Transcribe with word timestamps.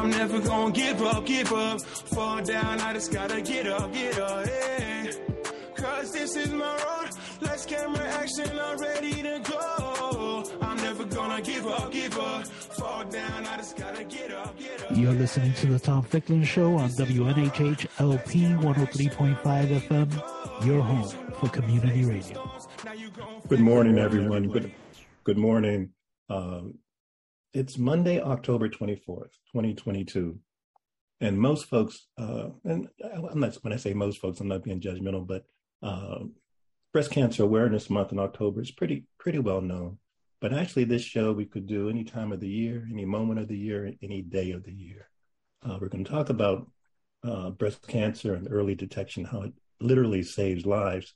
I'm 0.00 0.08
never 0.08 0.40
gonna 0.40 0.72
give 0.72 1.02
up, 1.02 1.26
give 1.26 1.52
up. 1.52 1.82
Fall 1.82 2.42
down, 2.42 2.80
I 2.80 2.94
just 2.94 3.12
gotta 3.12 3.42
get 3.42 3.66
up, 3.66 3.92
get 3.92 4.18
up, 4.18 4.46
yeah. 4.46 5.10
Cause 5.74 6.10
this 6.10 6.36
is 6.36 6.50
my 6.52 6.74
road. 6.74 7.10
Let's 7.42 7.66
camera 7.66 8.08
action, 8.08 8.48
I'm 8.58 8.78
ready 8.78 9.22
to 9.22 9.42
go. 9.44 10.44
I'm 10.62 10.78
never 10.78 11.04
gonna 11.04 11.42
give 11.42 11.66
up, 11.66 11.92
give 11.92 12.18
up. 12.18 12.46
Fall 12.46 13.04
down, 13.10 13.46
I 13.46 13.58
just 13.58 13.76
gotta 13.76 14.04
get 14.04 14.32
up, 14.32 14.58
get 14.58 14.90
up. 14.90 14.96
You're 14.96 15.12
listening 15.12 15.52
to 15.52 15.66
the 15.66 15.78
Tom 15.78 16.02
Ficklin 16.02 16.44
Show 16.44 16.76
on 16.76 16.88
WNHH 16.88 17.86
LP 17.98 18.44
103.5 18.44 19.36
FM, 19.42 20.66
your 20.66 20.80
home 20.80 21.10
for 21.34 21.50
community 21.50 22.06
radio. 22.06 22.50
Good 23.48 23.60
morning, 23.60 23.98
everyone. 23.98 24.48
Good, 24.48 24.72
good 25.24 25.36
morning. 25.36 25.90
Um, 26.30 26.78
it's 27.52 27.78
Monday, 27.78 28.20
October 28.20 28.68
24th, 28.68 29.32
2022. 29.52 30.38
And 31.20 31.38
most 31.38 31.66
folks, 31.66 32.06
uh, 32.16 32.50
and 32.64 32.88
I'm 33.02 33.40
not, 33.40 33.54
when 33.62 33.72
I 33.72 33.76
say 33.76 33.92
most 33.92 34.20
folks, 34.20 34.40
I'm 34.40 34.48
not 34.48 34.62
being 34.62 34.80
judgmental, 34.80 35.26
but 35.26 35.44
uh, 35.82 36.20
Breast 36.92 37.10
Cancer 37.10 37.42
Awareness 37.42 37.90
Month 37.90 38.12
in 38.12 38.18
October 38.18 38.62
is 38.62 38.70
pretty, 38.70 39.04
pretty 39.18 39.38
well 39.38 39.60
known. 39.60 39.98
But 40.40 40.54
actually, 40.54 40.84
this 40.84 41.02
show 41.02 41.32
we 41.32 41.44
could 41.44 41.66
do 41.66 41.90
any 41.90 42.04
time 42.04 42.32
of 42.32 42.40
the 42.40 42.48
year, 42.48 42.88
any 42.90 43.04
moment 43.04 43.40
of 43.40 43.48
the 43.48 43.58
year, 43.58 43.92
any 44.02 44.22
day 44.22 44.52
of 44.52 44.64
the 44.64 44.72
year. 44.72 45.08
Uh, 45.62 45.76
we're 45.78 45.88
going 45.88 46.04
to 46.04 46.10
talk 46.10 46.30
about 46.30 46.70
uh, 47.22 47.50
breast 47.50 47.86
cancer 47.86 48.34
and 48.34 48.48
early 48.50 48.74
detection, 48.74 49.24
how 49.24 49.42
it 49.42 49.52
literally 49.80 50.22
saves 50.22 50.64
lives. 50.64 51.12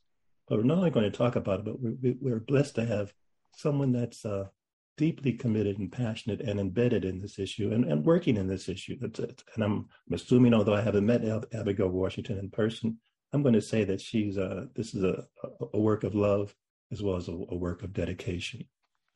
But 0.47 0.59
we're 0.59 0.65
not 0.65 0.79
only 0.79 0.91
going 0.91 1.11
to 1.11 1.17
talk 1.17 1.37
about 1.37 1.61
it, 1.61 1.65
but 1.65 1.81
we're, 1.81 2.15
we're 2.21 2.41
blessed 2.41 2.75
to 2.75 2.85
have 2.85 3.15
someone 3.57 3.93
that's 3.93 4.27
uh, 4.27 4.49
deeply 4.97 5.33
committed 5.33 5.79
and 5.79 5.91
passionate 5.91 6.41
and 6.41 6.61
embedded 6.61 7.05
in 7.05 7.21
this 7.21 7.39
issue 7.39 7.73
and, 7.73 7.85
and 7.85 8.05
working 8.05 8.37
in 8.37 8.47
this 8.47 8.69
issue. 8.69 8.97
And 9.01 9.65
I'm, 9.65 9.89
assuming, 10.13 10.55
although 10.55 10.75
I 10.75 10.83
haven't 10.83 11.07
met 11.07 11.25
Abigail 11.53 11.89
Washington 11.89 12.39
in 12.39 12.51
person, 12.51 12.99
I'm 13.33 13.43
going 13.43 13.55
to 13.55 13.61
say 13.61 13.85
that 13.85 14.01
she's 14.01 14.39
uh, 14.39 14.67
this 14.77 14.95
is 14.95 15.03
a, 15.03 15.25
a 15.73 15.81
work 15.81 16.05
of 16.05 16.15
love 16.15 16.55
as 16.93 17.03
well 17.03 17.17
as 17.17 17.29
a, 17.29 17.33
a 17.33 17.57
work 17.57 17.83
of 17.83 17.93
dedication. 17.93 18.65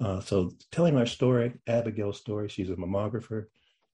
Uh, 0.01 0.21
so 0.21 0.53
telling 0.73 0.97
our 0.97 1.07
story, 1.07 1.55
Abigail's 1.67 2.19
story, 2.19 2.49
she's 2.49 2.71
a 2.71 2.75
mammographer. 2.77 3.47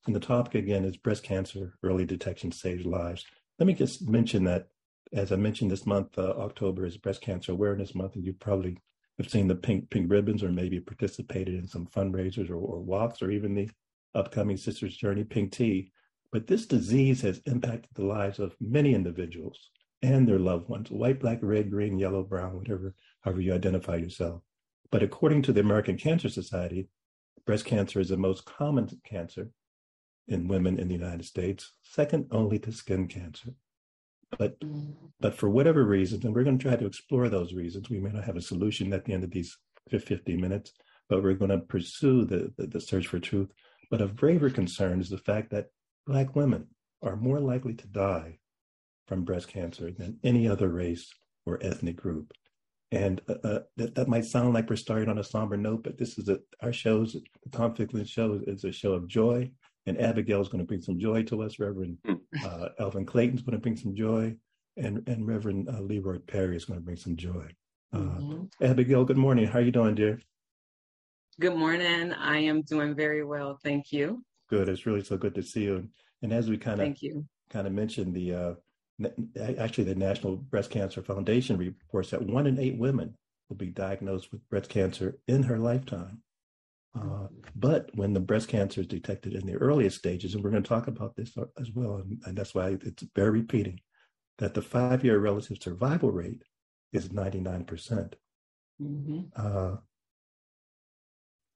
And 0.06 0.14
the 0.14 0.20
topic 0.20 0.54
again 0.54 0.84
is 0.84 0.96
breast 0.96 1.22
cancer, 1.22 1.74
early 1.82 2.04
detection 2.04 2.52
saves 2.52 2.84
lives. 2.84 3.24
Let 3.58 3.66
me 3.66 3.74
just 3.74 4.08
mention 4.08 4.44
that, 4.44 4.68
as 5.12 5.32
I 5.32 5.36
mentioned 5.36 5.70
this 5.70 5.86
month, 5.86 6.18
uh, 6.18 6.34
October 6.38 6.84
is 6.84 6.96
Breast 6.96 7.22
Cancer 7.22 7.52
Awareness 7.52 7.94
Month, 7.94 8.16
and 8.16 8.24
you 8.24 8.32
probably 8.34 8.78
have 9.18 9.30
seen 9.30 9.48
the 9.48 9.54
pink 9.54 9.90
pink 9.90 10.10
ribbons 10.10 10.42
or 10.42 10.50
maybe 10.50 10.80
participated 10.80 11.54
in 11.54 11.66
some 11.66 11.86
fundraisers 11.86 12.50
or, 12.50 12.56
or 12.56 12.80
walks 12.80 13.22
or 13.22 13.30
even 13.30 13.54
the 13.54 13.70
upcoming 14.14 14.56
Sisters 14.56 14.96
Journey 14.96 15.24
Pink 15.24 15.52
Tea. 15.52 15.92
But 16.32 16.46
this 16.46 16.66
disease 16.66 17.20
has 17.22 17.40
impacted 17.46 17.90
the 17.94 18.04
lives 18.04 18.38
of 18.38 18.56
many 18.60 18.94
individuals 18.94 19.70
and 20.02 20.28
their 20.28 20.38
loved 20.38 20.68
ones, 20.68 20.90
white, 20.90 21.20
black, 21.20 21.38
red, 21.42 21.70
green, 21.70 21.98
yellow, 21.98 22.22
brown, 22.22 22.56
whatever, 22.56 22.94
however 23.20 23.40
you 23.40 23.54
identify 23.54 23.96
yourself. 23.96 24.42
But 24.90 25.02
according 25.02 25.42
to 25.42 25.52
the 25.52 25.60
American 25.60 25.96
Cancer 25.96 26.28
Society, 26.28 26.88
breast 27.46 27.64
cancer 27.64 28.00
is 28.00 28.08
the 28.08 28.16
most 28.16 28.44
common 28.44 28.88
cancer 29.04 29.48
in 30.28 30.48
women 30.48 30.78
in 30.78 30.88
the 30.88 30.94
United 30.94 31.24
States, 31.24 31.72
second 31.82 32.26
only 32.30 32.58
to 32.60 32.72
skin 32.72 33.06
cancer. 33.08 33.50
But 34.38 34.56
but 35.20 35.34
for 35.34 35.48
whatever 35.48 35.84
reasons, 35.84 36.24
and 36.24 36.34
we're 36.34 36.44
going 36.44 36.58
to 36.58 36.62
try 36.62 36.76
to 36.76 36.86
explore 36.86 37.28
those 37.28 37.54
reasons, 37.54 37.88
we 37.88 38.00
may 38.00 38.10
not 38.10 38.24
have 38.24 38.36
a 38.36 38.42
solution 38.42 38.92
at 38.92 39.04
the 39.04 39.12
end 39.12 39.24
of 39.24 39.30
these 39.30 39.56
50 39.90 40.36
minutes, 40.36 40.72
but 41.08 41.22
we're 41.22 41.34
going 41.34 41.50
to 41.50 41.58
pursue 41.58 42.24
the, 42.24 42.52
the, 42.56 42.66
the 42.66 42.80
search 42.80 43.06
for 43.06 43.18
truth. 43.18 43.50
But 43.90 44.00
of 44.00 44.16
graver 44.16 44.50
concern 44.50 45.00
is 45.00 45.10
the 45.10 45.18
fact 45.18 45.50
that 45.50 45.66
Black 46.06 46.34
women 46.34 46.68
are 47.02 47.16
more 47.16 47.40
likely 47.40 47.74
to 47.74 47.86
die 47.86 48.38
from 49.06 49.24
breast 49.24 49.48
cancer 49.48 49.90
than 49.90 50.18
any 50.24 50.48
other 50.48 50.68
race 50.68 51.12
or 51.46 51.58
ethnic 51.62 51.96
group. 51.96 52.32
And 52.90 53.20
uh, 53.28 53.34
uh, 53.44 53.60
that, 53.76 53.94
that 53.94 54.08
might 54.08 54.24
sound 54.24 54.54
like 54.54 54.70
we're 54.70 54.76
starting 54.76 55.08
on 55.08 55.18
a 55.18 55.24
somber 55.24 55.56
note, 55.56 55.82
but 55.84 55.98
this 55.98 56.18
is 56.18 56.28
a, 56.28 56.38
our 56.62 56.72
shows, 56.72 57.16
the 57.50 57.74
Ficklin 57.74 58.06
show 58.06 58.40
is 58.46 58.64
a 58.64 58.72
show 58.72 58.92
of 58.92 59.08
joy 59.08 59.50
and 59.86 60.00
Abigail's 60.00 60.48
going 60.48 60.60
to 60.60 60.66
bring 60.66 60.80
some 60.80 60.98
joy 60.98 61.22
to 61.24 61.42
us. 61.42 61.58
Reverend 61.58 61.98
hmm. 62.04 62.14
uh, 62.44 62.68
Elvin 62.78 63.06
Clayton's 63.06 63.42
going 63.42 63.56
to 63.56 63.62
bring 63.62 63.76
some 63.76 63.94
joy, 63.94 64.34
and 64.76 65.06
and 65.08 65.26
Reverend 65.26 65.68
uh, 65.68 65.80
Leroy 65.80 66.18
Perry 66.18 66.56
is 66.56 66.64
going 66.64 66.78
to 66.78 66.84
bring 66.84 66.96
some 66.96 67.16
joy. 67.16 67.46
Uh, 67.92 67.98
mm-hmm. 67.98 68.64
Abigail, 68.64 69.04
good 69.04 69.16
morning. 69.16 69.46
How 69.46 69.60
are 69.60 69.62
you 69.62 69.70
doing, 69.70 69.94
dear? 69.94 70.20
Good 71.40 71.54
morning. 71.54 72.12
I 72.12 72.38
am 72.38 72.62
doing 72.62 72.94
very 72.94 73.24
well, 73.24 73.58
thank 73.62 73.92
you. 73.92 74.24
Good. 74.50 74.68
It's 74.68 74.86
really 74.86 75.02
so 75.02 75.16
good 75.16 75.34
to 75.36 75.42
see 75.42 75.64
you. 75.64 75.76
And, 75.76 75.88
and 76.22 76.32
as 76.32 76.48
we 76.48 76.58
kind 76.58 76.80
of 76.80 76.86
thank 76.86 77.02
you 77.02 77.24
kind 77.54 77.66
of 77.68 77.72
mentioned 77.72 78.12
the 78.14 78.34
uh, 78.34 78.54
actually 79.58 79.84
the 79.84 79.94
National 79.94 80.36
Breast 80.36 80.70
Cancer 80.70 81.02
Foundation 81.02 81.56
reports 81.56 82.10
that 82.10 82.22
one 82.22 82.46
in 82.46 82.58
eight 82.58 82.76
women 82.76 83.16
will 83.48 83.56
be 83.56 83.70
diagnosed 83.70 84.32
with 84.32 84.48
breast 84.48 84.68
cancer 84.68 85.18
in 85.28 85.44
her 85.44 85.58
lifetime. 85.58 86.22
Uh, 86.96 87.26
but 87.56 87.90
when 87.94 88.12
the 88.12 88.20
breast 88.20 88.48
cancer 88.48 88.80
is 88.80 88.86
detected 88.86 89.34
in 89.34 89.46
the 89.46 89.56
earliest 89.56 89.98
stages, 89.98 90.34
and 90.34 90.44
we're 90.44 90.50
going 90.50 90.62
to 90.62 90.68
talk 90.68 90.86
about 90.86 91.16
this 91.16 91.32
as 91.58 91.72
well, 91.72 91.96
and, 91.96 92.20
and 92.24 92.36
that's 92.36 92.54
why 92.54 92.76
it's 92.82 93.04
very 93.16 93.30
repeating 93.30 93.80
that 94.38 94.54
the 94.54 94.62
five 94.62 95.04
year 95.04 95.18
relative 95.18 95.58
survival 95.60 96.10
rate 96.10 96.42
is 96.92 97.08
99%. 97.08 97.66
percent 97.66 98.16
mm 98.80 99.06
hmm 99.06 99.20
uh, 99.36 99.76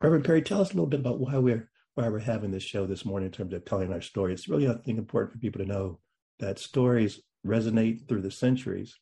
Reverend 0.00 0.24
Perry, 0.24 0.42
tell 0.42 0.60
us 0.60 0.70
a 0.70 0.74
little 0.74 0.86
bit 0.86 1.00
about 1.00 1.18
why 1.18 1.38
we're 1.38 1.68
why 1.94 2.08
we're 2.08 2.20
having 2.20 2.52
this 2.52 2.62
show 2.62 2.86
this 2.86 3.04
morning 3.04 3.26
in 3.26 3.32
terms 3.32 3.52
of 3.52 3.64
telling 3.64 3.92
our 3.92 4.00
story. 4.00 4.32
It's 4.32 4.48
really, 4.48 4.68
I 4.68 4.74
think, 4.74 4.98
important 4.98 5.32
for 5.32 5.38
people 5.38 5.60
to 5.60 5.68
know 5.68 5.98
that 6.38 6.60
stories 6.60 7.20
resonate 7.44 8.06
through 8.06 8.22
the 8.22 8.30
centuries, 8.30 8.96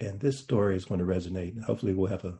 and 0.00 0.18
this 0.18 0.38
story 0.38 0.76
is 0.76 0.86
going 0.86 1.00
to 1.00 1.04
resonate. 1.04 1.62
Hopefully, 1.64 1.92
we'll 1.92 2.06
have 2.06 2.24
a 2.24 2.38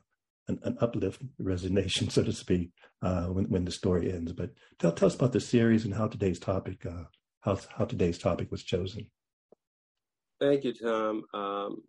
an, 0.48 0.58
an 0.62 0.76
uplift 0.80 1.22
resignation, 1.38 2.08
so 2.08 2.22
to 2.22 2.32
speak, 2.32 2.70
uh, 3.02 3.26
when, 3.26 3.46
when 3.46 3.64
the 3.64 3.70
story 3.70 4.12
ends. 4.12 4.32
But 4.32 4.50
tell, 4.78 4.92
tell 4.92 5.06
us 5.06 5.14
about 5.14 5.32
the 5.32 5.40
series 5.40 5.84
and 5.84 5.94
how 5.94 6.08
today's 6.08 6.38
topic 6.38 6.84
uh, 6.86 7.04
how 7.40 7.58
how 7.76 7.84
today's 7.86 8.18
topic 8.18 8.50
was 8.50 8.62
chosen. 8.62 9.06
Thank 10.40 10.64
you, 10.64 10.72
Tom. 10.72 11.24
Um, 11.34 11.82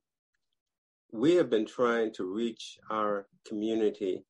we 1.11 1.35
have 1.35 1.49
been 1.49 1.65
trying 1.65 2.13
to 2.13 2.25
reach 2.25 2.77
our 2.89 3.27
community 3.47 4.23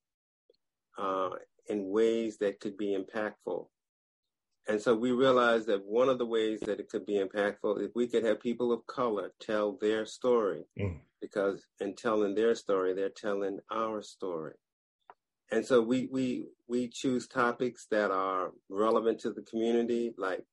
uh, 0.98 1.30
in 1.68 1.90
ways 1.90 2.38
that 2.40 2.60
could 2.60 2.78
be 2.78 2.98
impactful. 2.98 3.68
And 4.68 4.82
so 4.82 4.96
we 4.96 5.12
realized 5.12 5.68
that 5.68 5.86
one 5.86 6.08
of 6.08 6.18
the 6.18 6.26
ways 6.26 6.60
that 6.62 6.80
it 6.80 6.90
could 6.90 7.06
be 7.06 7.20
impactful 7.20 7.84
if 7.84 7.92
we 7.96 8.08
could 8.08 8.24
have 8.24 8.40
people 8.40 8.72
of 8.72 8.86
color 8.88 9.32
tell 9.40 9.78
their 9.82 10.06
story. 10.06 10.66
Mm 10.80 11.00
because 11.22 11.64
in 11.80 11.96
telling 11.96 12.36
their 12.36 12.56
story, 12.56 12.94
they're 12.94 13.10
telling 13.10 13.60
our 13.72 14.02
story. 14.02 14.54
And 15.52 15.66
so 15.66 15.82
we 15.82 16.08
we 16.12 16.48
we 16.68 16.90
choose 16.92 17.28
topics 17.28 17.86
that 17.92 18.10
are 18.12 18.52
relevant 18.70 19.20
to 19.20 19.32
the 19.32 19.44
community, 19.44 20.14
like 20.18 20.44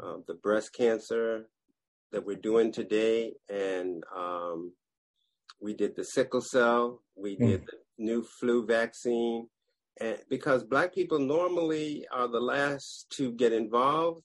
uh, 0.00 0.16
the 0.26 0.34
breast 0.34 0.72
cancer 0.72 1.48
that 2.12 2.24
we're 2.24 2.36
doing 2.36 2.72
today, 2.72 3.34
and 3.48 4.02
um, 4.16 4.72
we 5.60 5.74
did 5.74 5.94
the 5.96 6.04
sickle 6.04 6.40
cell, 6.40 7.02
we 7.16 7.36
mm. 7.36 7.48
did 7.48 7.66
the 7.66 7.72
new 7.98 8.24
flu 8.40 8.64
vaccine, 8.64 9.48
and 10.00 10.18
because 10.28 10.64
Black 10.64 10.94
people 10.94 11.18
normally 11.18 12.06
are 12.12 12.28
the 12.28 12.40
last 12.40 13.06
to 13.10 13.32
get 13.32 13.52
involved, 13.52 14.22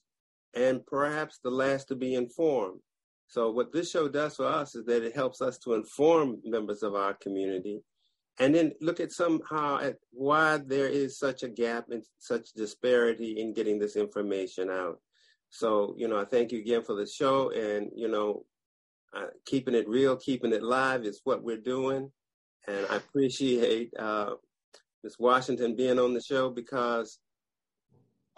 and 0.54 0.84
perhaps 0.86 1.38
the 1.42 1.50
last 1.50 1.88
to 1.88 1.96
be 1.96 2.14
informed. 2.14 2.80
So 3.26 3.50
what 3.50 3.72
this 3.72 3.90
show 3.90 4.08
does 4.08 4.36
for 4.36 4.46
us 4.46 4.74
is 4.74 4.84
that 4.86 5.02
it 5.02 5.14
helps 5.14 5.40
us 5.40 5.58
to 5.58 5.74
inform 5.74 6.40
members 6.44 6.82
of 6.82 6.94
our 6.94 7.14
community 7.14 7.82
and 8.38 8.54
then 8.54 8.72
look 8.80 9.00
at 9.00 9.12
somehow 9.12 9.78
at 9.78 9.96
why 10.10 10.58
there 10.58 10.88
is 10.88 11.18
such 11.18 11.42
a 11.42 11.48
gap 11.48 11.86
and 11.90 12.02
such 12.18 12.52
disparity 12.52 13.40
in 13.40 13.52
getting 13.52 13.78
this 13.78 13.96
information 13.96 14.70
out. 14.70 15.00
So, 15.50 15.94
you 15.96 16.08
know, 16.08 16.18
I 16.18 16.24
thank 16.24 16.50
you 16.50 16.58
again 16.58 16.82
for 16.82 16.96
the 16.96 17.06
show 17.06 17.50
and, 17.50 17.90
you 17.94 18.08
know, 18.08 18.44
uh, 19.16 19.26
keeping 19.46 19.74
it 19.74 19.88
real, 19.88 20.16
keeping 20.16 20.52
it 20.52 20.64
live 20.64 21.04
is 21.04 21.20
what 21.22 21.44
we're 21.44 21.56
doing. 21.56 22.10
And 22.66 22.86
I 22.90 22.96
appreciate 22.96 23.92
uh, 23.96 24.34
Ms. 25.04 25.16
Washington 25.18 25.76
being 25.76 25.98
on 25.98 26.14
the 26.14 26.20
show 26.20 26.50
because 26.50 27.18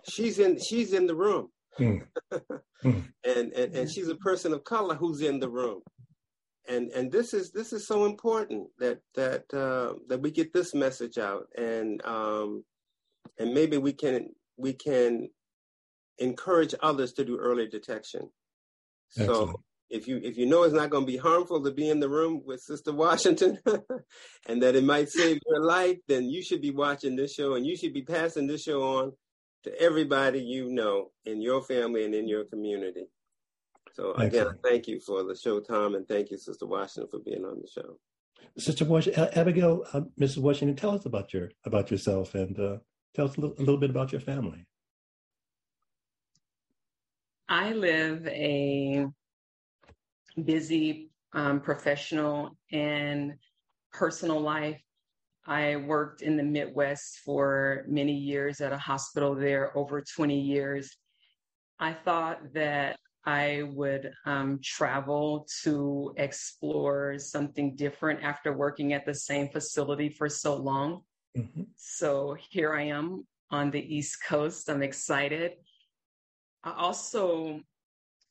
she's 0.09 0.39
in 0.41 0.59
she's 0.61 0.93
in 0.93 1.07
the 1.07 1.15
room. 1.15 1.49
Mm. 1.79 2.07
And, 2.85 3.53
and 3.55 3.75
and 3.75 3.91
she's 3.91 4.09
a 4.09 4.15
person 4.17 4.53
of 4.53 4.63
color 4.63 4.95
who's 4.95 5.23
in 5.23 5.41
the 5.41 5.49
room. 5.49 5.81
And 6.69 6.93
and 6.93 7.11
this 7.11 7.35
is 7.35 7.51
this 7.51 7.73
is 7.73 7.89
so 7.89 8.05
important 8.05 8.69
that 8.79 9.01
that 9.15 9.53
uh, 9.53 9.95
that 10.09 10.21
we 10.21 10.31
get 10.31 10.53
this 10.53 10.75
message 10.75 11.19
out 11.19 11.47
and 11.57 12.05
um, 12.05 12.63
and 13.41 13.53
maybe 13.53 13.79
we 13.79 13.93
can 13.93 14.29
we 14.57 14.75
can 14.75 15.29
encourage 16.19 16.75
others 16.83 17.15
to 17.15 17.25
do 17.25 17.39
early 17.39 17.67
detection. 17.67 18.31
Excellent. 19.19 19.51
So 19.51 19.61
if 19.89 20.09
you 20.09 20.21
if 20.23 20.37
you 20.37 20.47
know 20.47 20.65
it's 20.65 20.75
not 20.75 20.91
going 20.91 21.07
to 21.07 21.13
be 21.13 21.17
harmful 21.17 21.63
to 21.63 21.71
be 21.71 21.89
in 21.89 22.01
the 22.01 22.09
room 22.09 22.43
with 22.45 22.61
Sister 22.61 22.93
Washington, 22.93 23.59
and 24.49 24.63
that 24.63 24.77
it 24.77 24.85
might 24.85 25.09
save 25.09 25.39
your 25.47 25.63
life, 25.63 25.99
then 26.09 26.29
you 26.29 26.43
should 26.43 26.61
be 26.61 26.71
watching 26.71 27.17
this 27.17 27.35
show 27.35 27.55
and 27.55 27.67
you 27.67 27.77
should 27.77 27.93
be 27.93 28.03
passing 28.03 28.47
this 28.47 28.63
show 28.63 28.83
on 28.83 29.13
to 29.65 29.81
everybody 29.81 30.41
you 30.41 30.71
know 30.71 31.11
in 31.25 31.41
your 31.41 31.63
family 31.63 32.05
and 32.05 32.15
in 32.15 32.29
your 32.29 32.45
community. 32.45 33.07
So 33.95 34.13
again, 34.13 34.49
thank 34.63 34.89
you 34.89 35.01
for 35.01 35.23
the 35.23 35.35
show, 35.35 35.61
Tom, 35.61 35.95
and 35.95 36.07
thank 36.07 36.31
you, 36.31 36.37
Sister 36.37 36.67
Washington, 36.67 37.09
for 37.11 37.21
being 37.25 37.45
on 37.45 37.61
the 37.61 37.67
show. 37.67 37.99
Sister 38.59 38.85
Washington, 38.85 39.29
Abigail, 39.35 39.85
uh, 39.93 40.03
Mrs. 40.21 40.39
Washington, 40.39 40.77
tell 40.77 40.91
us 40.91 41.07
about 41.07 41.33
your 41.33 41.51
about 41.65 41.91
yourself 41.91 42.35
and 42.35 42.59
uh, 42.59 42.77
tell 43.15 43.27
us 43.27 43.37
a 43.37 43.41
little, 43.41 43.57
a 43.57 43.61
little 43.61 43.79
bit 43.79 43.91
about 43.91 44.13
your 44.13 44.21
family. 44.21 44.67
I 47.49 47.73
live 47.73 48.27
a 48.27 49.07
busy 50.45 51.11
um, 51.33 51.61
professional 51.61 52.57
and 52.73 53.35
personal 53.93 54.41
life. 54.41 54.81
I 55.47 55.77
worked 55.77 56.23
in 56.23 56.37
the 56.37 56.43
Midwest 56.43 57.21
for 57.25 57.85
many 57.89 58.13
years 58.13 58.61
at 58.61 58.73
a 58.73 58.79
hospital 58.79 59.35
there, 59.35 59.77
over 59.77 60.03
20 60.03 60.41
years. 60.41 60.97
I 61.79 61.93
thought 61.93 62.53
that 62.55 62.97
I 63.25 63.65
would 63.73 64.13
um, 64.25 64.61
travel 64.63 65.47
to 65.63 66.15
explore 66.17 67.19
something 67.19 67.75
different 67.75 68.23
after 68.23 68.53
working 68.53 68.93
at 68.93 69.05
the 69.05 69.15
same 69.15 69.49
facility 69.49 70.09
for 70.09 70.29
so 70.29 70.57
long. 70.57 71.03
Mm-hmm. 71.37 71.63
So 71.77 72.37
here 72.51 72.75
I 72.75 72.83
am 72.85 73.27
on 73.51 73.71
the 73.71 73.95
East 73.95 74.19
Coast. 74.25 74.71
I'm 74.71 74.83
excited. 74.83 75.53
I 76.65 76.73
also 76.73 77.61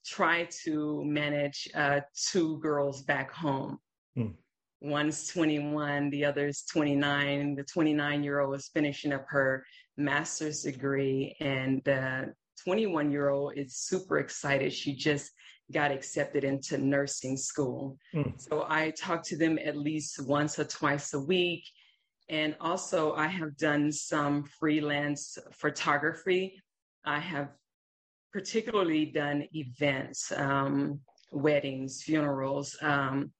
try 0.05 0.47
to 0.63 1.03
manage 1.03 1.67
uh, 1.75 2.01
two 2.29 2.59
girls 2.59 3.03
back 3.03 3.31
home. 3.31 3.79
Mm. 4.17 4.33
One's 4.81 5.27
21, 5.27 6.09
the 6.11 6.25
other's 6.25 6.63
29. 6.71 7.55
The 7.55 7.63
29 7.63 8.23
year 8.23 8.41
old 8.41 8.55
is 8.55 8.69
finishing 8.73 9.13
up 9.13 9.25
her 9.29 9.65
master's 9.97 10.61
degree, 10.61 11.35
and 11.39 11.81
the 11.85 12.33
21 12.63 13.11
year 13.11 13.29
old 13.29 13.53
is 13.55 13.77
super 13.77 14.19
excited. 14.19 14.71
She 14.71 14.93
just 14.95 15.31
got 15.71 15.91
accepted 15.91 16.43
into 16.43 16.77
nursing 16.77 17.37
school. 17.37 17.97
Mm. 18.13 18.39
So 18.39 18.65
I 18.69 18.91
talk 18.91 19.23
to 19.23 19.37
them 19.37 19.57
at 19.63 19.75
least 19.75 20.21
once 20.25 20.59
or 20.59 20.65
twice 20.65 21.13
a 21.13 21.19
week. 21.19 21.63
And 22.29 22.55
also, 22.59 23.13
I 23.13 23.27
have 23.27 23.55
done 23.57 23.91
some 23.91 24.43
freelance 24.59 25.37
photography. 25.51 26.59
I 27.05 27.19
have 27.19 27.49
particularly 28.35 29.05
done 29.05 29.47
events, 29.53 30.29
um, 30.33 30.99
weddings, 31.31 32.03
funerals, 32.03 32.75
um, 32.81 33.31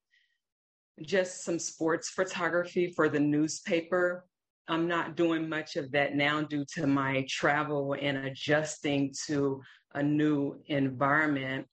just 1.02 1.44
some 1.44 1.60
sports 1.60 2.12
photography 2.12 2.94
for 2.96 3.10
the 3.10 3.20
newspaper. 3.20 4.26
I'm 4.70 4.88
not 4.88 5.18
doing 5.18 5.50
much 5.50 5.76
of 5.76 5.92
that 5.92 6.16
now 6.16 6.44
due 6.44 6.64
to 6.76 6.88
my 6.88 7.26
travel 7.28 7.98
and 8.02 8.20
adjusting 8.20 9.14
to 9.28 9.62
a 9.94 10.02
new 10.02 10.62
environment. 10.68 11.68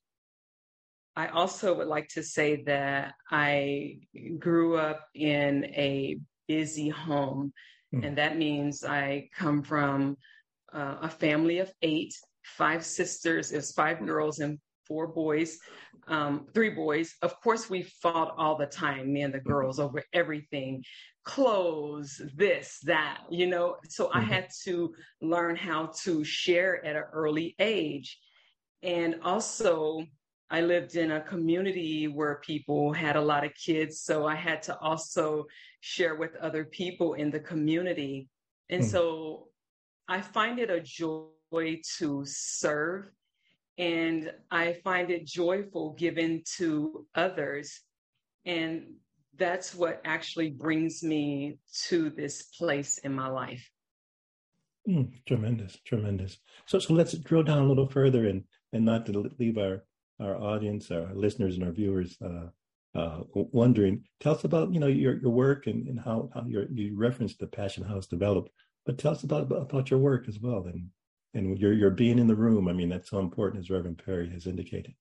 I 1.15 1.29
also 1.29 1.77
would 1.77 1.87
like 1.87 2.09
to 2.15 2.25
say 2.25 2.65
that 2.65 3.15
I 3.31 4.01
grew 4.41 4.79
up 4.79 5.07
in 5.15 5.67
a 5.67 6.19
busy 6.49 6.89
home, 6.89 7.53
mm. 7.95 8.05
and 8.05 8.19
that 8.19 8.37
means 8.37 8.83
I 8.83 9.29
come 9.33 9.63
from 9.63 10.17
uh, 10.73 10.97
a 11.03 11.09
family 11.09 11.61
of 11.61 11.73
eight 11.83 12.17
five 12.43 12.85
sisters, 12.85 13.53
it's 13.53 13.73
five 13.73 14.05
girls 14.07 14.41
and 14.41 14.59
four 14.87 15.07
boys, 15.07 15.59
um, 16.09 16.47
three 16.55 16.71
boys. 16.71 17.15
Of 17.23 17.41
course, 17.41 17.71
we 17.71 17.83
fought 17.83 18.35
all 18.37 18.57
the 18.57 18.67
time, 18.67 19.13
me 19.13 19.23
and 19.23 19.33
the 19.33 19.39
mm-hmm. 19.39 19.49
girls, 19.49 19.79
over 19.79 20.03
everything 20.13 20.83
clothes, 21.25 22.21
this, 22.35 22.79
that, 22.85 23.21
you 23.31 23.47
know. 23.47 23.77
So 23.89 24.07
mm-hmm. 24.07 24.19
I 24.19 24.23
had 24.23 24.49
to 24.65 24.95
learn 25.21 25.57
how 25.57 25.93
to 26.03 26.25
share 26.25 26.85
at 26.85 26.97
an 26.97 27.05
early 27.13 27.55
age. 27.59 28.19
And 28.83 29.21
also, 29.23 30.05
I 30.51 30.61
lived 30.61 30.97
in 30.97 31.13
a 31.13 31.21
community 31.21 32.09
where 32.09 32.43
people 32.45 32.93
had 32.93 33.17
a 33.17 33.21
lot 33.21 33.45
of 33.45 33.53
kids. 33.55 34.01
So 34.01 34.27
I 34.27 34.35
had 34.35 34.63
to 34.65 34.79
also 34.81 35.47
share 35.81 36.17
with 36.17 36.35
other 36.37 36.65
people 36.65 37.15
in 37.15 37.31
the 37.31 37.41
community. 37.41 38.29
And 38.69 38.83
mm-hmm. 38.83 38.91
so 38.91 39.49
I 40.09 40.21
find 40.21 40.59
it 40.59 40.71
a 40.71 40.81
joy 40.81 41.27
to 41.99 42.23
serve. 42.25 43.07
And 43.79 44.33
I 44.51 44.75
find 44.85 45.11
it 45.11 45.27
joyful 45.27 45.95
given 45.95 46.43
to 46.57 47.07
others. 47.15 47.81
And 48.45 48.95
that's 49.39 49.75
what 49.75 50.01
actually 50.05 50.51
brings 50.51 51.03
me 51.03 51.59
to 51.87 52.11
this 52.11 52.43
place 52.43 52.99
in 52.99 53.15
my 53.15 53.29
life. 53.29 53.69
Mm, 54.89 55.13
tremendous, 55.27 55.79
tremendous. 55.87 56.39
So, 56.67 56.79
so 56.79 56.93
let's 56.93 57.13
drill 57.13 57.45
down 57.45 57.63
a 57.63 57.67
little 57.67 57.89
further 57.89 58.27
and 58.27 58.45
and 58.73 58.85
not 58.85 59.07
to 59.07 59.31
leave 59.39 59.59
our 59.59 59.85
our 60.21 60.37
audience, 60.37 60.91
our 60.91 61.15
listeners, 61.15 61.57
and 61.57 61.65
our 61.65 61.73
viewers 61.73 62.17
uh, 62.21 62.49
uh, 62.99 63.23
wondering. 63.35 64.05
Tell 64.21 64.35
us 64.35 64.45
about 64.45 64.73
you 64.73 64.81
know 64.81 64.89
your 64.89 65.19
your 65.19 65.31
work 65.31 65.67
and, 65.67 65.87
and 65.87 66.01
how 66.01 66.31
how 66.35 66.45
your, 66.47 66.67
you 66.73 66.97
referenced 66.97 67.39
the 67.39 67.47
Passion 67.47 67.85
House 67.85 68.07
developed, 68.07 68.51
but 68.85 68.99
tell 68.99 69.13
us 69.13 69.23
about 69.23 69.51
about 69.53 69.91
your 69.91 70.01
work 70.01 70.29
as 70.29 70.41
well 70.41 70.65
and 70.67 70.89
and 71.35 71.59
your 71.59 71.73
your 71.73 71.91
being 71.91 72.19
in 72.19 72.27
the 72.27 72.35
room. 72.35 72.69
I 72.69 72.73
mean, 72.73 72.89
that's 72.89 73.11
so 73.11 73.19
important, 73.19 73.63
as 73.63 73.71
Reverend 73.71 74.03
Perry 74.05 74.29
has 74.31 74.47
indicated. 74.47 74.95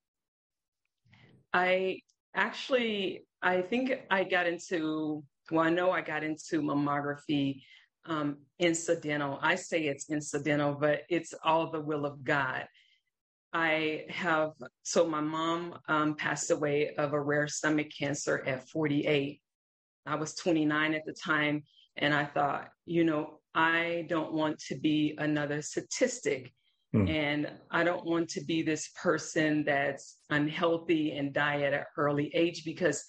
I 1.53 1.99
actually, 2.35 3.25
I 3.41 3.61
think 3.61 3.93
I 4.09 4.23
got 4.23 4.47
into. 4.47 5.23
Well, 5.51 5.65
I 5.65 5.69
know 5.69 5.91
I 5.91 6.01
got 6.01 6.23
into 6.23 6.61
mammography 6.61 7.61
um, 8.05 8.37
incidental. 8.59 9.37
I 9.41 9.55
say 9.55 9.83
it's 9.83 10.09
incidental, 10.09 10.73
but 10.73 11.01
it's 11.09 11.33
all 11.43 11.71
the 11.71 11.81
will 11.81 12.05
of 12.05 12.23
God. 12.23 12.67
I 13.53 14.05
have 14.09 14.51
so 14.83 15.05
my 15.07 15.19
mom 15.19 15.77
um, 15.89 16.15
passed 16.15 16.51
away 16.51 16.95
of 16.97 17.13
a 17.13 17.19
rare 17.19 17.47
stomach 17.47 17.87
cancer 17.97 18.41
at 18.45 18.69
48. 18.69 19.41
I 20.05 20.15
was 20.15 20.35
29 20.35 20.93
at 20.93 21.05
the 21.05 21.13
time, 21.13 21.63
and 21.97 22.13
I 22.13 22.25
thought, 22.25 22.69
you 22.85 23.03
know, 23.03 23.40
I 23.53 24.05
don't 24.09 24.33
want 24.33 24.59
to 24.67 24.75
be 24.75 25.15
another 25.17 25.61
statistic. 25.61 26.53
Mm. 26.95 27.09
And 27.09 27.51
I 27.69 27.83
don't 27.83 28.05
want 28.05 28.29
to 28.29 28.43
be 28.43 28.63
this 28.63 28.89
person 29.01 29.63
that's 29.63 30.17
unhealthy 30.29 31.13
and 31.13 31.33
die 31.33 31.61
at 31.61 31.73
an 31.73 31.85
early 31.97 32.31
age 32.33 32.63
because 32.65 33.03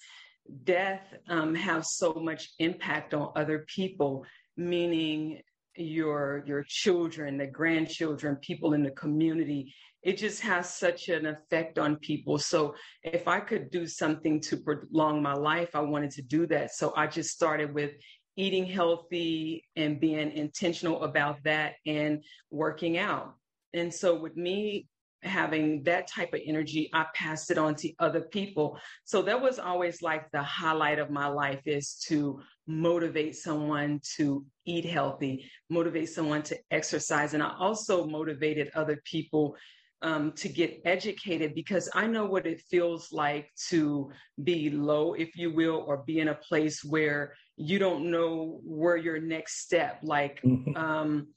death 0.63 1.13
um, 1.27 1.53
has 1.55 1.95
so 1.95 2.13
much 2.13 2.49
impact 2.59 3.13
on 3.13 3.31
other 3.35 3.65
people, 3.67 4.25
meaning 4.55 5.41
your 5.75 6.43
your 6.45 6.63
children, 6.67 7.37
the 7.37 7.47
grandchildren, 7.47 8.35
people 8.37 8.73
in 8.73 8.83
the 8.83 8.91
community. 8.91 9.73
It 10.01 10.17
just 10.17 10.41
has 10.41 10.73
such 10.73 11.07
an 11.07 11.25
effect 11.25 11.79
on 11.79 11.95
people. 11.97 12.37
So 12.37 12.75
if 13.03 13.27
I 13.27 13.39
could 13.39 13.71
do 13.71 13.87
something 13.87 14.41
to 14.41 14.57
prolong 14.57 15.21
my 15.21 15.33
life, 15.33 15.69
I 15.75 15.79
wanted 15.79 16.11
to 16.11 16.21
do 16.21 16.45
that. 16.47 16.75
So 16.75 16.93
I 16.95 17.07
just 17.07 17.31
started 17.31 17.73
with 17.73 17.91
eating 18.35 18.65
healthy 18.65 19.65
and 19.75 19.99
being 19.99 20.31
intentional 20.31 21.03
about 21.03 21.37
that 21.43 21.75
and 21.85 22.23
working 22.49 22.97
out. 22.97 23.35
And 23.73 23.93
so 23.93 24.19
with 24.19 24.35
me 24.35 24.87
having 25.23 25.83
that 25.83 26.07
type 26.07 26.33
of 26.33 26.41
energy, 26.45 26.89
I 26.93 27.05
passed 27.13 27.49
it 27.51 27.57
on 27.57 27.75
to 27.75 27.91
other 27.99 28.21
people. 28.21 28.77
So 29.05 29.21
that 29.23 29.41
was 29.41 29.59
always 29.59 30.01
like 30.01 30.29
the 30.31 30.43
highlight 30.43 30.99
of 30.99 31.09
my 31.09 31.27
life 31.27 31.61
is 31.65 31.95
to 32.07 32.41
motivate 32.67 33.35
someone 33.35 33.99
to 34.17 34.45
eat 34.65 34.85
healthy, 34.85 35.49
motivate 35.69 36.09
someone 36.09 36.43
to 36.43 36.57
exercise. 36.71 37.33
And 37.33 37.43
I 37.43 37.53
also 37.57 38.05
motivated 38.05 38.71
other 38.75 39.01
people 39.05 39.55
um, 40.01 40.33
to 40.33 40.49
get 40.49 40.81
educated 40.83 41.55
because 41.55 41.89
I 41.95 42.07
know 42.07 42.25
what 42.25 42.45
it 42.45 42.61
feels 42.69 43.13
like 43.13 43.49
to 43.69 44.11
be 44.43 44.69
low, 44.69 45.13
if 45.13 45.37
you 45.37 45.53
will, 45.53 45.85
or 45.87 46.03
be 46.05 46.19
in 46.19 46.27
a 46.27 46.35
place 46.35 46.83
where 46.83 47.33
you 47.55 47.79
don't 47.79 48.09
know 48.09 48.59
where 48.63 48.97
your 48.97 49.19
next 49.19 49.61
step. 49.61 49.99
Like, 50.03 50.41
mm-hmm. 50.41 50.75
um, 50.75 51.27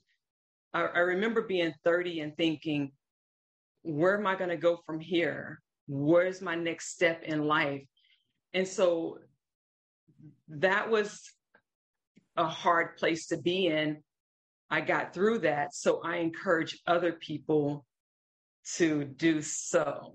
I, 0.73 0.81
I 0.81 0.99
remember 0.99 1.43
being 1.43 1.73
30 1.83 2.21
and 2.21 2.37
thinking, 2.37 2.91
where 3.83 4.17
am 4.17 4.27
I 4.27 4.35
going 4.35 4.49
to 4.49 4.57
go 4.57 4.79
from 4.85 4.99
here? 4.99 5.61
Where's 5.87 6.41
my 6.41 6.55
next 6.55 6.89
step 6.93 7.23
in 7.23 7.45
life? 7.45 7.83
And 8.53 8.67
so 8.67 9.19
that 10.49 10.89
was 10.89 11.21
a 12.35 12.47
hard 12.47 12.97
place 12.97 13.27
to 13.27 13.37
be 13.37 13.67
in. 13.67 14.03
I 14.69 14.81
got 14.81 15.13
through 15.13 15.39
that. 15.39 15.73
So 15.73 16.01
I 16.03 16.17
encourage 16.17 16.79
other 16.85 17.13
people 17.13 17.85
to 18.75 19.05
do 19.05 19.41
so. 19.41 20.13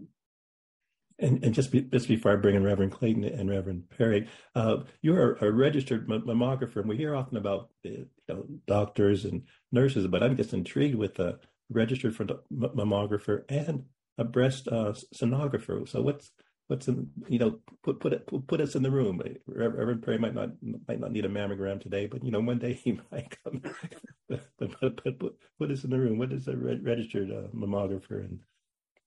And, 1.22 1.42
and 1.44 1.54
just, 1.54 1.70
be, 1.70 1.82
just 1.82 2.08
before 2.08 2.32
I 2.32 2.36
bring 2.36 2.56
in 2.56 2.64
Reverend 2.64 2.92
Clayton 2.92 3.24
and 3.24 3.48
Reverend 3.48 3.88
Perry, 3.96 4.28
uh, 4.56 4.78
you're 5.02 5.34
a, 5.34 5.52
registered 5.52 6.08
mammographer, 6.08 6.76
and 6.76 6.88
we 6.88 6.96
hear 6.96 7.14
often 7.14 7.36
about 7.36 7.70
you 7.84 8.08
know, 8.28 8.44
doctors 8.66 9.24
and 9.24 9.44
nurses, 9.70 10.06
but 10.08 10.22
I'm 10.22 10.36
just 10.36 10.52
intrigued 10.52 10.96
with 10.96 11.18
a 11.20 11.38
registered 11.70 12.16
mammographer 12.52 13.44
and 13.48 13.84
a 14.18 14.24
breast 14.24 14.68
uh, 14.68 14.92
sonographer. 15.14 15.88
So 15.88 16.02
what's 16.02 16.30
what's 16.68 16.88
in 16.88 17.10
you 17.28 17.38
know 17.38 17.58
put 17.82 18.00
put 18.00 18.12
it 18.12 18.28
put, 18.46 18.60
us 18.60 18.74
in 18.74 18.82
the 18.82 18.90
room. 18.90 19.20
Reverend 19.46 20.02
Perry 20.02 20.18
might 20.18 20.34
not 20.34 20.50
might 20.88 21.00
not 21.00 21.12
need 21.12 21.24
a 21.24 21.28
mammogram 21.28 21.80
today, 21.80 22.06
but 22.06 22.24
you 22.24 22.30
know 22.30 22.40
one 22.40 22.58
day 22.58 22.72
he 22.84 22.98
might 23.10 23.34
come. 23.44 23.62
but 24.28 24.58
put, 24.58 24.80
put, 24.80 25.18
put, 25.18 25.36
put 25.58 25.70
us 25.70 25.84
in 25.84 25.90
the 25.90 25.98
room. 25.98 26.18
What 26.18 26.30
does 26.30 26.48
a 26.48 26.56
registered 26.56 27.30
uh, 27.30 27.48
mammographer 27.54 28.20
and 28.24 28.40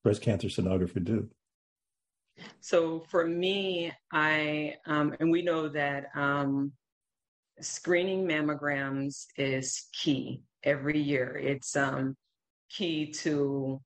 breast 0.03 0.21
cancer 0.21 0.47
sonographer 0.47 1.03
do? 1.03 1.29
So 2.59 3.03
for 3.09 3.25
me, 3.25 3.91
I 4.11 4.75
um, 4.85 5.15
and 5.19 5.31
we 5.31 5.41
know 5.41 5.69
that 5.69 6.07
um, 6.15 6.71
screening 7.61 8.27
mammograms 8.27 9.25
is 9.37 9.87
key 9.93 10.41
every 10.63 10.99
year. 10.99 11.37
It's 11.37 11.75
um, 11.75 12.15
key 12.69 13.11
to 13.11 13.81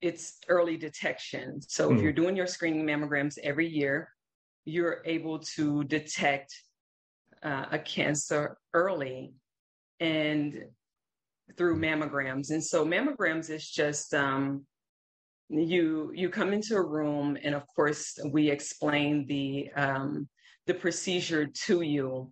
it's 0.00 0.38
early 0.48 0.76
detection. 0.76 1.60
So 1.62 1.88
mm. 1.88 1.92
if 1.92 1.98
hmm. 1.98 2.04
you're 2.04 2.12
doing 2.12 2.36
your 2.36 2.48
screening 2.48 2.84
mammograms 2.84 3.38
every 3.38 3.68
year, 3.68 4.08
you're 4.64 5.00
able 5.04 5.38
to 5.38 5.84
detect 5.84 6.52
uh, 7.42 7.66
a 7.70 7.78
cancer 7.78 8.58
early 8.74 9.32
and 10.00 10.64
through 11.56 11.78
mammograms. 11.78 12.50
And 12.50 12.62
so 12.62 12.84
mammograms 12.84 13.50
is 13.50 13.68
just 13.68 14.12
um, 14.14 14.66
you 15.52 16.10
you 16.14 16.30
come 16.30 16.52
into 16.52 16.76
a 16.76 16.82
room, 16.82 17.36
and 17.42 17.54
of 17.54 17.64
course 17.76 18.18
we 18.30 18.50
explain 18.50 19.26
the 19.26 19.70
um, 19.76 20.28
the 20.66 20.74
procedure 20.74 21.46
to 21.66 21.82
you, 21.82 22.30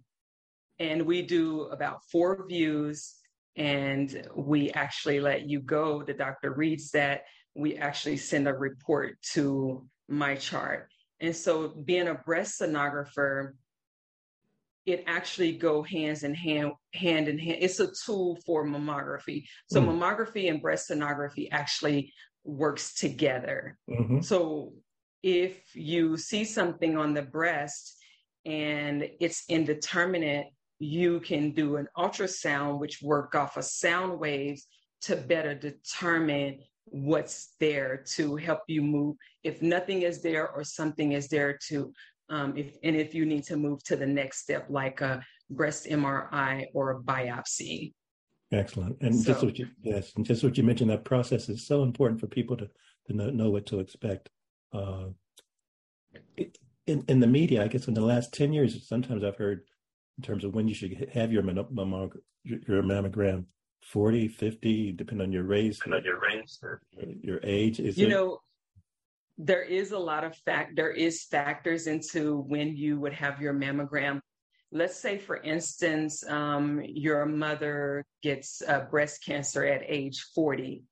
and 0.79 1.03
we 1.03 1.23
do 1.23 1.63
about 1.65 2.01
four 2.11 2.47
views, 2.49 3.15
and 3.57 4.27
we 4.35 4.71
actually 4.71 5.21
let 5.21 5.49
you 5.49 5.61
go. 5.61 6.03
The 6.03 6.15
doctor 6.15 6.53
reads 6.53 6.91
that. 6.93 7.23
We 7.55 7.77
actually 7.77 8.17
send 8.17 8.47
a 8.47 8.55
report 8.55 9.21
to 9.33 9.85
my 10.11 10.35
chart 10.35 10.89
And 11.21 11.35
so 11.35 11.69
being 11.69 12.09
a 12.09 12.15
breast 12.15 12.61
sonographer, 12.61 13.53
it 14.87 15.05
actually 15.07 15.53
go 15.53 15.83
hands 15.83 16.25
in 16.25 16.35
hand 16.35 16.73
hand 16.95 17.29
in 17.29 17.39
hand 17.39 17.59
it's 17.61 17.81
a 17.81 17.89
tool 18.05 18.39
for 18.47 18.67
mammography 18.67 19.45
so 19.71 19.81
mm. 19.81 19.87
mammography 19.89 20.49
and 20.51 20.63
breast 20.63 20.91
sonography 20.91 21.49
actually 21.53 22.13
works 22.45 22.95
together. 22.95 23.79
Mm-hmm. 23.89 24.21
So 24.21 24.73
if 25.23 25.75
you 25.75 26.17
see 26.17 26.45
something 26.45 26.97
on 26.97 27.15
the 27.15 27.23
breast 27.23 27.97
and 28.47 29.09
it's 29.21 29.45
indeterminate, 29.49 30.47
you 30.79 31.21
can 31.21 31.53
do 31.53 31.77
an 31.77 31.87
ultrasound, 31.97 32.79
which 32.79 33.03
work 33.03 33.35
off 33.35 33.57
of 33.57 33.65
sound 33.65 34.19
waves 34.19 34.67
to 35.03 35.17
better 35.17 35.55
determine 35.55 36.61
what's 36.87 37.55
there 37.61 38.05
to 38.15 38.37
help 38.37 38.61
you 38.67 38.83
move. 38.83 39.17
If 39.45 39.63
nothing 39.63 40.03
is 40.03 40.23
there 40.23 40.49
or 40.51 40.65
something 40.65 41.13
is 41.13 41.29
there 41.29 41.59
to, 41.69 41.93
um, 42.31 42.57
if 42.57 42.77
and 42.83 42.97
if 42.97 43.15
you 43.15 43.27
need 43.27 43.45
to 43.45 43.57
move 43.57 43.85
to 43.85 43.97
the 43.97 44.07
next 44.07 44.41
step, 44.41 44.67
like 44.71 45.01
a 45.01 45.23
breast 45.51 45.87
MRI 45.87 46.67
or 46.75 46.93
a 46.93 47.01
biopsy. 47.01 47.93
Excellent. 48.53 48.97
And 49.01 49.17
so, 49.17 49.33
just 49.33 49.45
what 49.45 49.59
you 49.59 49.69
yes, 49.83 50.13
and 50.17 50.25
just 50.25 50.43
what 50.43 50.59
you 50.59 50.65
mentioned, 50.65 50.91
that 50.91 51.05
process 51.05 51.49
is 51.49 51.67
so 51.67 51.83
important 51.83 52.21
for 52.21 52.27
people 52.27 52.57
to 52.57 52.69
to 53.07 53.13
know, 53.13 53.31
know 53.31 53.51
what 53.51 53.67
to 53.67 53.81
expect. 53.81 54.29
Uh, 54.73 55.07
in 56.87 57.05
in 57.07 57.21
the 57.21 57.27
media, 57.27 57.63
I 57.63 57.69
guess 57.69 57.87
in 57.87 57.95
the 57.95 58.01
last 58.01 58.35
ten 58.35 58.53
years, 58.53 58.89
sometimes 58.89 59.23
I've 59.23 59.37
heard 59.37 59.63
in 60.19 60.25
terms 60.25 60.45
of 60.45 60.55
when 60.55 60.67
you 60.67 60.75
should 60.75 61.11
have 61.13 61.33
your 61.33 61.43
mammogram, 61.43 62.11
your 62.45 62.83
mammogram 62.83 63.45
40, 63.83 64.29
50, 64.29 64.93
depending 64.93 65.27
on 65.27 65.33
your 65.33 65.45
race, 65.45 65.79
depending 65.79 66.01
on 66.01 66.05
your 66.05 66.21
race, 66.21 66.61
your 67.23 67.41
age. 67.45 67.81
Is 67.81 67.97
you 67.97 68.09
there... 68.09 68.17
know, 68.17 68.41
there 69.39 69.63
is 69.63 69.93
a 69.93 69.99
lot 69.99 70.25
of 70.25 70.37
fact. 70.37 70.77
There 70.77 70.91
is 70.91 71.25
factors 71.25 71.87
into 71.87 72.39
when 72.49 72.77
you 72.77 72.99
would 72.99 73.13
have 73.13 73.41
your 73.41 73.55
mammogram 73.55 74.21
let's 74.73 74.97
say, 74.97 75.19
for 75.19 75.39
instance, 75.39 76.25
um, 76.29 76.81
your 76.85 77.27
mother 77.27 78.05
gets 78.23 78.63
uh, 78.67 78.81
breast 78.91 79.25
cancer 79.25 79.65
at 79.65 79.83
age 79.87 80.27
40, 80.35 80.85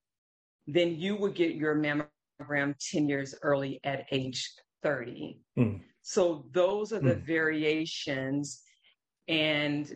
then 0.67 0.97
you 0.97 1.17
would 1.17 1.35
get 1.35 1.55
your 1.55 1.75
mammogram 1.75 2.75
10 2.91 3.09
years 3.09 3.35
early 3.43 3.81
at 3.85 4.07
age 4.11 4.51
30. 4.83 5.39
Mm. 5.59 5.81
So 6.03 6.47
those 6.53 6.93
are 6.93 7.01
the 7.01 7.17
mm. 7.17 7.27
variations. 7.27 8.63
And 9.29 9.91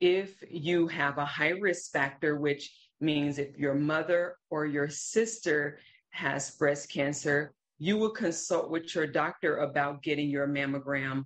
if 0.00 0.42
you 0.50 0.88
have 0.88 1.18
a 1.18 1.24
high 1.24 1.50
risk 1.60 1.92
factor, 1.92 2.36
which 2.36 2.70
means 3.00 3.38
if 3.38 3.58
your 3.58 3.74
mother 3.74 4.36
or 4.50 4.66
your 4.66 4.88
sister 4.88 5.78
has 6.10 6.52
breast 6.52 6.90
cancer, 6.90 7.52
you 7.78 7.98
will 7.98 8.10
consult 8.10 8.70
with 8.70 8.94
your 8.94 9.06
doctor 9.06 9.58
about 9.58 10.02
getting 10.02 10.30
your 10.30 10.46
mammogram 10.46 11.24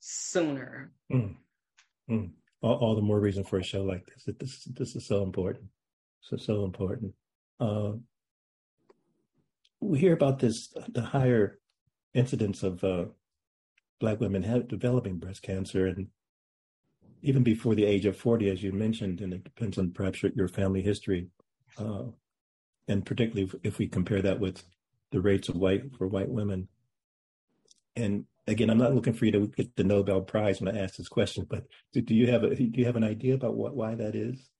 sooner. 0.00 0.92
Mm. 1.12 1.36
Mm. 2.10 2.30
All, 2.62 2.74
all, 2.74 2.94
the 2.94 3.02
more 3.02 3.20
reason 3.20 3.44
for 3.44 3.58
a 3.58 3.62
show 3.62 3.82
like 3.82 4.06
this. 4.06 4.28
This 4.38 4.64
this 4.64 4.96
is 4.96 5.06
so 5.06 5.22
important. 5.22 5.64
So 6.20 6.36
so 6.36 6.64
important. 6.64 7.14
Uh, 7.58 7.92
we 9.80 9.98
hear 9.98 10.12
about 10.12 10.38
this 10.38 10.74
the 10.88 11.00
higher 11.00 11.58
incidence 12.12 12.62
of 12.62 12.84
uh, 12.84 13.04
black 13.98 14.20
women 14.20 14.42
have, 14.42 14.68
developing 14.68 15.18
breast 15.18 15.42
cancer, 15.42 15.86
and 15.86 16.08
even 17.22 17.42
before 17.42 17.74
the 17.74 17.84
age 17.84 18.04
of 18.04 18.16
forty, 18.16 18.50
as 18.50 18.62
you 18.62 18.72
mentioned, 18.72 19.20
and 19.20 19.32
it 19.32 19.44
depends 19.44 19.78
on 19.78 19.92
perhaps 19.92 20.22
your, 20.22 20.32
your 20.34 20.48
family 20.48 20.82
history, 20.82 21.28
uh, 21.78 22.04
and 22.88 23.06
particularly 23.06 23.44
if, 23.44 23.54
if 23.62 23.78
we 23.78 23.86
compare 23.86 24.20
that 24.20 24.40
with 24.40 24.64
the 25.12 25.20
rates 25.20 25.48
of 25.48 25.56
white 25.56 25.96
for 25.96 26.06
white 26.06 26.28
women. 26.28 26.68
And 28.00 28.24
again, 28.46 28.70
I'm 28.70 28.78
not 28.78 28.94
looking 28.94 29.12
for 29.12 29.24
you 29.24 29.32
to 29.32 29.46
get 29.48 29.76
the 29.76 29.84
Nobel 29.84 30.22
Prize 30.22 30.60
when 30.60 30.74
I 30.74 30.80
ask 30.80 30.96
this 30.96 31.08
question, 31.08 31.46
but 31.48 31.64
do, 31.92 32.00
do 32.00 32.14
you 32.14 32.30
have 32.30 32.42
a, 32.44 32.54
do 32.54 32.70
you 32.74 32.86
have 32.86 32.96
an 32.96 33.04
idea 33.04 33.34
about 33.34 33.54
what 33.54 33.74
why 33.74 33.94
that 33.94 34.14
is? 34.14 34.50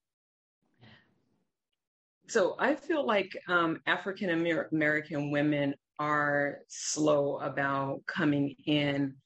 So 2.29 2.55
I 2.59 2.77
feel 2.77 3.05
like 3.05 3.37
um, 3.49 3.81
African 3.87 4.31
American 4.31 5.33
women 5.33 5.75
are 5.99 6.59
slow 6.69 7.39
about 7.39 8.07
coming 8.07 8.55
in 8.67 9.17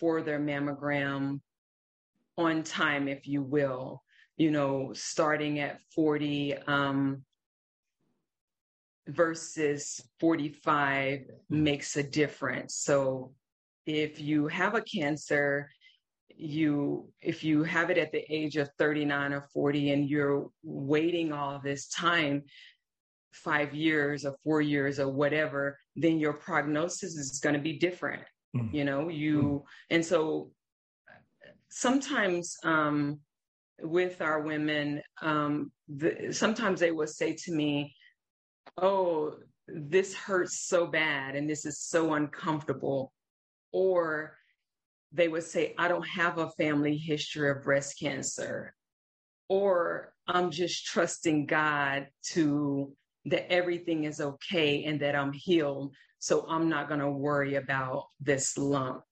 for 0.00 0.22
their 0.22 0.40
mammogram 0.40 1.40
on 2.36 2.62
time, 2.64 3.06
if 3.08 3.26
you 3.28 3.42
will. 3.42 4.02
You 4.36 4.50
know, 4.50 4.90
starting 4.92 5.60
at 5.60 5.80
40 5.94 6.56
um, 6.66 7.22
versus 9.08 10.00
45 10.20 11.20
makes 11.48 11.96
a 11.96 12.02
difference. 12.02 12.76
So 12.76 13.32
if 13.86 14.20
you 14.20 14.48
have 14.48 14.74
a 14.74 14.82
cancer, 14.82 15.68
you 16.38 17.08
if 17.22 17.42
you 17.42 17.64
have 17.64 17.90
it 17.90 17.98
at 17.98 18.12
the 18.12 18.24
age 18.30 18.56
of 18.56 18.68
39 18.78 19.32
or 19.32 19.48
40 19.52 19.92
and 19.92 20.08
you're 20.08 20.48
waiting 20.62 21.32
all 21.32 21.60
this 21.62 21.88
time 21.88 22.42
five 23.32 23.74
years 23.74 24.26
or 24.26 24.36
four 24.44 24.60
years 24.60 25.00
or 25.00 25.08
whatever 25.08 25.78
then 25.94 26.18
your 26.18 26.34
prognosis 26.34 27.14
is 27.16 27.40
going 27.42 27.54
to 27.54 27.60
be 27.60 27.78
different 27.78 28.22
mm. 28.54 28.72
you 28.72 28.84
know 28.84 29.08
you 29.08 29.40
mm. 29.42 29.62
and 29.90 30.04
so 30.04 30.50
sometimes 31.70 32.56
um, 32.64 33.18
with 33.80 34.20
our 34.20 34.40
women 34.42 35.00
um, 35.22 35.72
the, 35.88 36.32
sometimes 36.32 36.80
they 36.80 36.92
will 36.92 37.06
say 37.06 37.32
to 37.32 37.52
me 37.52 37.94
oh 38.78 39.34
this 39.68 40.14
hurts 40.14 40.60
so 40.60 40.86
bad 40.86 41.34
and 41.34 41.48
this 41.48 41.66
is 41.66 41.80
so 41.80 42.14
uncomfortable 42.14 43.12
or 43.72 44.36
they 45.12 45.28
would 45.28 45.42
say, 45.42 45.74
I 45.78 45.88
don't 45.88 46.06
have 46.06 46.38
a 46.38 46.50
family 46.52 46.96
history 46.96 47.50
of 47.50 47.62
breast 47.62 47.98
cancer. 47.98 48.74
Or 49.48 50.12
I'm 50.26 50.50
just 50.50 50.86
trusting 50.86 51.46
God 51.46 52.08
to 52.32 52.92
that 53.26 53.50
everything 53.50 54.04
is 54.04 54.20
okay 54.20 54.84
and 54.84 55.00
that 55.00 55.16
I'm 55.16 55.32
healed. 55.32 55.94
So 56.18 56.46
I'm 56.48 56.68
not 56.68 56.88
going 56.88 57.00
to 57.00 57.10
worry 57.10 57.54
about 57.54 58.04
this 58.20 58.58
lump. 58.58 59.02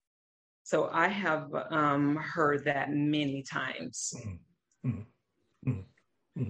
So 0.63 0.89
I 0.91 1.07
have 1.07 1.49
um, 1.69 2.15
heard 2.17 2.65
that 2.65 2.91
many 2.91 3.43
times. 3.43 4.13
Mm-hmm. 4.83 4.89
Mm-hmm. 5.69 6.41
mm-hmm. 6.41 6.49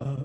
Uh, 0.00 0.24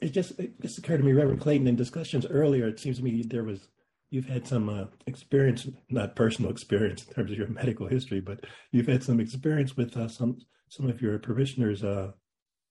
it 0.00 0.10
just 0.10 0.38
it 0.38 0.60
just 0.60 0.78
occurred 0.78 0.98
to 0.98 1.04
me, 1.04 1.12
Reverend 1.12 1.40
Clayton, 1.40 1.66
in 1.66 1.76
discussions 1.76 2.26
earlier, 2.26 2.66
it 2.68 2.80
seems 2.80 2.98
to 2.98 3.04
me 3.04 3.22
there 3.22 3.44
was 3.44 3.68
you've 4.10 4.28
had 4.28 4.46
some 4.46 4.68
uh, 4.68 4.84
experience, 5.06 5.68
not 5.90 6.16
personal 6.16 6.50
experience 6.50 7.04
in 7.04 7.14
terms 7.14 7.30
of 7.30 7.38
your 7.38 7.48
medical 7.48 7.86
history, 7.86 8.20
but 8.20 8.44
you've 8.72 8.86
had 8.86 9.02
some 9.02 9.20
experience 9.20 9.76
with 9.76 9.96
uh, 9.96 10.08
some 10.08 10.38
some 10.68 10.88
of 10.88 11.00
your 11.00 11.18
parishioners, 11.18 11.84
uh, 11.84 12.12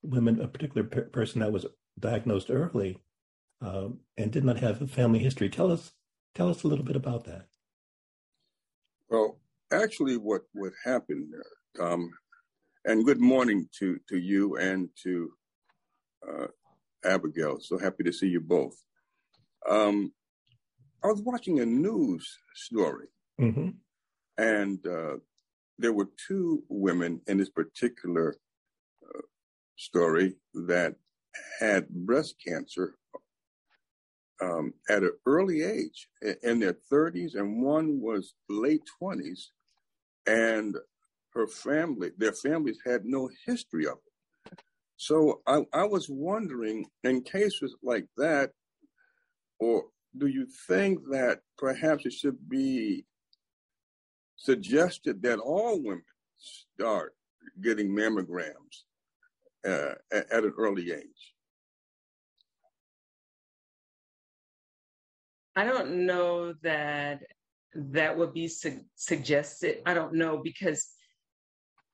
women, 0.03 0.41
a 0.41 0.47
particular 0.47 0.85
person 0.85 1.41
that 1.41 1.51
was 1.51 1.65
diagnosed 1.99 2.51
early 2.51 2.99
um, 3.61 3.99
and 4.17 4.31
did 4.31 4.43
not 4.43 4.59
have 4.59 4.81
a 4.81 4.87
family 4.87 5.19
history. 5.19 5.49
Tell 5.49 5.71
us 5.71 5.91
tell 6.33 6.49
us 6.49 6.63
a 6.63 6.67
little 6.67 6.85
bit 6.85 6.95
about 6.95 7.25
that. 7.25 7.45
Well, 9.09 9.39
actually, 9.71 10.17
what 10.17 10.43
what 10.53 10.73
happened, 10.83 11.33
um, 11.79 12.09
and 12.85 13.05
good 13.05 13.19
morning 13.19 13.67
to 13.79 13.97
to 14.09 14.17
you 14.17 14.57
and 14.57 14.89
to 15.03 15.31
uh, 16.27 16.47
Abigail. 17.05 17.59
So 17.59 17.77
happy 17.77 18.03
to 18.03 18.11
see 18.13 18.27
you 18.27 18.39
both. 18.41 18.81
Um, 19.69 20.13
I 21.03 21.07
was 21.07 21.21
watching 21.21 21.59
a 21.59 21.65
news 21.65 22.27
story, 22.53 23.07
Mm-hmm. 23.39 23.69
and 24.37 24.87
uh, 24.87 25.17
there 25.77 25.91
were 25.93 26.09
two 26.27 26.63
women 26.69 27.21
in 27.27 27.37
this 27.37 27.49
particular 27.49 28.37
uh, 29.03 29.21
story 29.75 30.35
that 30.53 30.95
had 31.59 31.89
breast 31.89 32.35
cancer 32.45 32.95
um, 34.41 34.73
at 34.89 35.03
an 35.03 35.11
early 35.25 35.63
age, 35.63 36.07
in 36.43 36.59
their 36.59 36.77
30s, 36.91 37.35
and 37.35 37.61
one 37.61 37.99
was 38.01 38.33
late 38.49 38.83
20s, 39.01 39.47
and 40.27 40.75
her 41.33 41.47
family, 41.47 42.11
their 42.17 42.33
families 42.33 42.79
had 42.85 43.05
no 43.05 43.29
history 43.45 43.85
of 43.85 43.97
it. 44.04 44.04
So 44.97 45.41
I, 45.45 45.63
I 45.73 45.83
was 45.83 46.09
wondering, 46.09 46.85
in 47.03 47.21
cases 47.21 47.75
like 47.83 48.07
that, 48.17 48.51
or 49.59 49.85
do 50.17 50.27
you 50.27 50.47
think 50.67 50.99
that 51.11 51.39
perhaps 51.57 52.05
it 52.05 52.13
should 52.13 52.49
be 52.49 53.05
suggested 54.37 55.21
that 55.23 55.39
all 55.39 55.81
women 55.81 56.03
start 56.37 57.13
getting 57.61 57.89
mammograms 57.89 58.83
uh, 59.67 59.95
at, 60.11 60.43
an 60.43 60.53
early 60.57 60.91
age? 60.91 61.33
I 65.57 65.65
don't 65.65 66.05
know 66.05 66.53
that 66.63 67.23
that 67.73 68.17
would 68.17 68.33
be 68.33 68.47
su- 68.47 68.85
suggested. 68.95 69.81
I 69.85 69.93
don't 69.93 70.13
know 70.13 70.37
because 70.37 70.87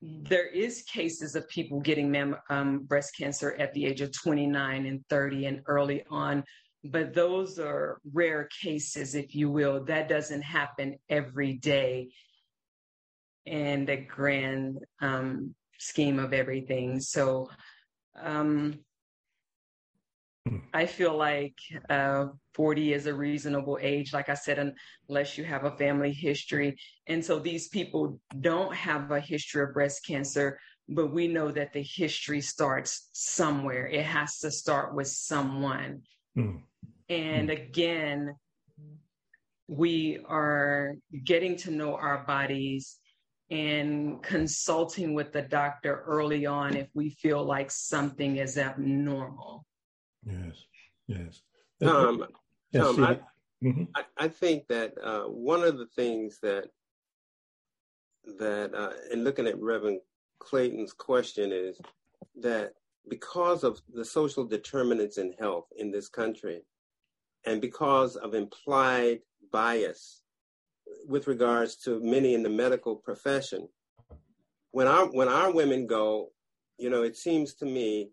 there 0.01 0.47
is 0.47 0.81
cases 0.83 1.35
of 1.35 1.47
people 1.47 1.79
getting 1.79 2.09
mam- 2.09 2.37
um, 2.49 2.79
breast 2.79 3.15
cancer 3.17 3.55
at 3.59 3.73
the 3.73 3.85
age 3.85 4.01
of 4.01 4.11
29 4.11 4.85
and 4.85 5.05
30 5.09 5.45
and 5.45 5.61
early 5.67 6.03
on, 6.09 6.43
but 6.83 7.13
those 7.13 7.59
are 7.59 7.99
rare 8.11 8.49
cases, 8.61 9.13
if 9.13 9.35
you 9.35 9.51
will. 9.51 9.83
That 9.83 10.09
doesn't 10.09 10.41
happen 10.41 10.97
every 11.09 11.53
day 11.53 12.09
in 13.45 13.85
the 13.85 13.97
grand 13.97 14.79
um, 15.01 15.53
scheme 15.77 16.17
of 16.17 16.33
everything. 16.33 16.99
So 16.99 17.49
um, 18.19 18.79
I 20.73 20.85
feel 20.85 21.15
like 21.15 21.57
uh, 21.89 22.27
40 22.55 22.93
is 22.93 23.05
a 23.05 23.13
reasonable 23.13 23.77
age, 23.81 24.13
like 24.13 24.29
I 24.29 24.33
said, 24.33 24.73
unless 25.07 25.37
you 25.37 25.43
have 25.43 25.65
a 25.65 25.77
family 25.77 26.11
history. 26.11 26.77
And 27.07 27.23
so 27.23 27.39
these 27.39 27.67
people 27.67 28.19
don't 28.39 28.73
have 28.73 29.11
a 29.11 29.19
history 29.19 29.63
of 29.63 29.73
breast 29.73 30.05
cancer, 30.05 30.59
but 30.89 31.13
we 31.13 31.27
know 31.27 31.51
that 31.51 31.73
the 31.73 31.83
history 31.83 32.41
starts 32.41 33.09
somewhere. 33.11 33.87
It 33.87 34.05
has 34.05 34.39
to 34.39 34.49
start 34.51 34.95
with 34.95 35.07
someone. 35.07 36.01
Mm. 36.35 36.61
And 37.09 37.49
again, 37.49 38.35
we 39.67 40.19
are 40.27 40.95
getting 41.23 41.55
to 41.57 41.71
know 41.71 41.95
our 41.95 42.25
bodies 42.25 42.97
and 43.51 44.23
consulting 44.23 45.13
with 45.13 45.33
the 45.33 45.41
doctor 45.41 46.03
early 46.07 46.45
on 46.45 46.75
if 46.75 46.87
we 46.93 47.09
feel 47.09 47.43
like 47.43 47.69
something 47.69 48.37
is 48.37 48.57
abnormal. 48.57 49.65
Yes, 50.25 50.65
yes. 51.07 51.41
Um, 51.83 52.27
Yes, 52.71 52.85
Tom, 52.85 53.03
I, 53.03 53.19
mhm. 53.61 53.87
I, 53.95 54.03
I 54.17 54.27
think 54.29 54.67
that 54.67 54.93
uh, 55.03 55.23
one 55.23 55.63
of 55.63 55.77
the 55.77 55.87
things 55.87 56.39
that 56.41 56.69
that 58.37 58.73
uh, 58.73 58.93
in 59.11 59.23
looking 59.23 59.47
at 59.47 59.59
Reverend 59.59 59.99
Clayton's 60.39 60.93
question 60.93 61.51
is 61.51 61.79
that 62.39 62.73
because 63.09 63.63
of 63.63 63.81
the 63.93 64.05
social 64.05 64.45
determinants 64.45 65.17
in 65.17 65.33
health 65.39 65.65
in 65.77 65.91
this 65.91 66.07
country, 66.07 66.61
and 67.45 67.59
because 67.59 68.15
of 68.15 68.35
implied 68.35 69.19
bias 69.51 70.21
with 71.07 71.27
regards 71.27 71.75
to 71.75 71.99
many 71.99 72.35
in 72.35 72.43
the 72.43 72.49
medical 72.49 72.95
profession, 72.95 73.67
when 74.71 74.87
our 74.87 75.07
when 75.07 75.27
our 75.27 75.51
women 75.51 75.87
go, 75.87 76.31
you 76.77 76.89
know, 76.89 77.03
it 77.03 77.17
seems 77.17 77.53
to 77.55 77.65
me 77.65 78.11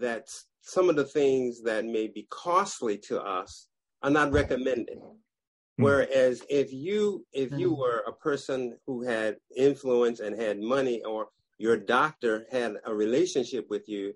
that 0.00 0.28
some 0.66 0.90
of 0.90 0.96
the 0.96 1.04
things 1.04 1.62
that 1.62 1.84
may 1.84 2.08
be 2.08 2.26
costly 2.28 2.98
to 2.98 3.22
us 3.22 3.68
are 4.02 4.10
not 4.10 4.32
recommended. 4.32 4.98
Whereas 5.76 6.42
if 6.48 6.72
you 6.72 7.24
if 7.32 7.52
you 7.52 7.72
were 7.72 8.02
a 8.06 8.12
person 8.12 8.76
who 8.86 9.02
had 9.02 9.36
influence 9.56 10.18
and 10.20 10.34
had 10.34 10.58
money, 10.58 11.04
or 11.04 11.28
your 11.58 11.76
doctor 11.76 12.46
had 12.50 12.74
a 12.84 12.92
relationship 12.92 13.66
with 13.70 13.88
you, 13.88 14.12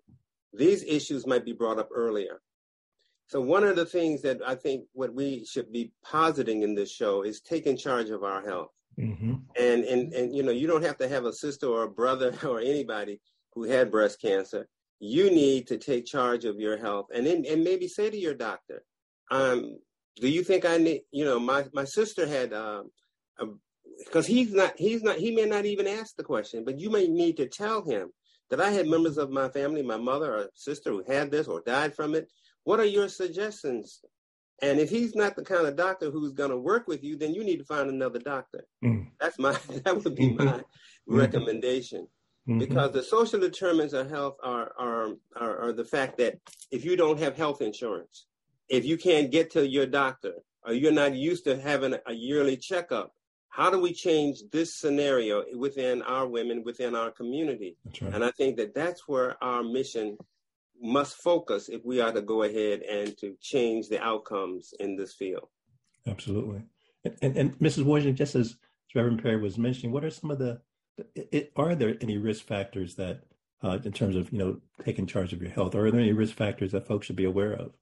these 0.52 0.82
issues 0.82 1.26
might 1.26 1.44
be 1.44 1.52
brought 1.52 1.78
up 1.78 1.90
earlier. 1.94 2.40
So 3.28 3.40
one 3.40 3.62
of 3.62 3.76
the 3.76 3.86
things 3.86 4.20
that 4.22 4.38
I 4.44 4.56
think 4.56 4.86
what 4.92 5.14
we 5.14 5.44
should 5.44 5.70
be 5.70 5.92
positing 6.02 6.62
in 6.62 6.74
this 6.74 6.90
show 6.90 7.22
is 7.22 7.40
taking 7.40 7.76
charge 7.76 8.10
of 8.10 8.24
our 8.24 8.42
health. 8.42 8.72
Mhm. 8.98 9.42
And 9.56 9.84
and 9.84 10.12
and 10.14 10.34
you 10.34 10.42
know, 10.42 10.50
you 10.50 10.66
don't 10.66 10.82
have 10.82 10.96
to 10.98 11.08
have 11.08 11.26
a 11.26 11.32
sister 11.32 11.68
or 11.68 11.84
a 11.84 11.90
brother 11.90 12.32
or 12.44 12.58
anybody 12.58 13.20
who 13.52 13.62
had 13.64 13.90
breast 13.92 14.20
cancer. 14.20 14.66
You 15.00 15.30
need 15.30 15.66
to 15.68 15.78
take 15.78 16.04
charge 16.04 16.44
of 16.44 16.60
your 16.60 16.76
health, 16.76 17.06
and 17.12 17.26
then 17.26 17.44
and 17.48 17.64
maybe 17.64 17.88
say 17.88 18.10
to 18.10 18.16
your 18.16 18.34
doctor, 18.34 18.82
um, 19.30 19.78
"Do 20.16 20.28
you 20.28 20.44
think 20.44 20.64
I 20.64 20.76
need?" 20.76 21.02
You 21.10 21.24
know, 21.24 21.40
my 21.40 21.66
my 21.72 21.84
sister 21.84 22.26
had, 22.26 22.52
um, 22.52 22.90
because 24.04 24.26
he's 24.26 24.52
not 24.52 24.74
he's 24.76 25.02
not 25.02 25.16
he 25.16 25.30
may 25.30 25.46
not 25.46 25.64
even 25.64 25.86
ask 25.86 26.16
the 26.16 26.22
question, 26.22 26.64
but 26.64 26.78
you 26.78 26.90
may 26.90 27.06
need 27.08 27.38
to 27.38 27.48
tell 27.48 27.82
him 27.82 28.10
that 28.50 28.60
I 28.60 28.70
had 28.70 28.88
members 28.88 29.16
of 29.16 29.30
my 29.30 29.48
family, 29.48 29.82
my 29.82 29.96
mother 29.96 30.34
or 30.34 30.50
sister 30.54 30.90
who 30.90 31.04
had 31.06 31.30
this 31.30 31.46
or 31.46 31.62
died 31.64 31.94
from 31.94 32.14
it. 32.14 32.28
What 32.64 32.80
are 32.80 32.84
your 32.84 33.08
suggestions? 33.08 34.00
And 34.60 34.78
if 34.78 34.90
he's 34.90 35.14
not 35.14 35.36
the 35.36 35.44
kind 35.44 35.66
of 35.66 35.76
doctor 35.76 36.10
who's 36.10 36.32
going 36.32 36.50
to 36.50 36.58
work 36.58 36.86
with 36.86 37.02
you, 37.02 37.16
then 37.16 37.32
you 37.32 37.42
need 37.42 37.58
to 37.58 37.64
find 37.64 37.88
another 37.88 38.18
doctor. 38.18 38.66
Mm. 38.84 39.08
That's 39.18 39.38
my 39.38 39.52
that 39.84 40.04
would 40.04 40.14
be 40.14 40.32
my 40.32 40.62
recommendation 41.06 42.06
Mhm. 42.48 42.58
because 42.58 42.92
the 42.92 43.02
social 43.02 43.38
determinants 43.38 43.92
of 43.94 44.08
health 44.08 44.36
are, 44.42 44.72
are 44.78 45.08
are 45.36 45.58
are 45.58 45.72
the 45.72 45.84
fact 45.84 46.16
that 46.18 46.38
if 46.70 46.84
you 46.84 46.96
don't 46.96 47.18
have 47.18 47.36
health 47.36 47.60
insurance, 47.60 48.26
if 48.68 48.84
you 48.84 48.96
can't 48.96 49.30
get 49.30 49.50
to 49.52 49.68
your 49.68 49.86
doctor, 49.86 50.34
or 50.64 50.72
you're 50.72 50.92
not 50.92 51.14
used 51.14 51.44
to 51.44 51.60
having 51.60 51.94
a 52.06 52.12
yearly 52.12 52.56
checkup, 52.56 53.12
how 53.48 53.70
do 53.70 53.78
we 53.80 53.92
change 53.92 54.42
this 54.52 54.74
scenario 54.74 55.44
within 55.56 56.02
our 56.02 56.26
women, 56.26 56.62
within 56.64 56.94
our 56.94 57.10
community? 57.10 57.76
Right. 58.00 58.14
And 58.14 58.24
I 58.24 58.30
think 58.30 58.56
that 58.56 58.74
that's 58.74 59.06
where 59.08 59.42
our 59.42 59.62
mission 59.62 60.16
must 60.80 61.16
focus 61.16 61.68
if 61.68 61.84
we 61.84 62.00
are 62.00 62.12
to 62.12 62.22
go 62.22 62.42
ahead 62.44 62.80
and 62.82 63.16
to 63.18 63.36
change 63.40 63.88
the 63.88 64.02
outcomes 64.02 64.72
in 64.80 64.96
this 64.96 65.14
field. 65.14 65.48
Absolutely. 66.06 66.62
And, 67.04 67.16
and, 67.22 67.36
and 67.36 67.58
Mrs. 67.58 67.84
Wojcik, 67.84 68.14
just 68.14 68.34
as 68.34 68.56
Reverend 68.94 69.22
Perry 69.22 69.40
was 69.40 69.58
mentioning, 69.58 69.92
what 69.92 70.04
are 70.04 70.10
some 70.10 70.30
of 70.30 70.38
the, 70.38 70.60
it, 71.14 71.52
are 71.56 71.74
there 71.74 71.96
any 72.00 72.18
risk 72.18 72.44
factors 72.44 72.94
that, 72.96 73.22
uh, 73.62 73.78
in 73.84 73.92
terms 73.92 74.16
of, 74.16 74.32
you 74.32 74.38
know, 74.38 74.60
taking 74.84 75.06
charge 75.06 75.32
of 75.32 75.40
your 75.42 75.50
health, 75.50 75.74
are 75.74 75.90
there 75.90 76.00
any 76.00 76.12
risk 76.12 76.34
factors 76.34 76.72
that 76.72 76.86
folks 76.86 77.06
should 77.06 77.16
be 77.16 77.24
aware 77.24 77.52
of? 77.52 77.72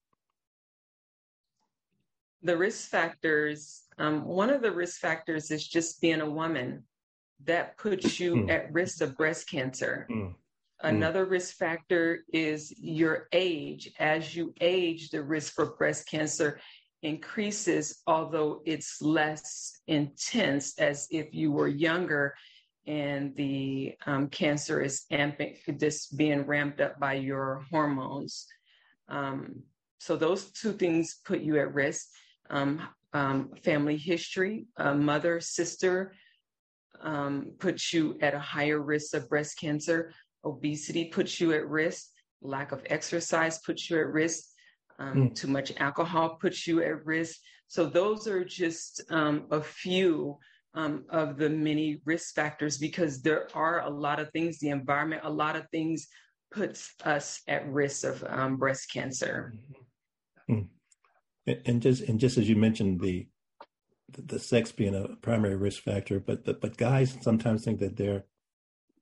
The 2.42 2.57
risk 2.57 2.88
factors, 2.88 3.83
um, 3.98 4.24
one 4.24 4.50
of 4.50 4.62
the 4.62 4.70
risk 4.70 5.00
factors 5.00 5.50
is 5.50 5.66
just 5.66 6.00
being 6.00 6.20
a 6.20 6.31
woman. 6.31 6.85
That 7.44 7.76
puts 7.78 8.18
you 8.20 8.35
Mm. 8.35 8.50
at 8.50 8.72
risk 8.72 9.00
of 9.00 9.16
breast 9.16 9.48
cancer. 9.48 10.07
Mm. 10.11 10.35
Another 10.81 11.24
risk 11.24 11.57
factor 11.57 12.24
is 12.33 12.72
your 12.78 13.26
age. 13.33 13.90
As 13.98 14.37
you 14.37 14.54
age, 14.61 15.11
the 15.11 15.22
risk 15.22 15.54
for 15.54 15.74
breast 15.76 16.09
cancer 16.09 16.61
increases, 17.02 18.02
although 18.07 18.62
it's 18.64 19.02
less 19.02 19.72
intense 19.88 20.78
as 20.78 21.09
if 21.11 21.35
you 21.35 21.50
were 21.50 21.68
younger 21.68 22.35
and 22.88 23.37
the 23.37 23.94
um, 24.07 24.29
cancer 24.29 24.81
is 24.81 25.05
amping, 25.12 25.57
just 25.79 26.16
being 26.16 26.46
ramped 26.46 26.81
up 26.81 26.98
by 26.98 27.12
your 27.12 27.62
hormones. 27.70 28.46
Um, 29.09 29.62
so 29.98 30.16
those 30.16 30.51
two 30.53 30.72
things 30.72 31.20
put 31.27 31.40
you 31.40 31.59
at 31.59 31.74
risk. 31.74 32.07
Um, 32.51 32.81
um, 33.12 33.51
family 33.62 33.96
history, 33.96 34.66
uh, 34.79 34.94
mother, 34.94 35.38
sister, 35.40 36.14
um, 37.03 37.53
puts 37.59 37.92
you 37.92 38.16
at 38.22 38.35
a 38.35 38.38
higher 38.38 38.81
risk 38.81 39.14
of 39.14 39.29
breast 39.29 39.59
cancer. 39.61 40.12
Obesity 40.44 41.07
puts 41.07 41.40
you 41.40 41.53
at 41.53 41.68
risk. 41.68 42.09
Lack 42.40 42.72
of 42.72 42.83
exercise 42.87 43.59
puts 43.61 43.90
you 43.90 43.98
at 43.98 44.09
risk. 44.09 44.44
Um, 44.98 45.14
Mm. 45.14 45.35
Too 45.35 45.48
much 45.48 45.72
alcohol 45.77 46.38
puts 46.40 46.66
you 46.66 46.83
at 46.83 47.05
risk. 47.05 47.38
So 47.68 47.85
those 47.87 48.27
are 48.27 48.44
just 48.44 49.03
um, 49.11 49.46
a 49.51 49.61
few 49.61 50.38
um, 50.79 51.05
of 51.11 51.37
the 51.37 51.51
many 51.51 52.01
risk 52.05 52.37
factors 52.37 52.79
because 52.79 53.21
there 53.21 53.49
are 53.53 53.81
a 53.81 53.91
lot 53.91 54.21
of 54.21 54.31
things, 54.31 54.61
the 54.61 54.69
environment, 54.69 55.23
a 55.25 55.31
lot 55.31 55.57
of 55.57 55.69
things 55.71 56.07
puts 56.53 56.95
us 57.05 57.43
at 57.49 57.69
risk 57.69 58.05
of 58.05 58.25
um, 58.29 58.57
breast 58.57 58.93
cancer. 58.93 59.55
And, 61.49 61.61
and 61.67 61.83
just 61.83 62.03
and 62.03 62.21
just 62.21 62.38
as 62.38 62.49
you 62.49 62.55
mentioned 62.55 63.01
the 63.01 63.27
the, 64.11 64.23
the 64.23 64.38
sex 64.38 64.71
being 64.71 64.95
a 64.95 65.17
primary 65.17 65.57
risk 65.57 65.83
factor, 65.83 66.21
but 66.21 66.45
the, 66.45 66.55
but 66.55 66.77
guys 66.77 67.17
sometimes 67.23 67.64
think 67.64 67.81
that 67.81 67.97
they're 67.97 68.25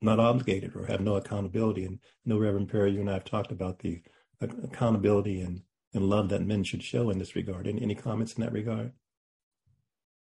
not 0.00 0.18
obligated 0.18 0.74
or 0.74 0.86
have 0.86 1.02
no 1.02 1.16
accountability. 1.16 1.84
And 1.84 1.98
no 2.24 2.38
Reverend 2.38 2.70
Perry, 2.70 2.92
you 2.92 3.00
and 3.00 3.10
I 3.10 3.14
have 3.14 3.24
talked 3.24 3.52
about 3.52 3.80
the 3.80 4.02
accountability 4.40 5.40
and, 5.40 5.60
and 5.92 6.08
love 6.08 6.30
that 6.30 6.42
men 6.42 6.64
should 6.64 6.82
show 6.82 7.10
in 7.10 7.18
this 7.18 7.36
regard. 7.36 7.66
Any, 7.68 7.82
any 7.82 7.94
comments 7.94 8.32
in 8.34 8.42
that 8.42 8.52
regard? 8.52 8.92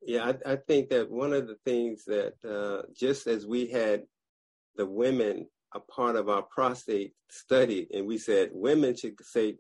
Yeah, 0.06 0.32
I, 0.46 0.52
I, 0.52 0.56
think 0.56 0.90
that 0.90 1.10
one 1.10 1.32
of 1.32 1.48
the 1.48 1.56
things 1.64 2.04
that 2.04 2.34
uh, 2.48 2.86
just 2.96 3.26
as 3.26 3.44
we 3.44 3.66
had 3.66 4.04
the 4.76 4.86
women 4.86 5.46
a 5.74 5.80
part 5.80 6.14
of 6.14 6.28
our 6.28 6.42
prostate 6.42 7.12
study, 7.28 7.88
and 7.92 8.06
we 8.06 8.16
said 8.16 8.50
women 8.52 8.96
should 8.96 9.14
say 9.20 9.56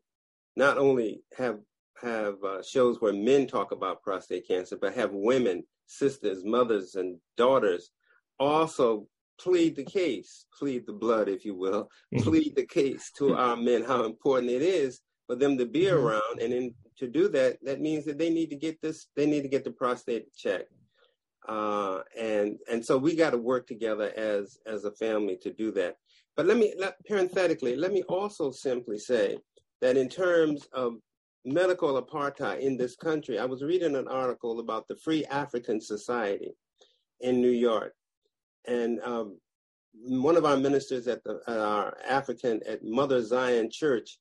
not 0.56 0.78
only 0.78 1.20
have 1.36 1.58
have 2.00 2.34
uh, 2.44 2.62
shows 2.62 3.00
where 3.00 3.12
men 3.12 3.46
talk 3.46 3.72
about 3.72 4.02
prostate 4.02 4.46
cancer, 4.46 4.76
but 4.80 4.94
have 4.94 5.10
women, 5.12 5.64
sisters, 5.86 6.44
mothers, 6.44 6.94
and 6.94 7.18
daughters 7.36 7.90
also 8.38 9.08
plead 9.40 9.76
the 9.76 9.84
case, 9.84 10.46
plead 10.58 10.86
the 10.86 10.92
blood, 10.92 11.28
if 11.28 11.44
you 11.44 11.54
will, 11.54 11.88
mm-hmm. 12.14 12.22
plead 12.22 12.54
the 12.54 12.66
case 12.66 13.10
to 13.16 13.34
our 13.34 13.56
men 13.56 13.82
how 13.82 14.04
important 14.04 14.50
it 14.50 14.62
is 14.62 15.00
for 15.26 15.36
them 15.36 15.58
to 15.58 15.66
be 15.66 15.84
mm-hmm. 15.84 16.06
around. 16.06 16.40
And 16.40 16.52
then 16.52 16.74
to 16.98 17.06
do 17.08 17.28
that, 17.28 17.58
that 17.64 17.80
means 17.80 18.04
that 18.04 18.18
they 18.18 18.30
need 18.30 18.50
to 18.50 18.56
get 18.56 18.80
this, 18.80 19.08
they 19.16 19.26
need 19.26 19.42
to 19.42 19.48
get 19.48 19.64
the 19.64 19.70
prostate 19.70 20.34
checked. 20.34 20.72
Uh, 21.48 22.00
and 22.18 22.58
and 22.70 22.84
so 22.84 22.98
we 22.98 23.14
got 23.14 23.30
to 23.30 23.38
work 23.38 23.68
together 23.68 24.12
as 24.16 24.58
as 24.66 24.84
a 24.84 24.90
family 24.92 25.36
to 25.42 25.52
do 25.52 25.70
that. 25.70 25.96
But 26.36 26.46
let 26.46 26.56
me 26.56 26.74
let, 26.76 26.96
parenthetically, 27.06 27.76
let 27.76 27.92
me 27.92 28.02
also 28.08 28.50
simply 28.50 28.98
say 28.98 29.38
that 29.80 29.96
in 29.96 30.08
terms 30.08 30.66
of 30.72 30.94
medical 31.44 32.02
apartheid 32.02 32.60
in 32.60 32.76
this 32.76 32.96
country, 32.96 33.38
I 33.38 33.44
was 33.44 33.62
reading 33.62 33.94
an 33.94 34.08
article 34.08 34.58
about 34.58 34.88
the 34.88 34.96
Free 34.96 35.24
African 35.26 35.80
Society 35.80 36.52
in 37.20 37.40
New 37.40 37.50
York, 37.50 37.94
and 38.66 39.00
um, 39.02 39.38
one 39.94 40.36
of 40.36 40.44
our 40.44 40.56
ministers 40.56 41.06
at 41.06 41.22
the 41.22 41.40
at 41.46 41.58
our 41.58 41.96
African 42.08 42.60
at 42.68 42.84
Mother 42.84 43.22
Zion 43.22 43.70
Church 43.70 44.18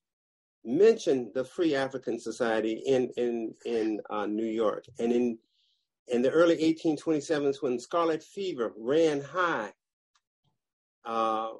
mentioned 0.66 1.30
the 1.34 1.44
Free 1.44 1.74
African 1.74 2.18
Society 2.18 2.82
in 2.86 3.10
in 3.16 3.54
in 3.64 4.00
uh, 4.10 4.26
New 4.26 4.46
York, 4.46 4.84
and 4.98 5.12
in 5.12 5.38
in 6.08 6.22
the 6.22 6.30
early 6.30 6.56
1827s 6.56 7.62
when 7.62 7.78
scarlet 7.78 8.22
fever 8.22 8.72
ran 8.76 9.20
high. 9.20 9.72
Uh, 11.04 11.50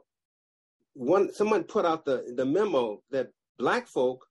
one 0.94 1.32
someone 1.32 1.64
put 1.64 1.84
out 1.84 2.04
the 2.04 2.32
the 2.36 2.44
memo 2.44 3.02
that 3.10 3.28
black 3.58 3.86
folk 3.86 4.26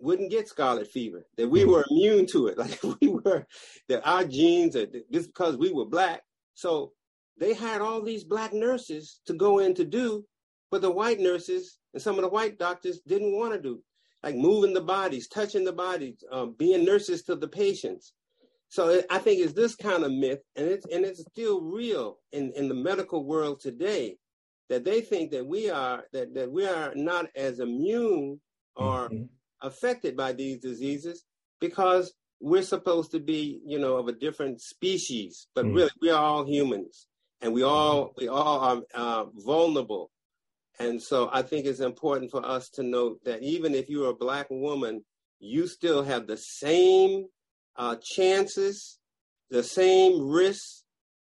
wouldn't 0.00 0.30
get 0.30 0.48
scarlet 0.48 0.86
fever, 0.88 1.26
that 1.36 1.48
we 1.48 1.64
were 1.64 1.84
immune 1.90 2.26
to 2.26 2.48
it, 2.48 2.58
like 2.64 2.78
we 3.00 3.08
were, 3.08 3.46
that 3.88 4.06
our 4.06 4.24
genes, 4.24 4.76
are 4.76 4.86
just 5.10 5.28
because 5.28 5.56
we 5.56 5.72
were 5.72 5.86
black. 5.86 6.22
So 6.54 6.92
they 7.38 7.54
hired 7.54 7.82
all 7.82 8.02
these 8.02 8.24
black 8.24 8.52
nurses 8.52 9.20
to 9.26 9.32
go 9.32 9.60
in 9.60 9.74
to 9.74 9.84
do, 9.84 10.24
but 10.70 10.82
the 10.82 10.90
white 10.90 11.20
nurses 11.20 11.78
and 11.94 12.02
some 12.02 12.16
of 12.16 12.22
the 12.22 12.28
white 12.28 12.58
doctors 12.58 13.00
didn't 13.06 13.36
want 13.36 13.54
to 13.54 13.60
do, 13.60 13.80
like 14.22 14.34
moving 14.34 14.74
the 14.74 14.80
bodies, 14.82 15.28
touching 15.28 15.64
the 15.64 15.72
bodies, 15.72 16.22
um, 16.30 16.54
being 16.58 16.84
nurses 16.84 17.22
to 17.22 17.36
the 17.36 17.48
patients. 17.48 18.12
So 18.68 19.02
I 19.08 19.18
think 19.18 19.40
it's 19.40 19.52
this 19.52 19.76
kind 19.76 20.02
of 20.02 20.12
myth, 20.12 20.40
and 20.56 20.66
it's 20.66 20.86
and 20.86 21.04
it's 21.04 21.22
still 21.22 21.62
real 21.62 22.18
in, 22.32 22.52
in 22.56 22.68
the 22.68 22.74
medical 22.74 23.24
world 23.24 23.60
today, 23.60 24.18
that 24.68 24.84
they 24.84 25.00
think 25.00 25.30
that 25.30 25.46
we 25.46 25.70
are 25.70 26.04
that, 26.12 26.34
that 26.34 26.50
we 26.50 26.66
are 26.66 26.92
not 26.96 27.28
as 27.36 27.60
immune 27.60 28.40
or 28.74 29.08
mm-hmm. 29.08 29.24
affected 29.62 30.16
by 30.16 30.32
these 30.32 30.58
diseases 30.58 31.24
because 31.60 32.12
we're 32.40 32.62
supposed 32.62 33.12
to 33.12 33.20
be, 33.20 33.60
you 33.64 33.78
know, 33.78 33.96
of 33.96 34.08
a 34.08 34.12
different 34.12 34.60
species, 34.60 35.46
but 35.54 35.64
mm-hmm. 35.64 35.76
really 35.76 35.90
we 36.02 36.10
are 36.10 36.22
all 36.22 36.44
humans 36.44 37.06
and 37.40 37.52
we 37.52 37.62
all 37.62 38.12
we 38.16 38.26
all 38.26 38.60
are 38.60 38.82
uh, 38.94 39.24
vulnerable. 39.36 40.10
And 40.78 41.00
so 41.00 41.30
I 41.32 41.42
think 41.42 41.66
it's 41.66 41.80
important 41.80 42.30
for 42.30 42.44
us 42.44 42.68
to 42.70 42.82
note 42.82 43.24
that 43.24 43.42
even 43.42 43.74
if 43.74 43.88
you're 43.88 44.10
a 44.10 44.14
black 44.14 44.46
woman, 44.50 45.04
you 45.38 45.66
still 45.66 46.02
have 46.02 46.26
the 46.26 46.36
same 46.36 47.26
uh, 47.76 47.96
chances, 48.02 48.98
the 49.50 49.62
same 49.62 50.28
risks, 50.28 50.84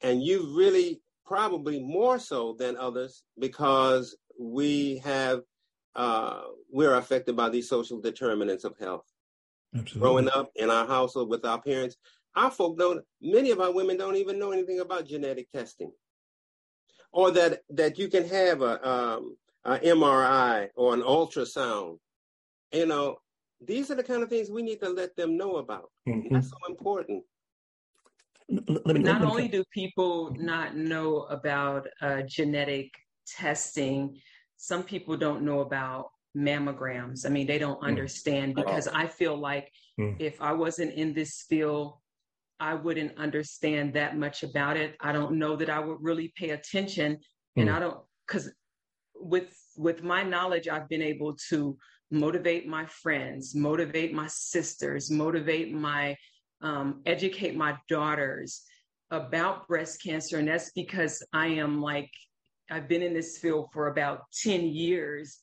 and 0.02 0.24
you 0.24 0.56
really 0.56 1.02
probably 1.26 1.80
more 1.80 2.18
so 2.18 2.56
than 2.58 2.78
others 2.78 3.24
because 3.38 4.16
we 4.40 5.00
have 5.00 5.42
uh, 5.96 6.42
we're 6.72 6.96
affected 6.96 7.36
by 7.36 7.50
these 7.50 7.68
social 7.68 8.00
determinants 8.00 8.64
of 8.64 8.78
health. 8.80 9.06
Absolutely. 9.76 10.00
Growing 10.00 10.30
up 10.30 10.52
in 10.56 10.70
our 10.70 10.88
household 10.88 11.30
with 11.30 11.44
our 11.44 11.60
parents, 11.60 11.98
our 12.36 12.52
folk 12.52 12.78
don't. 12.78 13.04
Many 13.20 13.52
of 13.52 13.60
our 13.60 13.74
women 13.74 13.98
don't 13.98 14.16
even 14.16 14.40
know 14.40 14.52
anything 14.52 14.80
about 14.80 15.08
genetic 15.08 15.52
testing, 15.52 15.92
or 17.18 17.32
that 17.32 17.62
that 17.72 17.98
you 17.98 18.08
can 18.08 18.30
have 18.30 18.62
a, 18.62 18.88
um, 18.88 19.36
a 19.66 19.80
MRI 19.80 20.70
or 20.76 20.94
an 20.94 21.02
ultrasound. 21.02 21.98
You 22.72 22.86
know, 22.86 23.18
these 23.60 23.90
are 23.90 23.96
the 23.96 24.04
kind 24.04 24.22
of 24.22 24.30
things 24.30 24.52
we 24.52 24.62
need 24.62 24.80
to 24.82 24.90
let 24.90 25.16
them 25.16 25.36
know 25.36 25.56
about. 25.56 25.90
Mm-hmm. 26.08 26.36
That's 26.36 26.50
so 26.50 26.58
important. 26.70 27.24
Not 28.48 29.24
only 29.24 29.48
do 29.48 29.64
people 29.74 30.32
not 30.38 30.78
know 30.78 31.24
about 31.24 31.88
uh, 32.02 32.22
genetic 32.22 32.92
testing, 33.26 34.20
some 34.58 34.84
people 34.84 35.18
don't 35.18 35.42
know 35.42 35.62
about 35.62 36.12
mammograms. 36.38 37.26
I 37.26 37.30
mean, 37.30 37.48
they 37.48 37.58
don't 37.58 37.82
mm. 37.82 37.88
understand 37.88 38.54
because 38.54 38.88
I 38.88 39.08
feel 39.08 39.36
like 39.36 39.72
mm. 40.00 40.16
if 40.20 40.40
I 40.40 40.54
wasn't 40.54 40.94
in 40.94 41.14
this 41.14 41.44
field, 41.50 41.96
I 42.60 42.74
wouldn't 42.74 43.18
understand 43.18 43.94
that 43.94 44.18
much 44.18 44.44
about 44.44 44.78
it. 44.78 44.96
I 45.00 45.12
don't 45.12 45.38
know 45.38 45.56
that 45.56 45.70
I 45.70 45.80
would 45.80 45.98
really 46.02 46.34
pay 46.36 46.52
attention. 46.52 47.20
And 47.56 47.70
mm. 47.70 47.74
I 47.74 47.80
don't, 47.80 48.00
because 48.28 48.52
with 49.16 49.54
with 49.78 50.04
my 50.04 50.24
knowledge, 50.24 50.68
I've 50.68 50.90
been 50.90 51.02
able 51.02 51.36
to 51.50 51.78
motivate 52.12 52.68
my 52.68 52.86
friends, 52.86 53.54
motivate 53.54 54.14
my 54.14 54.28
sisters, 54.28 55.12
motivate 55.12 55.74
my 55.74 56.16
um, 56.62 57.02
educate 57.06 57.56
my 57.56 57.78
daughters 57.88 58.64
about 59.12 59.68
breast 59.68 60.02
cancer. 60.04 60.40
And 60.40 60.48
that's 60.48 60.72
because 60.72 61.26
I 61.34 61.48
am 61.48 61.82
like, 61.82 62.10
I've 62.70 62.88
been 62.88 63.04
in 63.04 63.14
this 63.14 63.38
field 63.38 63.70
for 63.72 63.88
about 63.88 64.22
10 64.44 64.66
years, 64.66 65.40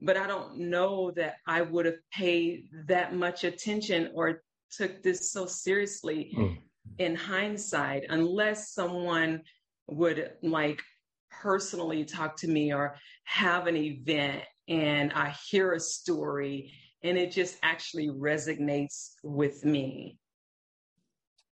but 0.00 0.16
I 0.16 0.26
don't 0.26 0.58
know 0.58 1.12
that 1.12 1.36
I 1.46 1.62
would 1.62 1.86
have 1.86 1.98
paid 2.12 2.68
that 2.88 3.14
much 3.14 3.44
attention 3.44 4.10
or 4.14 4.42
took 4.70 5.02
this 5.02 5.32
so 5.32 5.46
seriously 5.46 6.32
mm. 6.36 6.58
in 6.98 7.14
hindsight 7.14 8.04
unless 8.08 8.72
someone 8.72 9.42
would 9.88 10.30
like 10.42 10.82
personally 11.30 12.04
talk 12.04 12.36
to 12.36 12.48
me 12.48 12.72
or 12.72 12.96
have 13.24 13.66
an 13.66 13.76
event 13.76 14.42
and 14.68 15.12
I 15.12 15.34
hear 15.48 15.72
a 15.72 15.80
story 15.80 16.72
and 17.02 17.16
it 17.16 17.30
just 17.30 17.56
actually 17.62 18.08
resonates 18.08 19.12
with 19.22 19.64
me. 19.64 20.18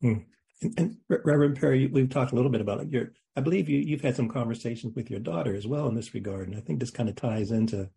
Mm. 0.04 0.26
And, 0.62 0.74
and, 0.78 0.97
Reverend 1.10 1.60
Perry, 1.60 1.88
we've 1.88 2.10
talked 2.10 2.32
a 2.32 2.36
little 2.36 2.52
bit 2.52 2.62
about 2.62 2.82
it. 2.82 2.91
Your, 2.91 3.13
I 3.36 3.41
believe 3.41 3.67
you, 3.67 3.80
you've 3.80 4.02
had 4.02 4.15
some 4.15 4.30
conversations 4.30 4.95
with 4.95 5.10
your 5.10 5.19
daughter 5.19 5.56
as 5.56 5.65
well 5.65 5.88
in 5.88 5.95
this 5.95 6.13
regard, 6.13 6.47
and 6.47 6.58
I 6.58 6.62
think 6.62 6.80
this 6.80 6.91
kind 6.91 7.10
of 7.10 7.15
ties 7.15 7.52
into 7.52 7.89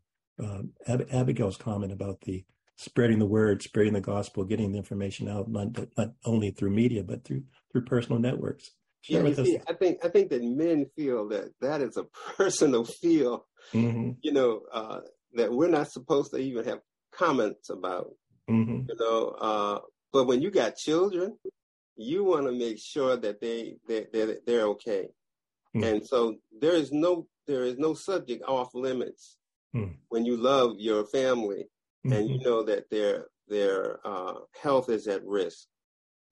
uh, 0.43 0.63
Ab- 0.87 1.09
Abigail's 1.13 1.57
comment 1.57 1.93
about 1.93 2.21
the 2.23 2.45
spreading 2.77 3.19
the 3.19 3.27
word, 3.27 3.63
spreading 3.63 3.93
the 3.93 4.01
gospel, 4.01 4.45
getting 4.45 4.73
the 4.73 4.79
information 4.79 5.29
out, 5.29 5.49
not, 5.49 5.69
not 5.97 6.13
only 6.25 6.51
through 6.51 6.71
media 6.71 7.03
but 7.03 7.25
through 7.25 7.43
through 7.73 7.85
personal 7.85 8.21
networks. 8.21 8.71
Share 9.03 9.27
yeah, 9.27 9.35
see, 9.35 9.59
I 9.69 9.75
think 9.75 10.05
I 10.05 10.09
think 10.09 10.31
that 10.31 10.43
men 10.43 10.87
feel 10.97 11.29
that 11.29 11.53
that 11.61 11.83
is 11.83 11.97
a 11.97 12.05
personal 12.37 12.85
feel. 12.85 13.47
Mm-hmm. 13.73 14.13
You 14.23 14.33
know 14.33 14.63
uh, 14.73 15.01
that 15.35 15.53
we're 15.53 15.69
not 15.69 15.91
supposed 15.91 16.33
to 16.33 16.39
even 16.39 16.65
have 16.65 16.81
comments 17.13 17.71
about. 17.71 18.13
Mm-hmm. 18.49 18.89
You 18.89 18.97
know, 18.99 19.29
uh, 19.41 19.79
but 20.13 20.27
when 20.27 20.43
you 20.43 20.51
got 20.51 20.77
children, 20.77 21.37
you 21.97 22.25
want 22.25 22.47
to 22.47 22.53
make 22.53 22.79
sure 22.79 23.17
that 23.17 23.41
they 23.41 23.77
they 23.87 24.07
they're, 24.13 24.39
they're 24.47 24.67
okay. 24.69 25.09
Mm. 25.77 25.85
And 25.85 26.07
so 26.07 26.37
there 26.61 26.75
is 26.75 26.93
no 26.93 27.27
there 27.47 27.65
is 27.65 27.79
no 27.79 27.95
subject 27.95 28.43
off 28.47 28.75
limits 28.75 29.37
mm. 29.75 29.95
when 30.09 30.25
you 30.25 30.37
love 30.37 30.77
your 30.79 31.05
family 31.07 31.67
mm-hmm. 32.05 32.13
and 32.13 32.29
you 32.29 32.37
mm-hmm. 32.37 32.49
know 32.49 32.63
that 32.65 32.91
their 32.91 33.27
their 33.49 34.01
uh, 34.05 34.35
health 34.61 34.89
is 34.89 35.07
at 35.07 35.25
risk. 35.25 35.67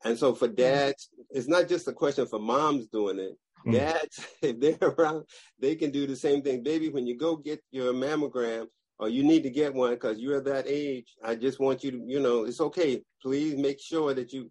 And 0.04 0.18
so 0.18 0.34
for 0.34 0.48
mm. 0.48 0.56
dads, 0.56 1.10
it's 1.30 1.46
not 1.46 1.68
just 1.68 1.86
a 1.86 1.92
question 1.92 2.26
for 2.26 2.40
moms 2.40 2.88
doing 2.88 3.20
it. 3.20 3.38
Mm. 3.66 3.72
Dads, 3.72 4.26
if 4.42 4.58
they're 4.58 4.88
around, 4.88 5.24
they 5.60 5.76
can 5.76 5.90
do 5.90 6.06
the 6.06 6.16
same 6.16 6.42
thing. 6.42 6.62
Baby, 6.62 6.88
when 6.88 7.06
you 7.06 7.16
go 7.16 7.36
get 7.36 7.62
your 7.70 7.92
mammogram, 7.92 8.66
or 8.98 9.08
you 9.08 9.22
need 9.22 9.42
to 9.42 9.50
get 9.50 9.74
one 9.74 9.90
because 9.90 10.18
you're 10.18 10.40
that 10.42 10.64
age, 10.66 11.14
I 11.24 11.34
just 11.34 11.60
want 11.60 11.82
you 11.84 11.90
to, 11.90 12.00
you 12.06 12.20
know, 12.20 12.44
it's 12.44 12.60
okay. 12.60 13.02
Please 13.20 13.56
make 13.56 13.80
sure 13.80 14.14
that 14.14 14.32
you 14.32 14.50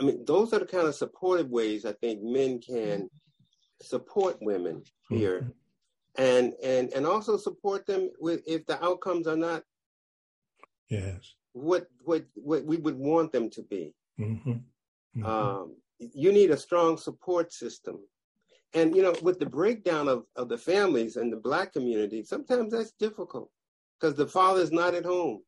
I 0.00 0.04
mean, 0.04 0.24
those 0.24 0.52
are 0.54 0.58
the 0.58 0.66
kind 0.66 0.88
of 0.88 0.94
supportive 0.94 1.50
ways 1.50 1.84
I 1.84 1.92
think 1.92 2.22
men 2.22 2.58
can 2.60 3.10
support 3.82 4.38
women 4.40 4.82
here, 5.10 5.52
mm-hmm. 6.16 6.22
and 6.22 6.54
and 6.62 6.90
and 6.94 7.06
also 7.06 7.36
support 7.36 7.86
them 7.86 8.10
with 8.18 8.42
if 8.46 8.64
the 8.64 8.82
outcomes 8.82 9.26
are 9.26 9.36
not 9.36 9.62
yes 10.90 11.34
what 11.52 11.86
what 12.04 12.24
what 12.34 12.64
we 12.64 12.76
would 12.76 12.96
want 12.96 13.32
them 13.32 13.50
to 13.50 13.62
be. 13.62 13.94
Mm-hmm. 14.18 14.50
Mm-hmm. 14.50 15.24
Um, 15.24 15.76
you 15.98 16.32
need 16.32 16.50
a 16.50 16.56
strong 16.56 16.96
support 16.96 17.52
system, 17.52 17.98
and 18.74 18.94
you 18.94 19.02
know, 19.02 19.14
with 19.22 19.38
the 19.38 19.46
breakdown 19.46 20.08
of 20.08 20.24
of 20.36 20.48
the 20.48 20.58
families 20.58 21.16
and 21.16 21.32
the 21.32 21.36
black 21.36 21.72
community, 21.72 22.22
sometimes 22.22 22.72
that's 22.72 22.92
difficult 22.92 23.50
because 23.98 24.14
the 24.16 24.26
father's 24.26 24.72
not 24.72 24.94
at 24.94 25.04
home. 25.04 25.42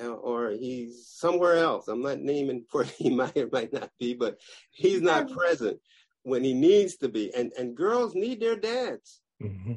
or 0.00 0.50
he's 0.50 1.08
somewhere 1.08 1.56
else. 1.56 1.88
I'm 1.88 2.02
not 2.02 2.20
naming 2.20 2.64
where 2.72 2.84
he 2.98 3.10
might 3.10 3.36
or 3.36 3.48
might 3.52 3.72
not 3.72 3.90
be, 3.98 4.14
but 4.14 4.38
he's 4.70 5.02
not 5.02 5.30
present 5.30 5.78
when 6.22 6.44
he 6.44 6.54
needs 6.54 6.96
to 6.98 7.08
be. 7.08 7.34
And 7.34 7.52
and 7.58 7.76
girls 7.76 8.14
need 8.14 8.40
their 8.40 8.56
dads. 8.56 9.20
Mm-hmm. 9.42 9.72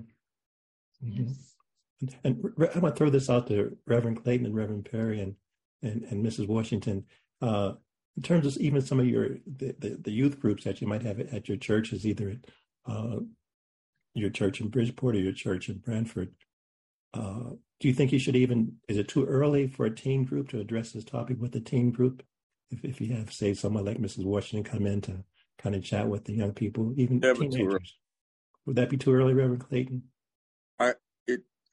Mm-hmm. 1.06 1.24
Yes. 1.24 1.53
And, 2.24 2.54
I 2.58 2.80
want 2.80 2.96
to 2.96 2.98
throw 2.98 3.10
this 3.10 3.30
out 3.30 3.48
to 3.48 3.78
Reverend 3.86 4.24
Clayton 4.24 4.46
and 4.46 4.56
Reverend 4.56 4.90
Perry 4.90 5.22
and 5.22 5.36
and, 5.82 6.04
and 6.04 6.26
Mrs. 6.26 6.48
Washington. 6.48 7.06
Uh, 7.42 7.74
in 8.16 8.24
terms 8.24 8.46
of 8.46 8.62
even 8.62 8.82
some 8.82 9.00
of 9.00 9.08
your 9.08 9.38
the, 9.46 9.76
the, 9.80 9.98
the, 10.02 10.12
youth 10.12 10.40
groups 10.40 10.64
that 10.64 10.82
you 10.82 10.88
might 10.88 11.02
have 11.02 11.20
at 11.20 11.48
your 11.48 11.58
churches, 11.58 12.06
either 12.06 12.30
at 12.30 12.92
uh, 12.92 13.18
your 14.14 14.30
church 14.30 14.62
in 14.62 14.70
Bridgeport 14.70 15.16
or 15.16 15.20
your 15.20 15.34
church 15.34 15.68
in 15.68 15.80
Branford, 15.80 16.34
uh, 17.14 17.52
do 17.80 17.88
you 17.88 17.94
think 17.94 18.12
you 18.12 18.20
should 18.20 18.36
even? 18.36 18.78
Is 18.88 18.98
it 18.98 19.08
too 19.08 19.26
early 19.26 19.68
for 19.68 19.86
a 19.86 19.94
teen 19.94 20.24
group 20.24 20.50
to 20.50 20.60
address 20.60 20.92
this 20.92 21.04
topic 21.04 21.38
with 21.40 21.56
a 21.56 21.60
teen 21.60 21.92
group? 21.92 22.24
If 22.72 22.86
if 22.86 23.02
you 23.02 23.14
have, 23.16 23.34
say, 23.34 23.54
someone 23.54 23.86
like 23.86 23.98
Mrs. 23.98 24.26
Washington 24.26 24.72
come 24.72 24.88
in 24.88 25.02
to 25.02 25.24
kind 25.58 25.76
of 25.76 25.84
chat 25.84 26.08
with 26.08 26.26
the 26.26 26.34
young 26.34 26.54
people, 26.54 26.94
even 26.98 27.20
Never 27.20 27.42
teenagers, 27.42 27.98
would 28.66 28.76
that 28.78 28.90
be 28.90 28.98
too 28.98 29.14
early, 29.14 29.34
Reverend 29.34 29.68
Clayton? 29.68 30.04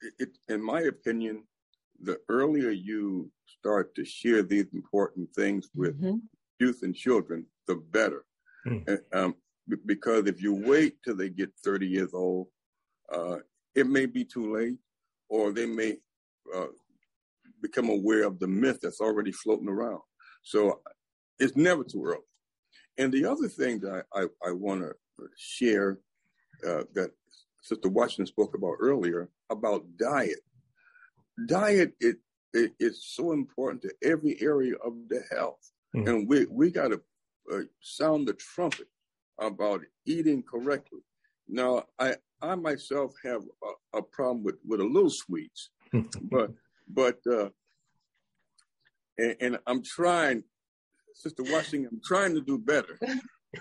I 0.03 0.07
it 0.19 0.29
it 0.47 0.53
in 0.53 0.63
my 0.63 0.81
opinion, 0.81 1.43
the 2.01 2.19
earlier 2.29 2.69
you 2.69 3.31
start 3.45 3.93
to 3.95 4.05
share 4.05 4.43
these 4.43 4.73
important 4.73 5.29
things 5.33 5.69
with 5.75 6.01
mm-hmm. 6.01 6.17
youth 6.59 6.79
and 6.83 6.95
children, 6.95 7.45
the 7.67 7.75
better. 7.75 8.25
Mm. 8.65 8.99
Um, 9.13 9.35
because 9.85 10.27
if 10.27 10.41
you 10.41 10.53
wait 10.53 10.97
till 11.03 11.15
they 11.15 11.29
get 11.29 11.51
30 11.63 11.87
years 11.87 12.13
old, 12.13 12.47
uh, 13.13 13.37
it 13.75 13.87
may 13.87 14.05
be 14.05 14.25
too 14.25 14.55
late, 14.55 14.77
or 15.29 15.51
they 15.51 15.65
may 15.65 15.97
uh, 16.55 16.67
become 17.61 17.89
aware 17.89 18.25
of 18.25 18.39
the 18.39 18.47
myth 18.47 18.79
that's 18.81 19.01
already 19.01 19.31
floating 19.31 19.69
around. 19.69 20.01
So 20.43 20.81
it's 21.39 21.55
never 21.55 21.83
too 21.83 22.03
early. 22.05 22.19
And 22.97 23.11
the 23.11 23.25
other 23.25 23.47
thing 23.47 23.79
that 23.81 24.05
I, 24.13 24.21
I, 24.21 24.49
I 24.49 24.51
want 24.51 24.81
to 24.81 24.93
share 25.37 25.99
uh, 26.67 26.83
that 26.93 27.11
Sister 27.61 27.89
Washington 27.89 28.25
spoke 28.25 28.55
about 28.55 28.75
earlier 28.79 29.29
about 29.51 29.85
diet. 29.97 30.39
Diet 31.47 31.93
it, 31.99 32.17
it 32.53 32.71
is 32.79 33.05
so 33.05 33.31
important 33.31 33.81
to 33.83 33.93
every 34.03 34.41
area 34.41 34.75
of 34.83 34.93
the 35.09 35.21
health, 35.31 35.71
mm. 35.95 36.07
and 36.07 36.27
we 36.27 36.45
we 36.45 36.71
got 36.71 36.89
to 36.89 37.01
uh, 37.51 37.59
sound 37.81 38.27
the 38.27 38.33
trumpet 38.33 38.87
about 39.39 39.81
eating 40.05 40.43
correctly. 40.43 41.01
Now, 41.47 41.83
I 41.99 42.15
I 42.41 42.55
myself 42.55 43.13
have 43.23 43.43
a, 43.63 43.99
a 43.99 44.01
problem 44.01 44.43
with 44.43 44.55
with 44.65 44.81
a 44.81 44.85
little 44.85 45.09
sweets, 45.09 45.69
but 46.31 46.51
but 46.87 47.19
uh, 47.29 47.49
and, 49.17 49.35
and 49.39 49.59
I'm 49.67 49.83
trying, 49.83 50.43
Sister 51.13 51.43
Washington, 51.43 51.89
I'm 51.91 52.01
trying 52.03 52.33
to 52.35 52.41
do 52.41 52.57
better. 52.57 52.99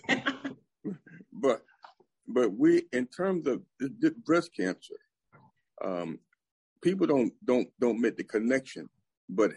but 1.33 1.62
but 2.33 2.53
we, 2.57 2.83
in 2.92 3.07
terms 3.07 3.46
of 3.48 3.62
breast 4.24 4.50
cancer, 4.57 4.94
um, 5.84 6.18
people 6.82 7.06
don't 7.06 7.32
don't 7.44 7.68
don't 7.80 8.00
make 8.00 8.16
the 8.16 8.24
connection. 8.24 8.88
But 9.28 9.52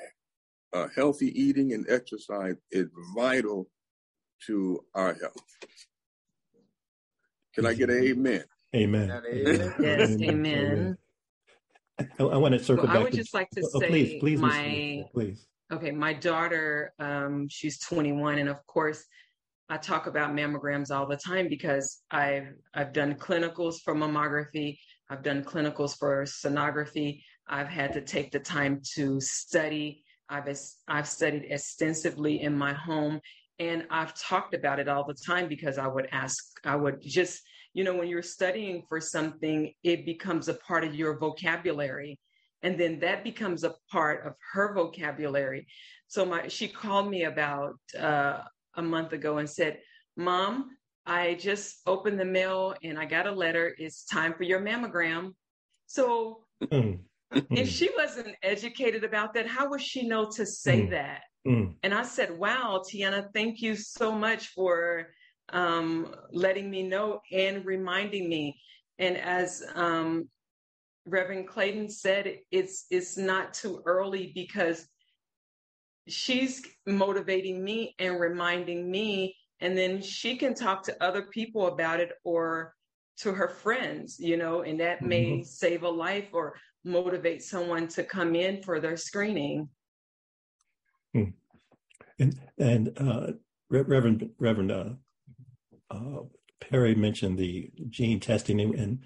uh, 0.73 0.87
healthy 0.95 1.27
eating 1.39 1.73
and 1.73 1.85
exercise 1.89 2.55
is 2.71 2.87
vital 3.15 3.69
to 4.47 4.79
our 4.93 5.13
health. 5.13 5.35
Can 7.55 7.65
I 7.65 7.73
get 7.73 7.89
an 7.89 8.03
amen? 8.03 8.43
Amen. 8.75 9.11
amen. 9.11 9.75
Yes, 9.79 10.11
amen. 10.21 10.45
amen. 10.45 10.97
I, 12.19 12.23
I, 12.23 12.37
want 12.37 12.53
to 12.53 12.63
circle 12.63 12.85
well, 12.85 12.93
back. 12.93 13.01
I 13.01 13.03
would 13.03 13.11
to, 13.11 13.17
just 13.17 13.33
like 13.33 13.49
to 13.51 13.61
oh, 13.75 13.79
say, 13.79 13.87
please, 13.87 14.19
please, 14.19 14.39
my 14.39 15.05
please. 15.13 15.45
Okay, 15.71 15.91
my 15.91 16.13
daughter, 16.13 16.93
um, 16.99 17.47
she's 17.49 17.79
21, 17.79 18.39
and 18.39 18.49
of 18.49 18.65
course, 18.65 19.05
I 19.69 19.77
talk 19.77 20.07
about 20.07 20.35
mammograms 20.35 20.91
all 20.91 21.07
the 21.07 21.17
time 21.17 21.47
because 21.47 22.01
I've 22.09 22.47
I've 22.73 22.93
done 22.93 23.13
clinicals 23.15 23.75
for 23.83 23.95
mammography, 23.95 24.77
I've 25.13 25.21
done 25.21 25.43
clinicals 25.43 25.95
for 25.95 26.23
sonography. 26.23 27.21
I've 27.47 27.67
had 27.67 27.93
to 27.93 28.01
take 28.01 28.31
the 28.31 28.39
time 28.39 28.81
to 28.95 29.21
study. 29.21 30.03
I've 30.27 30.49
I've 30.87 31.07
studied 31.07 31.45
extensively 31.51 32.41
in 32.41 32.57
my 32.57 32.73
home, 32.73 33.19
and 33.59 33.85
I've 33.91 34.15
talked 34.15 34.55
about 34.55 34.79
it 34.79 34.87
all 34.87 35.05
the 35.05 35.13
time 35.13 35.47
because 35.47 35.77
I 35.77 35.85
would 35.85 36.07
ask, 36.11 36.43
I 36.65 36.75
would 36.75 36.99
just 36.99 37.43
you 37.73 37.83
know 37.83 37.95
when 37.95 38.07
you're 38.07 38.23
studying 38.23 38.85
for 38.89 38.99
something, 38.99 39.71
it 39.83 40.03
becomes 40.03 40.47
a 40.47 40.55
part 40.55 40.83
of 40.83 40.95
your 40.95 41.19
vocabulary, 41.19 42.17
and 42.63 42.79
then 42.79 42.99
that 43.01 43.23
becomes 43.23 43.63
a 43.63 43.75
part 43.91 44.25
of 44.25 44.33
her 44.53 44.73
vocabulary. 44.73 45.67
So 46.07 46.25
my 46.25 46.47
she 46.47 46.67
called 46.67 47.07
me 47.07 47.25
about 47.25 47.75
uh, 47.99 48.39
a 48.75 48.81
month 48.81 49.13
ago 49.13 49.37
and 49.37 49.47
said, 49.47 49.77
Mom, 50.17 50.71
I 51.05 51.35
just 51.35 51.81
opened 51.85 52.19
the 52.19 52.25
mail 52.25 52.75
and 52.83 52.97
I 52.97 53.05
got 53.05 53.27
a 53.27 53.31
letter. 53.31 53.73
It's 53.77 54.05
time 54.05 54.33
for 54.33 54.43
your 54.43 54.61
mammogram. 54.61 55.33
So 55.85 56.45
mm. 56.63 56.99
if 57.51 57.69
she 57.69 57.89
wasn't 57.95 58.35
educated 58.41 59.03
about 59.03 59.33
that, 59.33 59.47
how 59.47 59.69
would 59.69 59.81
she 59.81 60.07
know 60.07 60.29
to 60.31 60.45
say 60.45 60.81
mm. 60.81 60.89
that? 60.91 61.21
Mm. 61.45 61.75
And 61.83 61.93
I 61.93 62.03
said, 62.03 62.37
Wow, 62.37 62.83
Tiana, 62.89 63.27
thank 63.33 63.61
you 63.61 63.75
so 63.75 64.11
much 64.13 64.47
for 64.49 65.07
um, 65.49 66.13
letting 66.31 66.69
me 66.69 66.83
know 66.83 67.19
and 67.31 67.65
reminding 67.65 68.29
me. 68.29 68.59
And 68.97 69.17
as 69.17 69.63
um, 69.75 70.29
Reverend 71.05 71.47
Clayton 71.47 71.89
said, 71.89 72.37
it's 72.51 72.85
it's 72.89 73.17
not 73.17 73.53
too 73.53 73.81
early 73.85 74.31
because 74.33 74.87
she's 76.07 76.65
motivating 76.85 77.63
me 77.63 77.95
and 77.99 78.19
reminding 78.19 78.89
me 78.89 79.35
and 79.63 79.77
then 79.77 80.01
she 80.01 80.35
can 80.35 80.53
talk 80.53 80.83
to 80.83 81.03
other 81.03 81.23
people 81.23 81.67
about 81.67 81.99
it 81.99 82.11
or 82.23 82.75
to 83.17 83.31
her 83.31 83.47
friends 83.47 84.19
you 84.19 84.37
know 84.37 84.61
and 84.61 84.79
that 84.79 84.97
mm-hmm. 84.99 85.07
may 85.07 85.43
save 85.43 85.83
a 85.83 85.89
life 85.89 86.29
or 86.33 86.55
motivate 86.83 87.41
someone 87.41 87.87
to 87.87 88.03
come 88.03 88.35
in 88.35 88.61
for 88.61 88.79
their 88.79 88.97
screening 88.97 89.69
hmm. 91.13 91.23
and 92.19 92.39
and 92.59 92.91
uh, 92.97 93.31
reverend 93.69 94.29
reverend 94.37 94.71
uh, 94.71 94.89
uh, 95.89 96.19
perry 96.59 96.93
mentioned 96.93 97.37
the 97.37 97.71
gene 97.89 98.19
testing 98.19 98.59
and 98.59 98.99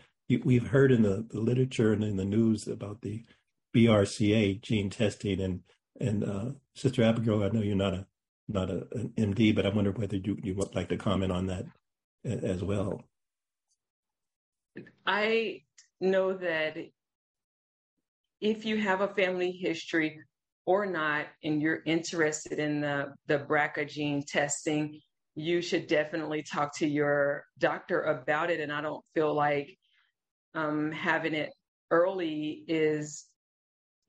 we've 0.43 0.67
heard 0.67 0.91
in 0.91 1.03
the, 1.03 1.25
the 1.29 1.39
literature 1.39 1.93
and 1.93 2.03
in 2.03 2.17
the 2.17 2.25
news 2.25 2.67
about 2.67 3.01
the 3.01 3.23
brca 3.75 4.61
gene 4.61 4.89
testing 4.89 5.39
and 5.39 5.61
and 5.99 6.23
uh, 6.23 6.51
Sister 6.75 7.03
Abigail, 7.03 7.43
I 7.43 7.49
know 7.49 7.61
you're 7.61 7.75
not 7.75 7.93
a 7.93 8.05
not 8.47 8.69
a, 8.69 8.87
an 8.91 9.13
MD, 9.17 9.55
but 9.55 9.65
I 9.65 9.69
wonder 9.69 9.91
whether 9.91 10.17
you 10.17 10.37
you 10.41 10.55
would 10.55 10.75
like 10.75 10.89
to 10.89 10.97
comment 10.97 11.31
on 11.31 11.47
that 11.47 11.65
as 12.25 12.63
well. 12.63 13.03
I 15.05 15.61
know 15.99 16.33
that 16.33 16.77
if 18.39 18.65
you 18.65 18.77
have 18.77 19.01
a 19.01 19.07
family 19.07 19.51
history 19.51 20.19
or 20.65 20.85
not, 20.85 21.27
and 21.43 21.61
you're 21.61 21.81
interested 21.85 22.59
in 22.59 22.81
the 22.81 23.13
the 23.27 23.39
BRCA 23.39 23.87
gene 23.87 24.23
testing, 24.27 25.01
you 25.35 25.61
should 25.61 25.87
definitely 25.87 26.43
talk 26.43 26.75
to 26.77 26.87
your 26.87 27.45
doctor 27.57 28.01
about 28.03 28.49
it. 28.49 28.59
And 28.59 28.71
I 28.71 28.81
don't 28.81 29.03
feel 29.13 29.33
like 29.33 29.77
um, 30.53 30.91
having 30.91 31.33
it 31.33 31.51
early 31.89 32.63
is 32.67 33.25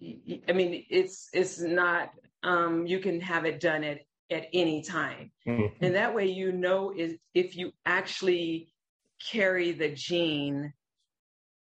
I 0.01 0.53
mean, 0.53 0.85
it's 0.91 1.29
it's 1.33 1.61
not. 1.61 2.11
Um, 2.45 2.87
you 2.87 3.01
can 3.01 3.21
have 3.21 3.45
it 3.45 3.61
done 3.61 3.83
at 3.83 3.99
at 4.31 4.47
any 4.53 4.83
time, 4.83 5.31
mm-hmm. 5.47 5.85
and 5.85 5.95
that 5.95 6.15
way 6.15 6.27
you 6.27 6.53
know 6.53 6.93
is 6.95 7.17
if 7.35 7.57
you 7.57 7.73
actually 7.87 8.73
carry 9.31 9.73
the 9.73 9.89
gene 9.89 10.73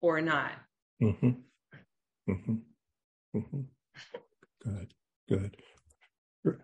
or 0.01 0.21
not. 0.21 0.51
Mm-hmm. 1.01 1.29
Mm-hmm. 2.29 3.37
mm-hmm. 3.37 3.61
Good, 4.63 4.93
good. 5.29 5.57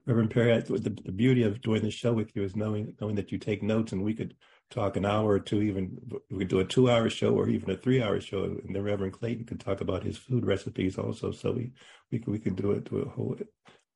Reverend 0.05 0.31
Perry, 0.31 0.59
the, 0.59 0.79
the 1.03 1.11
beauty 1.11 1.43
of 1.43 1.61
doing 1.61 1.81
the 1.81 1.91
show 1.91 2.13
with 2.13 2.35
you 2.35 2.43
is 2.43 2.55
knowing 2.55 2.95
knowing 3.01 3.15
that 3.15 3.31
you 3.31 3.37
take 3.37 3.63
notes, 3.63 3.91
and 3.91 4.03
we 4.03 4.13
could 4.13 4.35
talk 4.71 4.95
an 4.95 5.05
hour 5.05 5.31
or 5.31 5.39
two, 5.39 5.61
even 5.61 5.97
we 6.31 6.39
could 6.39 6.47
do 6.47 6.59
a 6.59 6.65
two 6.65 6.89
hour 6.89 7.09
show 7.09 7.35
or 7.35 7.49
even 7.49 7.69
a 7.69 7.77
three 7.77 8.01
hour 8.01 8.19
show. 8.19 8.43
And 8.43 8.75
then 8.75 8.81
Reverend 8.81 9.13
Clayton 9.13 9.45
could 9.45 9.59
talk 9.59 9.81
about 9.81 10.03
his 10.03 10.17
food 10.17 10.45
recipes 10.45 10.97
also. 10.97 11.31
So 11.31 11.51
we, 11.51 11.73
we 12.11 12.19
could, 12.19 12.29
we 12.29 12.39
could 12.39 12.55
do 12.55 12.71
it 12.71 12.85
to 12.85 12.99
a 12.99 13.09
whole, 13.09 13.35
a 13.39 13.43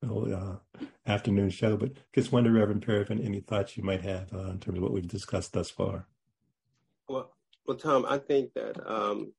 whole 0.03 0.34
uh, 0.34 0.86
afternoon 1.05 1.49
show. 1.49 1.77
But 1.77 1.93
just 2.13 2.31
wonder, 2.31 2.51
Reverend 2.51 2.86
Perry, 2.86 3.05
any 3.10 3.41
thoughts 3.41 3.77
you 3.77 3.84
might 3.84 4.01
have 4.01 4.34
uh, 4.34 4.51
in 4.51 4.60
terms 4.60 4.77
of 4.77 4.84
what 4.84 4.93
we've 4.93 5.08
discussed 5.08 5.53
thus 5.53 5.69
far. 5.69 6.08
Well, 7.08 7.31
well, 7.67 7.77
Tom, 7.77 8.05
I 8.08 8.17
think 8.17 8.53
that 8.53 8.77
um, 8.86 9.34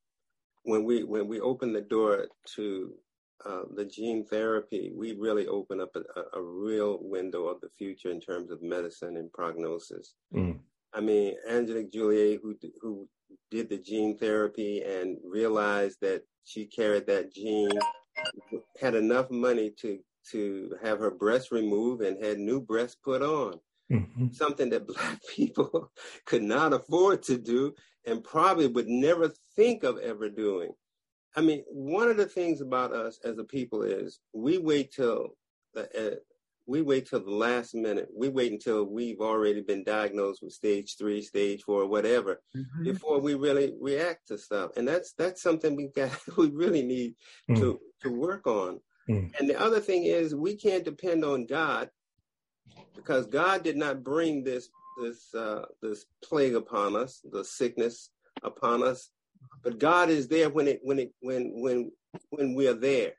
when 0.63 0.83
we 0.83 1.03
when 1.03 1.27
we 1.27 1.39
open 1.39 1.73
the 1.73 1.81
door 1.81 2.27
to 2.55 2.93
uh, 3.45 3.63
the 3.75 3.85
gene 3.85 4.25
therapy, 4.25 4.91
we 4.95 5.13
really 5.13 5.47
open 5.47 5.79
up 5.79 5.95
a, 5.95 6.37
a, 6.37 6.41
real 6.41 6.97
window 7.01 7.45
of 7.47 7.61
the 7.61 7.69
future 7.77 8.09
in 8.09 8.19
terms 8.19 8.49
of 8.51 8.63
medicine 8.63 9.15
and 9.17 9.31
prognosis. 9.31 10.15
Mm. 10.33 10.57
I 10.93 11.01
mean, 11.01 11.35
Angelina 11.47 11.87
Jolie, 11.87 12.39
who 12.41 12.57
who 12.81 13.07
did 13.51 13.69
the 13.69 13.77
gene 13.77 14.17
therapy 14.17 14.81
and 14.81 15.17
realized 15.23 15.99
that 16.01 16.23
she 16.43 16.65
carried 16.65 17.07
that 17.07 17.31
gene, 17.31 17.69
had 18.81 18.95
enough 18.95 19.29
money 19.29 19.71
to 19.81 19.99
to 20.31 20.75
have 20.83 20.99
her 20.99 21.11
breast 21.11 21.51
removed 21.51 22.01
and 22.01 22.23
had 22.23 22.39
new 22.39 22.61
breasts 22.61 22.97
put 23.03 23.21
on. 23.21 23.59
Mm-hmm. 23.91 24.27
Something 24.31 24.69
that 24.71 24.87
black 24.95 25.19
people 25.35 25.91
could 26.25 26.43
not 26.43 26.73
afford 26.73 27.23
to 27.23 27.37
do 27.37 27.73
and 28.05 28.23
probably 28.23 28.67
would 28.67 28.87
never 28.87 29.31
think 29.55 29.83
of 29.83 29.97
ever 29.99 30.29
doing. 30.29 30.71
I 31.35 31.41
mean, 31.41 31.63
one 31.69 32.09
of 32.09 32.17
the 32.17 32.25
things 32.25 32.61
about 32.61 32.93
us 32.93 33.19
as 33.23 33.37
a 33.37 33.43
people 33.43 33.83
is 33.83 34.19
we 34.33 34.57
wait 34.57 34.91
till 34.91 35.35
the 35.73 36.13
uh, 36.13 36.15
we 36.67 36.81
wait 36.81 37.07
till 37.07 37.23
the 37.23 37.31
last 37.31 37.73
minute. 37.73 38.09
We 38.13 38.27
wait 38.27 38.51
until 38.51 38.83
we've 38.83 39.21
already 39.21 39.61
been 39.61 39.83
diagnosed 39.83 40.43
with 40.43 40.51
stage 40.51 40.97
three, 40.97 41.21
stage 41.21 41.63
four, 41.63 41.87
whatever, 41.87 42.41
mm-hmm. 42.55 42.83
before 42.83 43.19
we 43.19 43.35
really 43.35 43.73
react 43.79 44.27
to 44.27 44.37
stuff. 44.37 44.71
And 44.75 44.87
that's 44.87 45.13
that's 45.13 45.41
something 45.41 45.75
we 45.75 45.87
got 45.95 46.11
we 46.37 46.49
really 46.49 46.83
need 46.83 47.15
mm. 47.49 47.57
to 47.57 47.79
to 48.01 48.09
work 48.09 48.45
on. 48.45 48.81
Mm. 49.09 49.31
And 49.39 49.49
the 49.49 49.59
other 49.59 49.79
thing 49.79 50.03
is 50.03 50.35
we 50.35 50.55
can't 50.55 50.83
depend 50.83 51.23
on 51.23 51.45
God 51.45 51.89
because 52.95 53.25
God 53.27 53.63
did 53.63 53.77
not 53.77 54.03
bring 54.03 54.43
this 54.43 54.69
this 55.01 55.33
uh, 55.33 55.65
this 55.81 56.05
plague 56.23 56.55
upon 56.55 56.95
us, 56.95 57.21
the 57.31 57.43
sickness 57.43 58.09
upon 58.43 58.83
us, 58.83 59.09
but 59.63 59.79
God 59.79 60.09
is 60.09 60.27
there 60.27 60.49
when 60.49 60.67
it 60.67 60.79
when 60.83 60.99
it 60.99 61.13
when 61.21 61.51
when 61.61 61.91
when 62.29 62.55
we 62.55 62.67
are 62.67 62.73
there, 62.73 63.13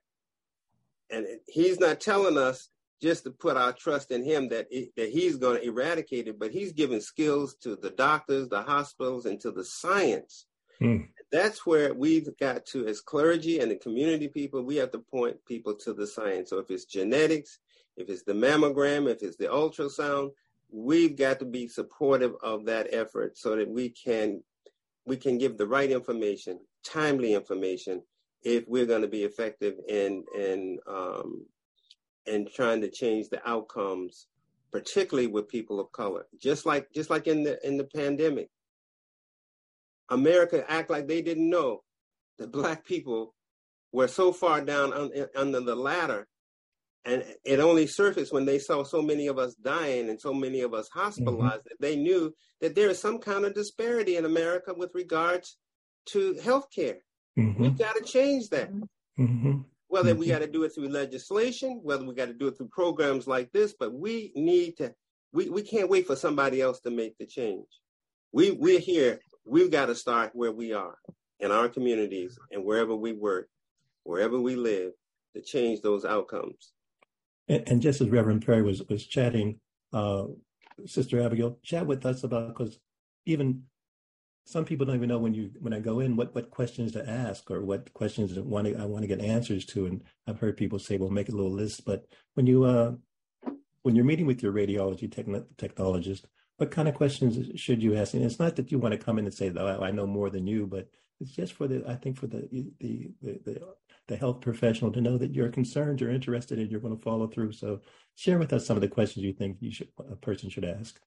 and 1.11 1.27
He's 1.47 1.81
not 1.81 2.01
telling 2.01 2.37
us 2.37 2.69
just 3.01 3.25
to 3.25 3.31
put 3.31 3.57
our 3.57 3.73
trust 3.73 4.11
in 4.11 4.25
Him 4.25 4.49
that 4.49 4.67
it, 4.71 4.91
that 4.97 5.11
He's 5.11 5.37
going 5.37 5.61
to 5.61 5.67
eradicate 5.67 6.29
it, 6.29 6.39
but 6.39 6.51
He's 6.51 6.73
giving 6.73 7.01
skills 7.01 7.55
to 7.63 7.77
the 7.77 7.91
doctors, 7.91 8.49
the 8.49 8.63
hospitals, 8.63 9.27
and 9.27 9.41
to 9.41 9.51
the 9.51 9.65
science. 9.65 10.47
Hmm. 10.79 11.03
That's 11.31 11.67
where 11.67 11.93
we've 11.93 12.29
got 12.39 12.65
to, 12.67 12.87
as 12.87 13.01
clergy 13.01 13.61
and 13.61 13.71
the 13.71 13.77
community 13.77 14.29
people, 14.29 14.63
we 14.63 14.77
have 14.77 14.91
to 14.93 14.99
point 14.99 15.45
people 15.47 15.75
to 15.75 15.93
the 15.93 16.07
science. 16.07 16.51
So 16.51 16.59
if 16.59 16.71
it's 16.71 16.87
genetics, 16.87 17.59
if 17.97 18.09
it's 18.09 18.23
the 18.23 18.33
mammogram, 18.33 19.11
if 19.11 19.23
it's 19.23 19.37
the 19.37 19.47
ultrasound, 19.47 20.31
we've 20.71 21.17
got 21.17 21.39
to 21.41 21.45
be 21.45 21.69
supportive 21.69 22.35
of 22.43 22.65
that 22.67 22.89
effort 22.93 23.37
so 23.37 23.57
that 23.57 23.69
we 23.69 23.91
can 23.91 24.43
we 25.05 25.17
can 25.17 25.39
give 25.39 25.57
the 25.57 25.67
right 25.67 25.91
information, 25.91 26.61
timely 26.85 27.33
information, 27.33 28.03
if 28.43 28.69
we're 28.69 28.87
going 28.87 29.03
to 29.03 29.09
be 29.09 29.25
effective 29.25 29.75
in 29.89 30.25
in 30.37 30.79
um, 30.87 31.47
in 32.27 32.47
trying 32.55 32.81
to 32.83 32.91
change 32.91 33.29
the 33.29 33.47
outcomes, 33.49 34.27
particularly 34.71 35.27
with 35.27 35.49
people 35.49 35.81
of 35.81 35.91
color. 35.93 36.27
Just 36.41 36.67
like 36.67 36.93
just 36.93 37.11
like 37.11 37.27
in 37.27 37.43
the 37.43 37.67
in 37.67 37.77
the 37.77 37.85
pandemic, 37.85 38.51
America 40.09 40.65
act 40.71 40.91
like 40.91 41.07
they 41.07 41.23
didn't 41.23 41.49
know 41.49 41.83
that 42.39 42.53
black 42.53 42.85
people 42.85 43.35
were 43.93 44.09
so 44.09 44.33
far 44.33 44.61
down 44.61 44.93
on, 44.93 45.11
under 45.37 45.61
the 45.61 45.75
ladder 45.75 46.27
and 47.09 47.25
it 47.45 47.59
only 47.59 47.87
surfaced 47.87 48.33
when 48.33 48.45
they 48.45 48.59
saw 48.59 48.83
so 48.83 49.01
many 49.01 49.29
of 49.29 49.39
us 49.39 49.55
dying 49.55 50.11
and 50.11 50.21
so 50.21 50.35
many 50.35 50.61
of 50.61 50.75
us 50.75 50.89
hospitalized 50.93 51.61
mm-hmm. 51.61 51.69
that 51.71 51.81
they 51.81 51.97
knew 51.97 52.35
that 52.61 52.75
there 52.75 52.91
is 52.91 53.01
some 53.01 53.19
kind 53.19 53.45
of 53.45 53.55
disparity 53.55 54.17
in 54.17 54.25
America 54.25 54.75
with 54.77 54.91
regards 54.95 55.57
to 56.07 56.35
health 56.43 56.67
care. 56.75 56.99
Mm-hmm. 57.39 57.63
We've 57.63 57.79
got 57.79 57.97
to 57.97 58.03
change 58.03 58.51
that. 58.51 58.71
Mm-hmm. 59.19 59.61
Whether 59.87 60.15
we 60.15 60.27
mm-hmm. 60.27 60.35
got 60.35 60.39
to 60.41 60.51
do 60.51 60.65
it 60.65 60.75
through 60.75 60.91
legislation, 60.91 61.81
whether 61.83 62.05
we 62.05 62.15
got 62.15 62.27
to 62.27 62.35
do 62.35 62.49
it 62.49 62.59
through 62.59 62.69
programs 62.69 63.27
like 63.27 63.53
this, 63.53 63.75
but 63.79 63.95
we 63.95 64.33
need 64.35 64.77
to, 64.77 64.93
we, 65.33 65.49
we 65.49 65.63
can't 65.63 65.89
wait 65.89 66.07
for 66.07 66.17
somebody 66.17 66.61
else 66.61 66.81
to 66.81 66.91
make 66.91 67.17
the 67.17 67.27
change. 67.27 67.67
We, 68.33 68.51
we're 68.51 68.81
here. 68.81 69.21
We've 69.49 69.71
got 69.71 69.87
to 69.87 69.95
start 69.95 70.31
where 70.35 70.53
we 70.53 70.73
are 70.73 70.99
in 71.41 71.51
our 71.51 71.69
communities 71.69 72.39
and 72.51 72.65
wherever 72.65 72.95
we 72.95 73.13
work, 73.13 73.49
wherever 74.05 74.39
we 74.39 74.57
live 74.57 74.93
to 75.35 75.43
change 75.43 75.81
those 75.81 76.05
outcomes. 76.05 76.73
And, 77.49 77.67
and 77.67 77.83
just 77.83 78.01
as 78.01 78.11
Reverend 78.11 78.45
Perry 78.45 78.63
was 78.63 78.83
was 78.89 79.07
chatting, 79.07 79.61
uh, 79.93 80.25
Sister 80.85 81.23
Abigail, 81.23 81.59
chat 81.63 81.87
with 81.87 82.05
us 82.05 82.25
about 82.25 82.49
because 82.49 82.79
even 83.25 83.63
some 84.45 84.65
people 84.65 84.87
don't 84.87 84.97
even 84.97 85.09
know 85.09 85.19
when 85.19 85.35
you 85.35 85.51
when 85.61 85.73
I 85.73 85.81
go 85.81 86.01
in 86.01 86.17
what 86.17 86.35
what 86.35 86.51
questions 86.51 86.93
to 86.93 87.09
ask 87.09 87.51
or 87.51 87.63
what 87.63 87.93
questions 87.95 88.37
I 88.37 88.41
want 88.41 88.67
to 88.67 88.77
I 88.77 88.85
want 88.85 89.03
to 89.03 89.09
get 89.09 89.21
answers 89.21 89.65
to. 89.67 89.87
And 89.87 90.03
I've 90.27 90.41
heard 90.41 90.57
people 90.57 90.79
say, 90.79 90.99
"Well, 90.99 91.11
make 91.11 91.29
a 91.29 91.33
little 91.33 91.53
list." 91.53 91.85
But 91.85 92.07
when 92.35 92.47
you 92.47 92.65
uh, 92.65 92.93
when 93.83 93.97
you're 93.97 94.05
meeting 94.05 94.27
with 94.27 94.43
your 94.43 94.53
radiology 94.53 95.09
techn- 95.09 95.47
technologist, 95.57 96.25
what 96.59 96.71
kind 96.73 96.89
of 96.89 96.95
questions 96.95 97.59
should 97.59 97.83
you 97.83 97.97
ask? 97.97 98.15
And 98.15 98.25
it's 98.25 98.39
not 98.39 98.57
that 98.57 98.71
you 98.71 98.79
want 98.79 98.93
to 98.93 98.99
come 98.99 99.19
in 99.19 99.25
and 99.25 99.35
say, 99.35 99.51
"Oh, 99.57 99.81
I 99.81 99.91
know 99.93 100.07
more 100.07 100.29
than 100.29 100.47
you," 100.47 100.67
but 100.67 100.89
it's 101.21 101.31
just 101.31 101.55
for 101.55 101.67
the 101.67 101.85
I 101.89 101.95
think 101.95 102.19
for 102.19 102.27
the 102.27 102.49
the 102.51 103.13
the, 103.23 103.41
the 103.45 103.75
the 104.09 104.17
health 104.17 104.41
professional 104.41 104.91
to 104.93 105.01
know 105.01 105.17
that 105.17 105.35
you're 105.35 105.51
concerned, 105.51 106.01
you're 106.01 106.11
interested, 106.11 106.59
and 106.59 106.71
you're 106.71 106.81
going 106.81 106.97
to 106.97 107.03
follow 107.03 107.29
through. 107.29 107.53
So, 107.53 107.81
share 108.17 108.39
with 108.39 108.53
us 108.53 108.67
some 108.67 108.77
of 108.77 108.81
the 108.81 108.89
questions 108.89 109.25
you 109.25 109.33
think 109.33 109.59
you 109.61 109.71
should 109.71 109.89
a 109.99 110.17
person 110.17 110.51
should 110.51 110.65
ask. 110.65 111.01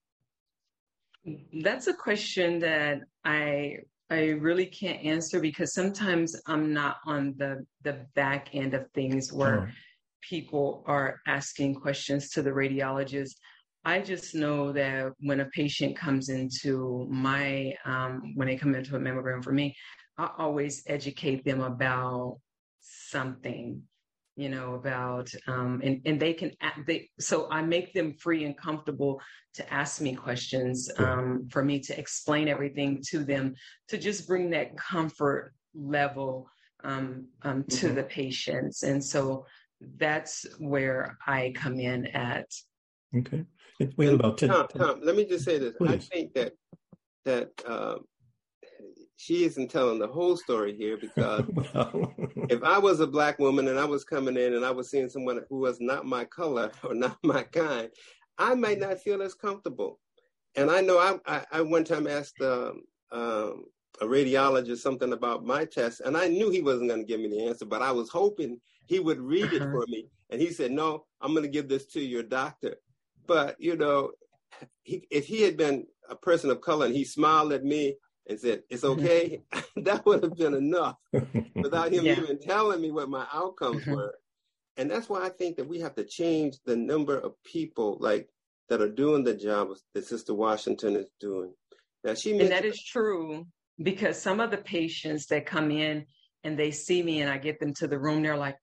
That's 1.52 1.86
a 1.86 1.94
question 1.94 2.58
that 2.60 3.00
I 3.24 3.76
I 4.08 4.30
really 4.30 4.66
can't 4.66 5.04
answer 5.04 5.38
because 5.38 5.74
sometimes 5.74 6.34
I'm 6.46 6.72
not 6.72 6.96
on 7.06 7.34
the 7.36 7.66
the 7.82 8.06
back 8.14 8.48
end 8.54 8.72
of 8.72 8.90
things 8.92 9.32
where 9.34 9.68
oh. 9.68 9.72
people 10.22 10.82
are 10.86 11.20
asking 11.26 11.74
questions 11.74 12.30
to 12.30 12.42
the 12.42 12.50
radiologist. 12.50 13.34
I 13.84 14.00
just 14.00 14.34
know 14.34 14.72
that 14.72 15.12
when 15.20 15.40
a 15.40 15.46
patient 15.46 15.96
comes 15.96 16.28
into 16.28 17.06
my 17.10 17.74
um, 17.84 18.32
when 18.36 18.48
they 18.48 18.56
come 18.56 18.74
into 18.74 18.96
a 18.96 19.00
mammogram 19.00 19.42
for 19.42 19.52
me, 19.52 19.74
I 20.18 20.30
always 20.38 20.82
educate 20.86 21.44
them 21.44 21.60
about 21.60 22.38
something 22.80 23.82
you 24.36 24.48
know 24.48 24.74
about 24.74 25.30
um, 25.46 25.80
and 25.84 26.00
and 26.06 26.18
they 26.18 26.32
can 26.32 26.52
they 26.86 27.08
so 27.20 27.48
i 27.50 27.60
make 27.60 27.92
them 27.92 28.14
free 28.14 28.44
and 28.44 28.56
comfortable 28.56 29.20
to 29.54 29.72
ask 29.72 30.00
me 30.00 30.14
questions 30.14 30.90
um, 30.96 31.46
for 31.50 31.62
me 31.62 31.78
to 31.78 31.98
explain 31.98 32.48
everything 32.48 33.02
to 33.06 33.22
them 33.24 33.54
to 33.88 33.98
just 33.98 34.26
bring 34.26 34.48
that 34.50 34.74
comfort 34.76 35.52
level 35.74 36.48
um, 36.84 37.26
um 37.42 37.64
to 37.64 37.86
mm-hmm. 37.86 37.94
the 37.96 38.02
patients. 38.02 38.82
And 38.82 39.04
so 39.04 39.46
that's 39.96 40.46
where 40.58 41.18
i 41.26 41.52
come 41.54 41.78
in 41.78 42.06
at. 42.08 42.46
Okay 43.16 43.44
we 43.96 44.06
have 44.06 44.14
about 44.14 44.38
10 44.38 44.48
Tom, 44.48 44.66
Tom, 44.76 45.00
let 45.02 45.16
me 45.16 45.24
just 45.24 45.44
say 45.44 45.58
this 45.58 45.74
Please. 45.76 45.90
i 45.90 45.98
think 45.98 46.34
that 46.34 46.52
that 47.24 47.50
um, 47.66 48.04
she 49.22 49.44
isn't 49.44 49.70
telling 49.70 50.00
the 50.00 50.06
whole 50.08 50.36
story 50.36 50.76
here 50.76 50.96
because 50.96 51.44
if 52.50 52.60
I 52.64 52.78
was 52.78 52.98
a 52.98 53.06
black 53.06 53.38
woman 53.38 53.68
and 53.68 53.78
I 53.78 53.84
was 53.84 54.02
coming 54.02 54.36
in 54.36 54.54
and 54.54 54.64
I 54.64 54.72
was 54.72 54.90
seeing 54.90 55.08
someone 55.08 55.40
who 55.48 55.60
was 55.60 55.80
not 55.80 56.04
my 56.04 56.24
color 56.24 56.72
or 56.82 56.92
not 56.92 57.16
my 57.22 57.44
kind, 57.44 57.88
I 58.36 58.56
might 58.56 58.80
not 58.80 58.98
feel 58.98 59.22
as 59.22 59.34
comfortable. 59.34 60.00
And 60.56 60.72
I 60.72 60.80
know 60.80 60.98
I, 60.98 61.36
I, 61.36 61.44
I 61.52 61.60
one 61.60 61.84
time 61.84 62.08
asked 62.08 62.40
um, 62.40 62.82
um, 63.12 63.66
a 64.00 64.06
radiologist 64.06 64.78
something 64.78 65.12
about 65.12 65.46
my 65.46 65.66
test, 65.66 66.00
and 66.00 66.16
I 66.16 66.26
knew 66.26 66.50
he 66.50 66.60
wasn't 66.60 66.88
going 66.88 67.02
to 67.02 67.06
give 67.06 67.20
me 67.20 67.28
the 67.28 67.46
answer, 67.46 67.64
but 67.64 67.80
I 67.80 67.92
was 67.92 68.08
hoping 68.08 68.60
he 68.86 68.98
would 68.98 69.20
read 69.20 69.44
uh-huh. 69.44 69.56
it 69.56 69.70
for 69.70 69.86
me. 69.86 70.08
And 70.30 70.40
he 70.40 70.50
said, 70.50 70.72
"No, 70.72 71.04
I'm 71.20 71.32
going 71.32 71.44
to 71.44 71.48
give 71.48 71.68
this 71.68 71.86
to 71.92 72.00
your 72.00 72.22
doctor." 72.22 72.76
But 73.26 73.56
you 73.58 73.76
know, 73.76 74.12
he, 74.82 75.06
if 75.10 75.26
he 75.26 75.42
had 75.42 75.56
been 75.56 75.86
a 76.08 76.16
person 76.16 76.50
of 76.50 76.60
color 76.60 76.86
and 76.86 76.94
he 76.94 77.04
smiled 77.04 77.52
at 77.52 77.64
me 77.64 77.96
and 78.28 78.38
said, 78.38 78.62
It's 78.68 78.82
mm-hmm. 78.82 79.00
okay, 79.00 79.42
that 79.76 80.04
would 80.06 80.22
have 80.22 80.36
been 80.36 80.54
enough 80.54 80.96
without 81.54 81.92
him 81.92 82.04
yeah. 82.04 82.12
even 82.20 82.38
telling 82.38 82.80
me 82.80 82.90
what 82.90 83.08
my 83.08 83.26
outcomes 83.32 83.82
mm-hmm. 83.82 83.94
were. 83.94 84.14
And 84.76 84.90
that's 84.90 85.08
why 85.08 85.24
I 85.24 85.28
think 85.28 85.56
that 85.56 85.68
we 85.68 85.80
have 85.80 85.94
to 85.96 86.04
change 86.04 86.56
the 86.64 86.76
number 86.76 87.18
of 87.18 87.34
people 87.44 87.98
like 88.00 88.28
that 88.68 88.80
are 88.80 88.88
doing 88.88 89.22
the 89.22 89.34
job 89.34 89.68
that 89.94 90.06
Sister 90.06 90.32
Washington 90.32 90.96
is 90.96 91.06
doing. 91.20 91.52
Now 92.04 92.14
she 92.14 92.38
And 92.38 92.50
that 92.50 92.64
is 92.64 92.82
true 92.82 93.46
because 93.82 94.20
some 94.20 94.40
of 94.40 94.50
the 94.50 94.56
patients 94.56 95.26
that 95.26 95.46
come 95.46 95.70
in 95.70 96.06
and 96.42 96.58
they 96.58 96.70
see 96.70 97.02
me 97.02 97.20
and 97.20 97.30
I 97.30 97.38
get 97.38 97.60
them 97.60 97.74
to 97.74 97.86
the 97.86 97.98
room, 97.98 98.22
they're 98.22 98.36
like, 98.36 98.56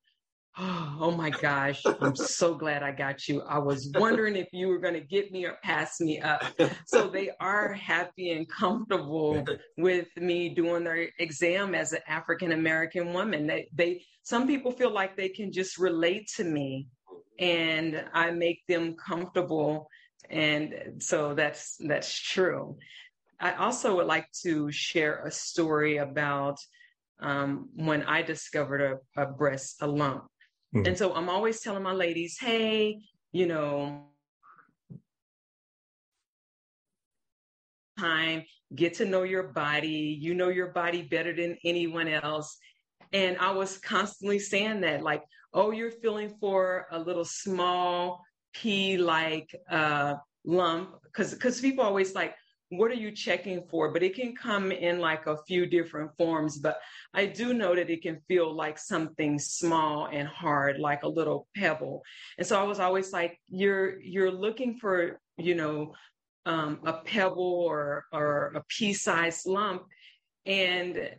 Oh, 1.01 1.11
my 1.11 1.29
gosh, 1.29 1.81
I'm 2.01 2.15
so 2.15 2.53
glad 2.53 2.83
I 2.83 2.91
got 2.91 3.29
you. 3.29 3.41
I 3.43 3.57
was 3.57 3.89
wondering 3.95 4.35
if 4.35 4.49
you 4.51 4.67
were 4.67 4.79
going 4.79 4.95
to 4.95 4.99
get 4.99 5.31
me 5.31 5.45
or 5.45 5.57
pass 5.63 6.01
me 6.01 6.19
up. 6.19 6.43
So 6.85 7.07
they 7.07 7.29
are 7.39 7.71
happy 7.71 8.31
and 8.31 8.45
comfortable 8.49 9.45
with 9.77 10.07
me 10.17 10.49
doing 10.49 10.83
their 10.83 11.07
exam 11.17 11.73
as 11.73 11.93
an 11.93 12.01
African 12.05 12.51
American 12.51 13.13
woman. 13.13 13.47
They, 13.47 13.69
they, 13.73 14.03
some 14.23 14.45
people 14.45 14.71
feel 14.71 14.91
like 14.91 15.15
they 15.15 15.29
can 15.29 15.53
just 15.53 15.77
relate 15.77 16.29
to 16.35 16.43
me 16.43 16.89
and 17.39 18.03
I 18.13 18.31
make 18.31 18.59
them 18.67 18.95
comfortable. 18.95 19.87
And 20.29 20.97
so 20.99 21.33
that's, 21.33 21.77
that's 21.79 22.13
true. 22.13 22.77
I 23.39 23.53
also 23.53 23.95
would 23.95 24.07
like 24.07 24.29
to 24.43 24.69
share 24.69 25.23
a 25.25 25.31
story 25.31 25.97
about 25.97 26.57
um, 27.21 27.69
when 27.75 28.03
I 28.03 28.21
discovered 28.21 28.81
a, 28.81 29.21
a 29.21 29.25
breast, 29.25 29.77
a 29.81 29.87
lump. 29.87 30.25
Mm-hmm. 30.75 30.87
And 30.87 30.97
so 30.97 31.13
I'm 31.15 31.29
always 31.29 31.61
telling 31.61 31.83
my 31.83 31.93
ladies, 31.93 32.37
hey, 32.39 32.99
you 33.31 33.47
know, 33.47 34.05
time, 37.99 38.43
get 38.75 38.93
to 38.95 39.05
know 39.05 39.23
your 39.23 39.43
body. 39.43 40.17
You 40.19 40.35
know 40.35 40.49
your 40.49 40.67
body 40.67 41.01
better 41.01 41.33
than 41.35 41.57
anyone 41.65 42.07
else. 42.07 42.57
And 43.13 43.37
I 43.37 43.51
was 43.51 43.77
constantly 43.77 44.37
saying 44.37 44.81
that, 44.81 45.01
like, 45.01 45.23
oh, 45.53 45.71
you're 45.71 45.91
feeling 45.91 46.35
for 46.39 46.85
a 46.91 46.99
little 46.99 47.25
small 47.25 48.23
pea 48.53 48.97
like 48.97 49.49
uh, 49.69 50.15
lump. 50.45 50.91
Because 51.03 51.33
because 51.33 51.59
people 51.59 51.83
always 51.83 52.13
like, 52.13 52.35
what 52.69 52.91
are 52.91 52.95
you 52.95 53.11
checking 53.11 53.63
for? 53.69 53.91
But 53.91 54.03
it 54.03 54.15
can 54.15 54.35
come 54.35 54.71
in 54.71 54.99
like 54.99 55.25
a 55.25 55.37
few 55.47 55.65
different 55.65 56.15
forms. 56.17 56.59
But 56.59 56.79
I 57.13 57.25
do 57.25 57.53
know 57.53 57.75
that 57.75 57.89
it 57.89 58.03
can 58.03 58.21
feel 58.27 58.53
like 58.53 58.77
something 58.77 59.39
small 59.39 60.07
and 60.11 60.27
hard, 60.27 60.79
like 60.79 61.03
a 61.03 61.07
little 61.07 61.47
pebble. 61.55 62.03
And 62.37 62.45
so 62.45 62.59
I 62.59 62.63
was 62.63 62.79
always 62.79 63.11
like, 63.11 63.39
you're 63.47 63.99
you're 64.01 64.31
looking 64.31 64.77
for, 64.77 65.19
you 65.37 65.55
know, 65.55 65.93
um, 66.45 66.79
a 66.85 66.93
pebble 66.93 67.63
or 67.67 68.05
or 68.13 68.53
a 68.55 68.63
pea-sized 68.69 69.47
lump. 69.47 69.83
And 70.45 71.09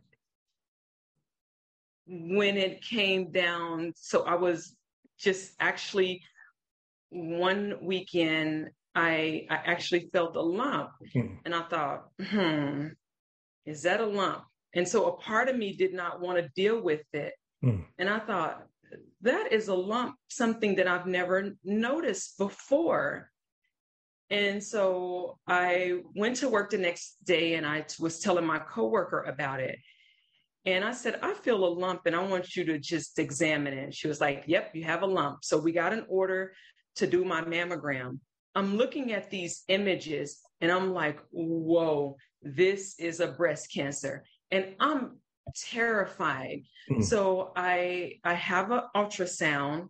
when 2.07 2.57
it 2.57 2.83
came 2.83 3.31
down, 3.33 3.93
so 3.97 4.23
I 4.23 4.35
was 4.35 4.75
just 5.19 5.53
actually 5.61 6.23
one 7.11 7.75
weekend 7.83 8.71
I 8.95 9.47
I 9.49 9.57
actually 9.57 10.09
felt 10.13 10.37
a 10.37 10.43
lump, 10.43 10.91
hmm. 11.13 11.35
and 11.45 11.55
I 11.55 11.63
thought, 11.63 12.09
hmm, 12.21 12.89
is 13.67 13.83
that 13.83 14.01
a 14.01 14.07
lump? 14.07 14.45
And 14.75 14.87
so 14.87 15.07
a 15.07 15.17
part 15.17 15.49
of 15.49 15.57
me 15.57 15.73
did 15.73 15.95
not 15.95 16.21
want 16.21 16.39
to 16.39 16.49
deal 16.55 16.81
with 16.81 17.03
it, 17.13 17.35
hmm. 17.63 17.83
and 17.99 18.09
I 18.09 18.19
thought 18.19 18.67
that 19.23 19.53
is 19.53 19.69
a 19.69 19.75
lump, 19.75 20.17
something 20.29 20.77
that 20.77 20.89
I've 20.89 21.07
never 21.07 21.53
noticed 21.65 22.39
before. 22.39 23.31
And 24.31 24.63
so 24.63 25.39
I 25.47 26.01
went 26.15 26.37
to 26.37 26.49
work 26.49 26.71
the 26.71 26.79
next 26.79 27.17
day, 27.25 27.55
and 27.55 27.67
I 27.67 27.85
was 27.99 28.21
telling 28.21 28.47
my 28.47 28.59
coworker 28.59 29.23
about 29.23 29.61
it. 29.61 29.79
And 30.67 30.85
I 30.85 30.93
said, 30.93 31.19
I 31.23 31.33
feel 31.35 31.65
a 31.65 31.67
lump 31.67 32.03
and 32.05 32.15
I 32.15 32.23
want 32.23 32.55
you 32.55 32.65
to 32.65 32.79
just 32.79 33.19
examine 33.19 33.73
it. 33.73 33.95
She 33.95 34.09
was 34.09 34.21
like, 34.21 34.45
Yep, 34.47 34.73
you 34.75 34.85
have 34.85 35.03
a 35.03 35.07
lump. 35.07 35.39
So 35.43 35.59
we 35.59 35.73
got 35.73 35.93
an 35.93 36.05
order 36.09 36.53
to 36.97 37.07
do 37.07 37.25
my 37.25 37.43
mammogram. 37.43 38.19
I'm 38.55 38.77
looking 38.77 39.13
at 39.13 39.31
these 39.31 39.65
images 39.69 40.41
and 40.61 40.71
I'm 40.71 40.93
like, 40.93 41.21
whoa, 41.31 42.17
this 42.43 42.99
is 42.99 43.21
a 43.21 43.29
breast 43.29 43.73
cancer. 43.73 44.25
And 44.51 44.75
I'm 44.81 45.19
terrified. 45.55 46.63
Mm-hmm. 46.91 47.03
So 47.03 47.53
I 47.57 48.15
I 48.25 48.35
have 48.35 48.71
an 48.71 48.83
ultrasound 48.95 49.89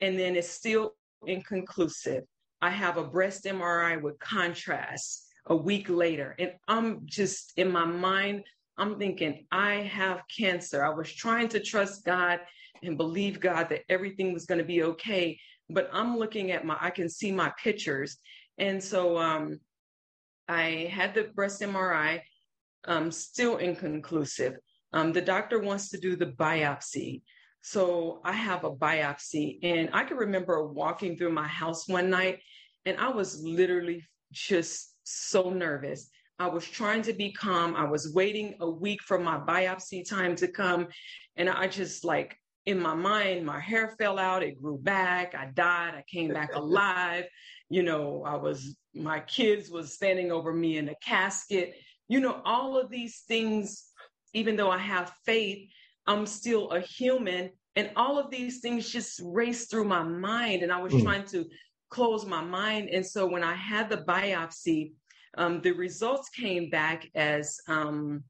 and 0.00 0.18
then 0.18 0.36
it's 0.36 0.48
still 0.48 0.94
inconclusive. 1.26 2.24
I 2.60 2.70
have 2.70 2.96
a 2.96 3.04
breast 3.04 3.44
MRI 3.44 4.00
with 4.00 4.18
contrast 4.18 5.26
a 5.46 5.56
week 5.56 5.88
later. 5.88 6.34
And 6.38 6.52
I'm 6.66 7.02
just 7.04 7.52
in 7.56 7.70
my 7.70 7.84
mind, 7.84 8.44
I'm 8.76 8.98
thinking, 8.98 9.46
I 9.50 9.74
have 9.74 10.22
cancer. 10.36 10.84
I 10.84 10.90
was 10.90 11.12
trying 11.12 11.48
to 11.48 11.60
trust 11.60 12.04
God 12.04 12.40
and 12.82 12.96
believe 12.96 13.40
God 13.40 13.68
that 13.70 13.82
everything 13.88 14.32
was 14.32 14.46
going 14.46 14.58
to 14.58 14.64
be 14.64 14.82
okay 14.82 15.38
but 15.70 15.90
I'm 15.92 16.16
looking 16.16 16.50
at 16.50 16.64
my, 16.64 16.76
I 16.80 16.90
can 16.90 17.08
see 17.08 17.32
my 17.32 17.52
pictures. 17.62 18.18
And 18.58 18.82
so 18.82 19.18
um, 19.18 19.60
I 20.48 20.90
had 20.92 21.14
the 21.14 21.24
breast 21.34 21.60
MRI, 21.60 22.20
um, 22.84 23.10
still 23.10 23.58
inconclusive. 23.58 24.54
Um, 24.92 25.12
the 25.12 25.20
doctor 25.20 25.58
wants 25.58 25.90
to 25.90 25.98
do 25.98 26.16
the 26.16 26.26
biopsy. 26.26 27.22
So 27.60 28.20
I 28.24 28.32
have 28.32 28.64
a 28.64 28.70
biopsy. 28.70 29.58
And 29.62 29.90
I 29.92 30.04
can 30.04 30.16
remember 30.16 30.66
walking 30.66 31.16
through 31.16 31.32
my 31.32 31.46
house 31.46 31.86
one 31.88 32.08
night 32.08 32.40
and 32.86 32.96
I 32.98 33.08
was 33.08 33.42
literally 33.42 34.02
just 34.32 34.94
so 35.04 35.50
nervous. 35.50 36.08
I 36.38 36.46
was 36.46 36.64
trying 36.64 37.02
to 37.02 37.12
be 37.12 37.32
calm. 37.32 37.74
I 37.74 37.84
was 37.84 38.14
waiting 38.14 38.54
a 38.60 38.70
week 38.70 39.02
for 39.02 39.18
my 39.18 39.38
biopsy 39.38 40.08
time 40.08 40.36
to 40.36 40.48
come. 40.48 40.88
And 41.36 41.50
I 41.50 41.66
just 41.66 42.04
like 42.04 42.36
in 42.68 42.78
my 42.78 42.92
mind, 42.92 43.46
my 43.46 43.58
hair 43.58 43.94
fell 43.98 44.18
out, 44.18 44.42
it 44.42 44.60
grew 44.60 44.76
back, 44.76 45.34
I 45.34 45.46
died, 45.46 45.94
I 45.94 46.04
came 46.06 46.34
back 46.34 46.50
alive. 46.54 47.24
You 47.70 47.82
know, 47.82 48.22
I 48.26 48.36
was, 48.36 48.76
my 48.94 49.20
kids 49.20 49.70
was 49.70 49.94
standing 49.94 50.30
over 50.30 50.52
me 50.52 50.76
in 50.76 50.90
a 50.90 50.94
casket. 50.96 51.74
You 52.08 52.20
know, 52.20 52.42
all 52.44 52.78
of 52.78 52.90
these 52.90 53.20
things, 53.26 53.86
even 54.34 54.54
though 54.54 54.70
I 54.70 54.76
have 54.76 55.14
faith, 55.24 55.66
I'm 56.06 56.26
still 56.26 56.70
a 56.70 56.80
human. 56.80 57.50
And 57.74 57.90
all 57.96 58.18
of 58.18 58.30
these 58.30 58.60
things 58.60 58.90
just 58.90 59.22
raced 59.24 59.70
through 59.70 59.84
my 59.84 60.02
mind. 60.02 60.62
And 60.62 60.70
I 60.70 60.80
was 60.80 60.92
mm. 60.92 61.02
trying 61.02 61.24
to 61.28 61.46
close 61.88 62.26
my 62.26 62.42
mind. 62.42 62.90
And 62.90 63.04
so 63.04 63.26
when 63.26 63.42
I 63.42 63.54
had 63.54 63.88
the 63.88 63.98
biopsy, 63.98 64.92
um, 65.38 65.62
the 65.62 65.72
results 65.72 66.28
came 66.28 66.68
back 66.68 67.08
as 67.14 67.58
um, 67.66 68.24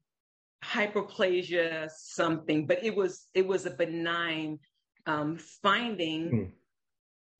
hyperplasia 0.63 1.89
something, 1.91 2.65
but 2.65 2.83
it 2.83 2.95
was 2.95 3.27
it 3.33 3.47
was 3.47 3.65
a 3.65 3.71
benign 3.71 4.59
um, 5.05 5.37
finding, 5.37 6.31
mm. 6.31 6.51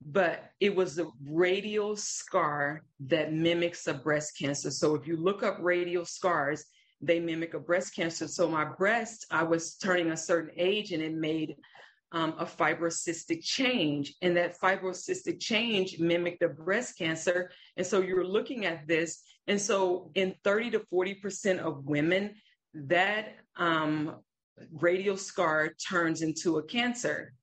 but 0.06 0.52
it 0.60 0.76
was 0.76 1.00
a 1.00 1.08
radial 1.26 1.96
scar 1.96 2.84
that 3.02 3.34
mimics 3.34 3.88
a 3.88 3.94
breast 3.94 4.38
cancer. 4.38 4.72
So 4.72 4.96
if 4.96 5.06
you 5.08 5.18
look 5.18 5.44
up 5.44 5.58
radial 5.60 6.06
scars, 6.06 6.66
they 7.02 7.20
mimic 7.20 7.54
a 7.54 7.60
breast 7.60 7.96
cancer. 7.96 8.28
So 8.28 8.48
my 8.48 8.66
breast, 8.66 9.26
I 9.32 9.44
was 9.44 9.76
turning 9.76 10.12
a 10.12 10.18
certain 10.18 10.52
age, 10.58 10.92
and 10.92 11.04
it 11.04 11.14
made 11.14 11.56
um, 12.12 12.34
a 12.40 12.46
fibrocystic 12.46 13.44
change, 13.44 14.16
and 14.22 14.36
that 14.38 14.60
fibrocystic 14.60 15.40
change 15.40 16.00
mimicked 16.00 16.42
a 16.42 16.50
breast 16.50 16.98
cancer. 16.98 17.52
And 17.78 17.86
so 17.86 18.02
you're 18.02 18.26
looking 18.26 18.66
at 18.66 18.88
this, 18.88 19.22
and 19.48 19.62
so 19.62 20.12
in 20.16 20.36
30 20.44 20.72
to 20.72 20.80
40 20.80 21.16
percent 21.16 21.60
of 21.60 21.86
women 21.86 22.36
that 22.74 23.36
um, 23.58 24.16
radial 24.74 25.18
scar 25.18 25.74
turns 25.90 26.22
into 26.22 26.58
a 26.58 26.64
cancer. 26.64 27.34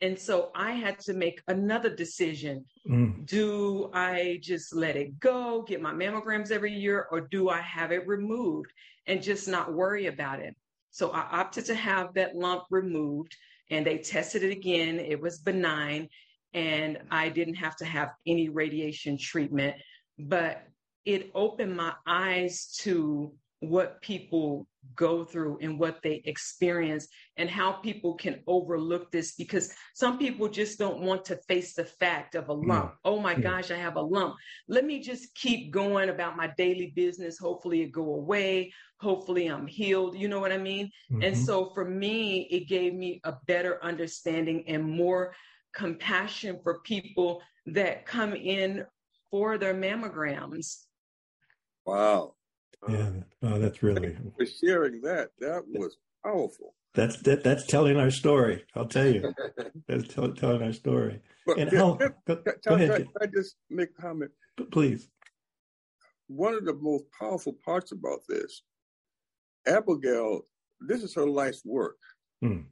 And 0.00 0.18
so 0.18 0.50
I 0.54 0.72
had 0.72 0.98
to 1.00 1.14
make 1.14 1.40
another 1.48 1.94
decision. 1.94 2.64
Mm. 2.88 3.24
Do 3.26 3.90
I 3.94 4.38
just 4.42 4.74
let 4.74 4.96
it 4.96 5.18
go, 5.18 5.62
get 5.62 5.80
my 5.80 5.92
mammograms 5.92 6.50
every 6.50 6.72
year, 6.72 7.06
or 7.10 7.22
do 7.22 7.48
I 7.48 7.60
have 7.60 7.92
it 7.92 8.06
removed 8.06 8.72
and 9.06 9.22
just 9.22 9.48
not 9.48 9.72
worry 9.72 10.06
about 10.06 10.40
it? 10.40 10.54
So 10.90 11.10
I 11.10 11.40
opted 11.40 11.64
to 11.66 11.74
have 11.74 12.14
that 12.14 12.36
lump 12.36 12.64
removed 12.70 13.34
and 13.70 13.86
they 13.86 13.98
tested 13.98 14.42
it 14.42 14.52
again. 14.52 14.98
It 14.98 15.20
was 15.20 15.38
benign 15.38 16.08
and 16.52 16.98
I 17.10 17.30
didn't 17.30 17.54
have 17.54 17.76
to 17.76 17.84
have 17.84 18.10
any 18.26 18.48
radiation 18.48 19.18
treatment, 19.18 19.74
but 20.18 20.62
it 21.04 21.30
opened 21.34 21.76
my 21.76 21.94
eyes 22.06 22.76
to 22.82 23.32
what 23.68 24.00
people 24.02 24.66
go 24.96 25.24
through 25.24 25.58
and 25.60 25.78
what 25.78 26.02
they 26.02 26.22
experience 26.26 27.08
and 27.36 27.48
how 27.48 27.72
people 27.72 28.14
can 28.14 28.40
overlook 28.46 29.10
this 29.10 29.34
because 29.34 29.74
some 29.94 30.18
people 30.18 30.48
just 30.48 30.78
don't 30.78 31.00
want 31.00 31.24
to 31.24 31.36
face 31.48 31.74
the 31.74 31.84
fact 31.84 32.34
of 32.34 32.48
a 32.48 32.52
lump. 32.52 32.92
Mm. 32.92 32.96
Oh 33.04 33.18
my 33.18 33.34
mm. 33.34 33.42
gosh, 33.42 33.70
I 33.70 33.76
have 33.76 33.96
a 33.96 34.02
lump. 34.02 34.36
Let 34.68 34.84
me 34.84 35.00
just 35.00 35.34
keep 35.34 35.72
going 35.72 36.10
about 36.10 36.36
my 36.36 36.52
daily 36.56 36.92
business. 36.94 37.38
Hopefully 37.38 37.82
it 37.82 37.92
go 37.92 38.14
away. 38.14 38.72
Hopefully 39.00 39.46
I'm 39.46 39.66
healed. 39.66 40.16
You 40.16 40.28
know 40.28 40.40
what 40.40 40.52
I 40.52 40.58
mean? 40.58 40.86
Mm-hmm. 41.10 41.22
And 41.22 41.36
so 41.36 41.70
for 41.74 41.84
me, 41.84 42.42
it 42.50 42.68
gave 42.68 42.94
me 42.94 43.20
a 43.24 43.34
better 43.46 43.82
understanding 43.82 44.64
and 44.68 44.84
more 44.84 45.34
compassion 45.74 46.60
for 46.62 46.80
people 46.80 47.42
that 47.66 48.06
come 48.06 48.34
in 48.34 48.84
for 49.30 49.58
their 49.58 49.74
mammograms. 49.74 50.84
Wow. 51.84 52.34
Yeah, 52.88 53.10
oh, 53.42 53.58
that's 53.58 53.82
really 53.82 54.16
for 54.36 54.46
sharing 54.46 55.00
that. 55.02 55.30
That 55.40 55.64
was 55.66 55.96
powerful. 56.24 56.74
That's 56.94 57.20
that, 57.22 57.42
that's 57.42 57.66
telling 57.66 57.96
our 57.96 58.10
story. 58.10 58.64
I'll 58.74 58.86
tell 58.86 59.06
you, 59.06 59.34
that's 59.88 60.14
tell, 60.14 60.32
telling 60.32 60.62
our 60.62 60.72
story. 60.72 61.20
But 61.46 61.58
and 61.58 61.72
how, 61.72 61.94
go, 61.94 62.38
go 62.66 62.74
ahead. 62.74 62.90
Can 62.90 63.08
I 63.20 63.26
just 63.26 63.56
make 63.68 63.90
a 63.98 64.02
comment? 64.02 64.30
Please. 64.70 65.08
One 66.28 66.54
of 66.54 66.64
the 66.64 66.74
most 66.74 67.04
powerful 67.18 67.54
parts 67.64 67.92
about 67.92 68.20
this, 68.28 68.62
Abigail, 69.66 70.42
this 70.80 71.02
is 71.02 71.14
her 71.14 71.26
life's 71.26 71.62
work, 71.64 71.98
mm. 72.42 72.64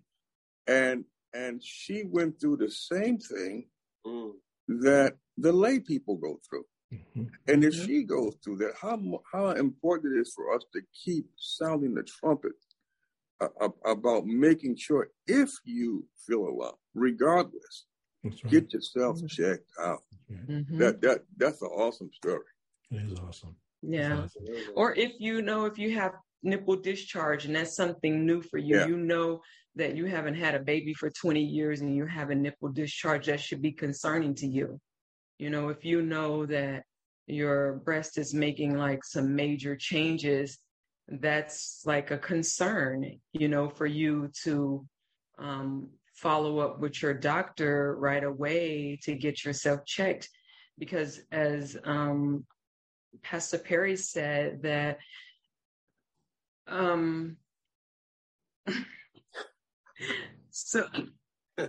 and 0.66 1.04
and 1.34 1.62
she 1.62 2.04
went 2.04 2.40
through 2.40 2.58
the 2.58 2.70
same 2.70 3.18
thing 3.18 3.66
mm. 4.06 4.32
that 4.68 5.14
the 5.36 5.52
lay 5.52 5.80
people 5.80 6.16
go 6.16 6.38
through. 6.48 6.64
Mm-hmm. 6.92 7.24
And 7.48 7.64
if 7.64 7.74
she 7.74 8.02
goes 8.02 8.36
through 8.42 8.58
that, 8.58 8.74
how 8.80 8.98
how 9.32 9.50
important 9.50 10.16
it 10.16 10.20
is 10.20 10.32
for 10.34 10.54
us 10.54 10.64
to 10.74 10.82
keep 10.92 11.26
sounding 11.36 11.94
the 11.94 12.02
trumpet 12.02 12.52
uh, 13.40 13.68
about 13.84 14.26
making 14.26 14.76
sure 14.76 15.10
if 15.26 15.50
you 15.64 16.06
feel 16.26 16.46
a 16.48 16.52
lump, 16.52 16.76
regardless, 16.94 17.86
right. 18.24 18.48
get 18.48 18.72
yourself 18.72 19.16
mm-hmm. 19.16 19.26
checked 19.26 19.70
out. 19.80 20.02
Mm-hmm. 20.30 20.78
That 20.78 21.00
that 21.02 21.24
that's 21.36 21.62
an 21.62 21.68
awesome 21.68 22.10
story. 22.12 22.44
It 22.90 23.10
is 23.10 23.18
awesome. 23.20 23.56
Yeah. 23.82 24.24
Awesome. 24.24 24.44
Or 24.76 24.94
if 24.94 25.12
you 25.18 25.42
know 25.42 25.64
if 25.64 25.78
you 25.78 25.94
have 25.98 26.12
nipple 26.42 26.76
discharge 26.76 27.46
and 27.46 27.56
that's 27.56 27.74
something 27.74 28.26
new 28.26 28.42
for 28.42 28.58
you, 28.58 28.76
yeah. 28.76 28.86
you 28.86 28.96
know 28.96 29.40
that 29.76 29.96
you 29.96 30.06
haven't 30.06 30.34
had 30.34 30.54
a 30.54 30.60
baby 30.60 30.92
for 30.92 31.10
20 31.10 31.40
years 31.40 31.80
and 31.80 31.96
you 31.96 32.06
have 32.06 32.30
a 32.30 32.34
nipple 32.34 32.68
discharge, 32.68 33.26
that 33.26 33.40
should 33.40 33.62
be 33.62 33.72
concerning 33.72 34.34
to 34.34 34.46
you. 34.46 34.78
You 35.38 35.50
know, 35.50 35.68
if 35.68 35.84
you 35.84 36.02
know 36.02 36.46
that 36.46 36.84
your 37.26 37.74
breast 37.84 38.18
is 38.18 38.34
making 38.34 38.76
like 38.76 39.04
some 39.04 39.34
major 39.34 39.76
changes, 39.76 40.58
that's 41.08 41.82
like 41.84 42.10
a 42.10 42.18
concern, 42.18 43.18
you 43.32 43.48
know, 43.48 43.68
for 43.68 43.86
you 43.86 44.30
to 44.44 44.86
um, 45.38 45.88
follow 46.14 46.58
up 46.58 46.80
with 46.80 47.02
your 47.02 47.14
doctor 47.14 47.96
right 47.98 48.22
away 48.22 48.98
to 49.02 49.14
get 49.14 49.44
yourself 49.44 49.84
checked. 49.84 50.28
Because 50.78 51.20
as 51.30 51.76
um, 51.84 52.44
Pastor 53.22 53.58
Perry 53.58 53.96
said, 53.96 54.62
that 54.62 54.98
um, 56.66 57.36
so 60.50 60.86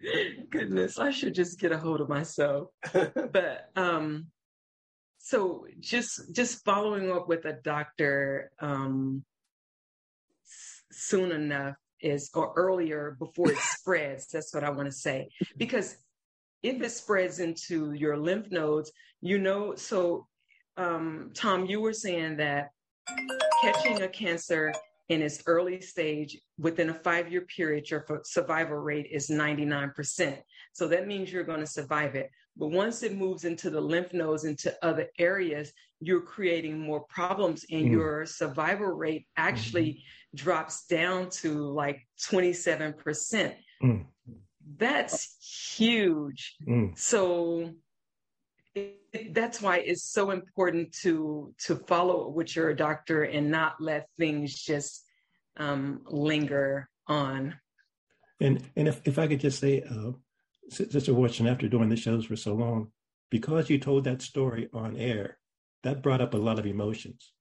goodness, 0.50 0.98
I 0.98 1.10
should 1.10 1.34
just 1.34 1.58
get 1.58 1.72
a 1.72 1.78
hold 1.78 2.00
of 2.00 2.08
myself. 2.08 2.68
but 2.92 3.70
um, 3.76 4.26
so 5.18 5.66
just 5.80 6.34
just 6.34 6.64
following 6.64 7.10
up 7.10 7.28
with 7.28 7.44
a 7.44 7.54
doctor 7.64 8.50
um, 8.60 9.24
soon 10.92 11.32
enough 11.32 11.76
is 12.00 12.30
or 12.34 12.52
earlier 12.56 13.16
before 13.18 13.50
it 13.50 13.58
spreads. 13.60 14.28
That's 14.28 14.54
what 14.54 14.64
I 14.64 14.70
want 14.70 14.86
to 14.86 14.92
say 14.92 15.28
because 15.56 15.96
if 16.62 16.80
it 16.82 16.90
spreads 16.90 17.38
into 17.38 17.92
your 17.92 18.16
lymph 18.16 18.50
nodes, 18.50 18.90
you 19.20 19.38
know. 19.38 19.74
So, 19.76 20.26
um, 20.76 21.30
Tom, 21.34 21.66
you 21.66 21.80
were 21.80 21.92
saying 21.92 22.36
that 22.38 22.70
catching 23.62 24.02
a 24.02 24.08
cancer 24.08 24.72
in 25.08 25.22
its 25.22 25.42
early 25.46 25.80
stage 25.80 26.38
within 26.58 26.90
a 26.90 26.94
five 26.94 27.30
year 27.30 27.42
period, 27.42 27.88
your 27.90 28.04
survival 28.24 28.76
rate 28.76 29.08
is 29.10 29.28
99%. 29.28 30.38
So 30.72 30.88
that 30.88 31.06
means 31.06 31.32
you're 31.32 31.44
going 31.44 31.60
to 31.60 31.66
survive 31.66 32.14
it. 32.14 32.30
But 32.56 32.68
once 32.68 33.02
it 33.02 33.16
moves 33.16 33.44
into 33.44 33.70
the 33.70 33.80
lymph 33.80 34.12
nodes, 34.12 34.44
into 34.44 34.74
other 34.82 35.08
areas, 35.18 35.72
you're 36.00 36.22
creating 36.22 36.78
more 36.78 37.00
problems 37.00 37.64
and 37.70 37.86
mm. 37.86 37.92
your 37.92 38.26
survival 38.26 38.88
rate 38.88 39.26
actually 39.36 39.90
mm-hmm. 39.90 40.36
drops 40.36 40.86
down 40.86 41.30
to 41.30 41.62
like 41.70 42.06
27%. 42.20 43.54
Mm. 43.82 44.06
That's 44.78 45.36
huge. 45.76 46.56
Mm. 46.66 46.98
So 46.98 47.70
it, 48.76 49.34
that's 49.34 49.60
why 49.62 49.78
it's 49.78 50.04
so 50.04 50.30
important 50.30 50.92
to 51.02 51.54
to 51.66 51.76
follow 51.76 52.28
with 52.28 52.54
your 52.54 52.74
doctor 52.74 53.22
and 53.22 53.50
not 53.50 53.80
let 53.80 54.08
things 54.18 54.54
just 54.54 55.04
um, 55.56 56.02
linger 56.06 56.88
on. 57.06 57.54
And 58.40 58.62
and 58.76 58.88
if, 58.88 59.00
if 59.06 59.18
I 59.18 59.26
could 59.26 59.40
just 59.40 59.60
say, 59.60 59.82
uh, 59.82 60.12
Sister 60.68 61.14
Watson, 61.14 61.46
after 61.46 61.68
doing 61.68 61.88
the 61.88 61.96
shows 61.96 62.26
for 62.26 62.36
so 62.36 62.54
long, 62.54 62.88
because 63.30 63.70
you 63.70 63.78
told 63.78 64.04
that 64.04 64.20
story 64.20 64.68
on 64.72 64.96
air, 64.96 65.38
that 65.82 66.02
brought 66.02 66.20
up 66.20 66.34
a 66.34 66.38
lot 66.38 66.58
of 66.58 66.66
emotions. 66.66 67.32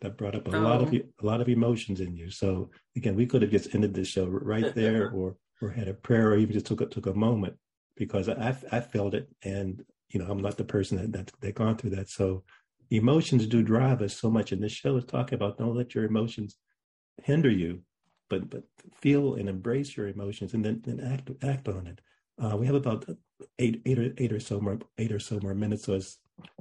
That 0.00 0.16
brought 0.16 0.34
up 0.34 0.48
a 0.48 0.56
oh. 0.56 0.60
lot 0.60 0.80
of 0.80 0.94
oh. 0.94 1.00
a 1.20 1.26
lot 1.26 1.40
of 1.40 1.48
emotions 1.48 2.00
in 2.00 2.16
you. 2.16 2.30
So 2.30 2.70
again, 2.96 3.16
we 3.16 3.26
could 3.26 3.42
have 3.42 3.50
just 3.50 3.74
ended 3.74 3.94
the 3.94 4.04
show 4.04 4.26
right 4.26 4.74
there, 4.74 5.10
or 5.14 5.36
or 5.60 5.70
had 5.70 5.88
a 5.88 5.94
prayer, 5.94 6.30
or 6.30 6.38
even 6.38 6.54
just 6.54 6.66
took 6.66 6.80
a, 6.80 6.86
took 6.86 7.06
a 7.06 7.14
moment 7.14 7.56
because 7.96 8.30
I 8.30 8.56
I 8.72 8.80
felt 8.80 9.14
it, 9.14 9.28
and 9.42 9.84
you 10.10 10.20
know, 10.20 10.26
I'm 10.30 10.40
not 10.40 10.56
the 10.56 10.64
person 10.64 10.98
that, 10.98 11.12
that 11.12 11.32
that 11.40 11.54
gone 11.54 11.76
through 11.76 11.90
that. 11.90 12.08
So 12.08 12.44
emotions 12.90 13.46
do 13.46 13.62
drive 13.62 14.02
us 14.02 14.16
so 14.16 14.30
much. 14.30 14.52
And 14.52 14.62
this 14.62 14.72
show 14.72 14.96
is 14.96 15.04
talking 15.04 15.34
about 15.34 15.58
don't 15.58 15.76
let 15.76 15.94
your 15.94 16.04
emotions 16.04 16.56
hinder 17.22 17.50
you, 17.50 17.82
but 18.28 18.50
but 18.50 18.64
feel 19.00 19.34
and 19.34 19.48
embrace 19.48 19.96
your 19.96 20.08
emotions 20.08 20.54
and 20.54 20.64
then, 20.64 20.82
then 20.84 21.00
act 21.00 21.30
act 21.42 21.68
on 21.68 21.86
it. 21.86 22.00
Uh, 22.42 22.56
we 22.56 22.66
have 22.66 22.74
about 22.74 23.04
eight 23.58 23.82
eight 23.86 23.98
or 23.98 24.12
eight 24.18 24.32
or 24.32 24.40
so 24.40 24.60
more 24.60 24.78
eight 24.98 25.12
or 25.12 25.20
so 25.20 25.38
more 25.40 25.54
minutes. 25.54 25.84
So 25.84 25.94
as 25.94 26.18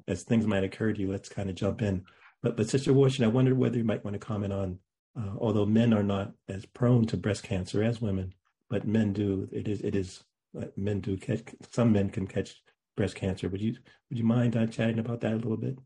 as 0.08 0.24
things 0.24 0.46
might 0.46 0.64
occur 0.64 0.94
to 0.94 1.02
you, 1.02 1.12
let's 1.12 1.30
kind 1.30 1.50
of 1.50 1.56
jump 1.56 1.82
in. 1.82 2.04
But 2.42 2.58
but 2.58 2.70
Sister 2.70 2.94
Washington, 2.94 3.26
I 3.26 3.34
wondered 3.34 3.58
whether 3.58 3.78
you 3.78 3.84
might 3.84 4.04
want 4.04 4.14
to 4.14 4.20
comment 4.20 4.54
on, 4.54 4.80
uh, 5.18 5.36
although 5.38 5.66
men 5.66 5.94
are 5.94 6.04
not 6.04 6.34
as 6.48 6.66
prone 6.66 7.06
to 7.08 7.18
breast 7.18 7.44
cancer 7.44 7.84
as 7.84 8.02
women, 8.02 8.34
but 8.70 8.88
men 8.88 9.14
do. 9.14 9.48
It 9.52 9.68
is 9.68 9.82
it 9.82 9.96
is 9.96 10.24
uh, 10.60 10.66
men 10.76 11.00
do 11.00 11.18
catch. 11.18 11.42
Some 11.72 11.92
men 11.92 12.10
can 12.10 12.28
catch 12.28 12.62
breast 12.96 13.16
cancer. 13.16 13.50
Would 13.50 13.62
you 13.62 13.76
would 14.10 14.18
you 14.18 14.26
mind 14.26 14.56
uh, 14.56 14.68
chatting 14.68 15.00
about 15.00 15.22
that 15.22 15.34
a 15.34 15.36
little 15.36 15.58
bit? 15.58 15.78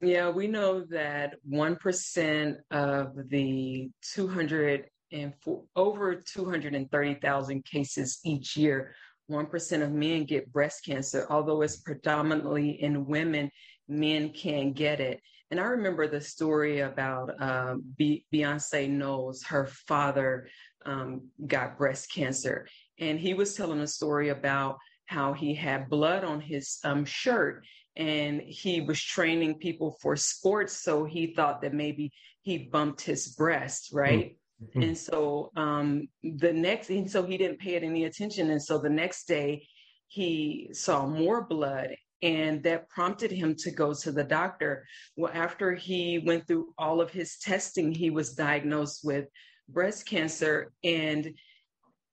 Yeah, 0.00 0.28
we 0.28 0.46
know 0.46 0.84
that 0.90 1.36
one 1.44 1.76
percent 1.76 2.58
of 2.70 3.14
the 3.28 3.90
two 4.02 4.28
hundred 4.28 4.86
and 5.12 5.32
over 5.74 6.16
two 6.16 6.44
hundred 6.50 6.74
and 6.74 6.90
thirty 6.90 7.14
thousand 7.14 7.64
cases 7.64 8.18
each 8.24 8.56
year, 8.56 8.94
one 9.26 9.46
percent 9.46 9.82
of 9.82 9.92
men 9.92 10.24
get 10.24 10.52
breast 10.52 10.84
cancer. 10.84 11.26
Although 11.30 11.62
it's 11.62 11.78
predominantly 11.78 12.82
in 12.82 13.06
women, 13.06 13.50
men 13.88 14.30
can 14.30 14.72
get 14.72 15.00
it. 15.00 15.20
And 15.50 15.60
I 15.60 15.64
remember 15.64 16.08
the 16.08 16.20
story 16.20 16.80
about 16.80 17.30
um, 17.40 17.84
Beyonce 17.98 18.90
Knowles. 18.90 19.44
Her 19.44 19.66
father 19.66 20.48
um, 20.84 21.28
got 21.46 21.78
breast 21.78 22.12
cancer, 22.12 22.66
and 22.98 23.18
he 23.18 23.32
was 23.32 23.54
telling 23.54 23.80
a 23.80 23.86
story 23.86 24.30
about 24.30 24.76
how 25.06 25.32
he 25.32 25.54
had 25.54 25.88
blood 25.88 26.24
on 26.24 26.40
his 26.40 26.78
um, 26.84 27.04
shirt 27.04 27.64
and 27.96 28.42
he 28.42 28.80
was 28.80 29.00
training 29.00 29.54
people 29.54 29.96
for 30.02 30.16
sports. 30.16 30.82
So 30.82 31.04
he 31.04 31.34
thought 31.34 31.62
that 31.62 31.72
maybe 31.72 32.12
he 32.42 32.58
bumped 32.58 33.00
his 33.00 33.28
breast, 33.28 33.90
right? 33.92 34.36
Mm-hmm. 34.62 34.82
And 34.82 34.98
so 34.98 35.50
um, 35.56 36.08
the 36.22 36.52
next, 36.52 36.90
and 36.90 37.10
so 37.10 37.24
he 37.24 37.38
didn't 37.38 37.58
pay 37.58 37.74
it 37.74 37.82
any 37.82 38.04
attention. 38.04 38.50
And 38.50 38.62
so 38.62 38.78
the 38.78 38.90
next 38.90 39.26
day 39.26 39.66
he 40.08 40.68
saw 40.72 41.06
more 41.06 41.46
blood 41.46 41.96
and 42.22 42.62
that 42.62 42.88
prompted 42.88 43.30
him 43.30 43.54
to 43.56 43.70
go 43.70 43.92
to 43.92 44.12
the 44.12 44.24
doctor. 44.24 44.86
Well, 45.16 45.32
after 45.34 45.74
he 45.74 46.18
went 46.18 46.46
through 46.46 46.72
all 46.78 47.00
of 47.00 47.10
his 47.10 47.38
testing, 47.38 47.92
he 47.92 48.10
was 48.10 48.34
diagnosed 48.34 49.00
with 49.04 49.26
breast 49.68 50.06
cancer 50.06 50.72
and 50.84 51.34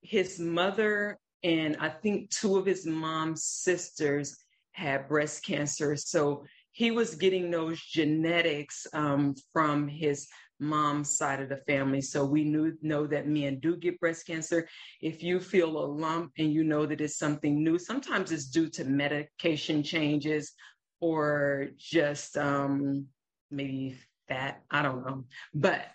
his 0.01 0.39
mother 0.39 1.17
and 1.43 1.77
I 1.79 1.89
think 1.89 2.29
two 2.29 2.57
of 2.57 2.65
his 2.65 2.85
mom's 2.85 3.43
sisters 3.43 4.37
had 4.71 5.07
breast 5.07 5.45
cancer. 5.45 5.95
So 5.95 6.45
he 6.71 6.91
was 6.91 7.15
getting 7.15 7.51
those 7.51 7.79
genetics 7.81 8.87
um, 8.93 9.35
from 9.51 9.87
his 9.87 10.27
mom's 10.59 11.15
side 11.15 11.41
of 11.41 11.49
the 11.49 11.61
family. 11.67 12.01
So 12.01 12.25
we 12.25 12.43
knew 12.43 12.73
know 12.81 13.05
that 13.07 13.27
men 13.27 13.59
do 13.59 13.75
get 13.75 13.99
breast 13.99 14.25
cancer. 14.25 14.67
If 15.01 15.21
you 15.21 15.39
feel 15.39 15.77
a 15.77 15.85
lump 15.85 16.31
and 16.37 16.51
you 16.51 16.63
know 16.63 16.85
that 16.85 17.01
it's 17.01 17.17
something 17.17 17.63
new, 17.63 17.77
sometimes 17.77 18.31
it's 18.31 18.47
due 18.47 18.69
to 18.69 18.85
medication 18.85 19.83
changes 19.83 20.53
or 21.01 21.67
just 21.77 22.37
um, 22.37 23.05
maybe 23.51 23.97
fat. 24.27 24.63
I 24.71 24.81
don't 24.81 25.05
know, 25.05 25.25
but 25.53 25.85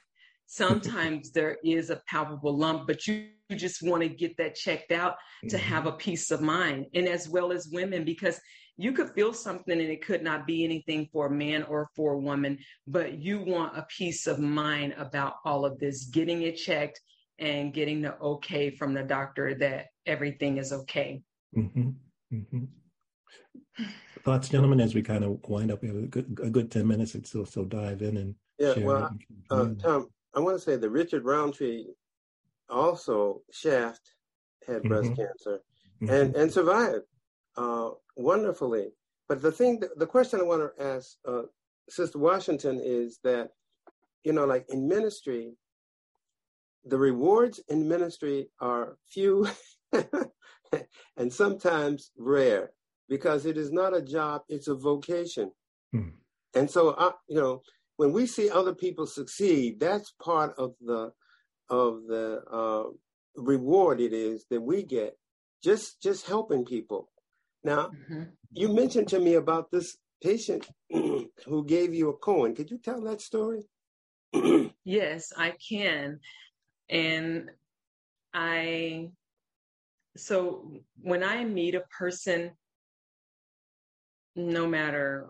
sometimes 0.48 1.30
there 1.30 1.58
is 1.62 1.90
a 1.90 2.02
palpable 2.08 2.56
lump, 2.56 2.86
but 2.88 3.06
you 3.06 3.28
you 3.48 3.56
just 3.56 3.82
want 3.82 4.02
to 4.02 4.08
get 4.08 4.36
that 4.36 4.54
checked 4.54 4.92
out 4.92 5.16
to 5.48 5.56
mm-hmm. 5.56 5.56
have 5.56 5.86
a 5.86 5.92
peace 5.92 6.30
of 6.30 6.40
mind 6.40 6.86
and 6.94 7.08
as 7.08 7.28
well 7.28 7.52
as 7.52 7.68
women 7.72 8.04
because 8.04 8.40
you 8.76 8.92
could 8.92 9.10
feel 9.10 9.32
something 9.32 9.80
and 9.80 9.90
it 9.90 10.04
could 10.04 10.22
not 10.22 10.46
be 10.46 10.64
anything 10.64 11.08
for 11.12 11.26
a 11.26 11.30
man 11.30 11.62
or 11.64 11.88
for 11.96 12.12
a 12.12 12.18
woman 12.18 12.58
but 12.86 13.18
you 13.18 13.40
want 13.40 13.76
a 13.76 13.86
peace 13.88 14.26
of 14.26 14.38
mind 14.38 14.94
about 14.98 15.34
all 15.44 15.64
of 15.64 15.78
this 15.78 16.04
getting 16.04 16.42
it 16.42 16.56
checked 16.56 17.00
and 17.38 17.72
getting 17.72 18.02
the 18.02 18.18
okay 18.18 18.70
from 18.70 18.92
the 18.92 19.02
doctor 19.02 19.54
that 19.54 19.86
everything 20.06 20.58
is 20.58 20.72
okay 20.72 21.22
mm-hmm. 21.56 21.88
Mm-hmm. 22.32 23.84
thoughts 24.24 24.50
gentlemen 24.50 24.80
as 24.80 24.94
we 24.94 25.02
kind 25.02 25.24
of 25.24 25.38
wind 25.48 25.70
up 25.70 25.80
we 25.80 25.88
have 25.88 25.96
a 25.96 26.02
good, 26.02 26.38
a 26.42 26.50
good 26.50 26.70
10 26.70 26.86
minutes 26.86 27.14
and 27.14 27.26
still 27.26 27.46
still 27.46 27.64
dive 27.64 28.02
in 28.02 28.18
and 28.18 28.34
yeah 28.58 28.78
well 28.80 29.16
uh, 29.50 29.68
tom 29.80 30.08
i 30.34 30.40
want 30.40 30.56
to 30.56 30.62
say 30.62 30.76
that 30.76 30.90
richard 30.90 31.24
roundtree 31.24 31.86
also 32.68 33.42
Shaft 33.50 34.12
had 34.66 34.82
breast 34.82 35.10
mm-hmm. 35.10 35.22
cancer 35.22 35.60
mm-hmm. 36.02 36.10
and 36.10 36.36
and 36.36 36.52
survived 36.52 37.04
uh, 37.56 37.90
wonderfully. 38.16 38.88
But 39.28 39.42
the 39.42 39.52
thing, 39.52 39.82
the 39.96 40.06
question 40.06 40.40
I 40.40 40.44
want 40.44 40.62
to 40.76 40.82
ask 40.82 41.16
uh, 41.26 41.42
Sister 41.88 42.18
Washington 42.18 42.80
is 42.82 43.18
that 43.24 43.50
you 44.24 44.32
know, 44.32 44.44
like 44.44 44.66
in 44.68 44.88
ministry, 44.88 45.54
the 46.84 46.98
rewards 46.98 47.60
in 47.68 47.88
ministry 47.88 48.48
are 48.60 48.98
few 49.08 49.48
and 51.16 51.32
sometimes 51.32 52.10
rare 52.18 52.72
because 53.08 53.46
it 53.46 53.56
is 53.56 53.72
not 53.72 53.96
a 53.96 54.02
job; 54.02 54.42
it's 54.48 54.68
a 54.68 54.74
vocation. 54.74 55.50
Mm. 55.94 56.12
And 56.54 56.70
so, 56.70 56.90
I, 56.94 57.06
uh, 57.06 57.12
you 57.28 57.36
know, 57.36 57.62
when 57.98 58.12
we 58.12 58.26
see 58.26 58.48
other 58.48 58.74
people 58.74 59.06
succeed, 59.06 59.80
that's 59.80 60.14
part 60.22 60.54
of 60.56 60.74
the 60.80 61.12
of 61.68 62.04
the 62.06 62.40
uh, 62.50 62.84
reward 63.36 64.00
it 64.00 64.12
is 64.12 64.46
that 64.50 64.62
we 64.62 64.84
get 64.84 65.18
just 65.62 66.00
just 66.00 66.26
helping 66.26 66.64
people. 66.64 67.10
Now, 67.64 67.88
mm-hmm. 67.88 68.22
you 68.52 68.72
mentioned 68.72 69.08
to 69.08 69.18
me 69.18 69.34
about 69.34 69.72
this 69.72 69.96
patient 70.22 70.68
who 70.90 71.64
gave 71.66 71.92
you 71.92 72.10
a 72.10 72.16
coin. 72.16 72.54
Could 72.54 72.70
you 72.70 72.78
tell 72.78 73.02
that 73.02 73.20
story? 73.20 73.64
yes, 74.84 75.32
I 75.36 75.54
can. 75.68 76.20
And 76.88 77.50
I, 78.32 79.10
so 80.16 80.72
when 81.00 81.24
I 81.24 81.44
meet 81.44 81.74
a 81.74 81.82
person, 81.98 82.52
no 84.36 84.68
matter 84.68 85.26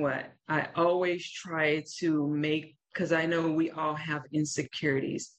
what 0.00 0.32
I 0.48 0.68
always 0.74 1.28
try 1.30 1.84
to 1.98 2.28
make 2.28 2.76
because 2.92 3.12
I 3.12 3.26
know 3.26 3.50
we 3.50 3.70
all 3.70 3.94
have 3.94 4.22
insecurities 4.32 5.32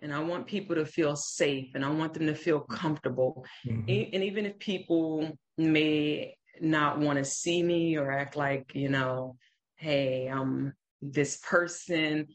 and 0.00 0.14
I 0.14 0.20
want 0.20 0.46
people 0.46 0.76
to 0.76 0.86
feel 0.86 1.16
safe 1.16 1.70
and 1.74 1.84
I 1.84 1.90
want 1.90 2.14
them 2.14 2.26
to 2.26 2.34
feel 2.34 2.60
comfortable. 2.60 3.44
Mm-hmm. 3.66 4.14
And 4.14 4.24
even 4.24 4.46
if 4.46 4.58
people 4.58 5.36
may 5.58 6.36
not 6.60 6.98
want 6.98 7.18
to 7.18 7.24
see 7.24 7.62
me 7.62 7.96
or 7.96 8.10
act 8.10 8.36
like, 8.36 8.74
you 8.74 8.88
know, 8.88 9.36
hey, 9.76 10.26
I'm 10.26 10.74
this 11.02 11.38
person, 11.38 12.28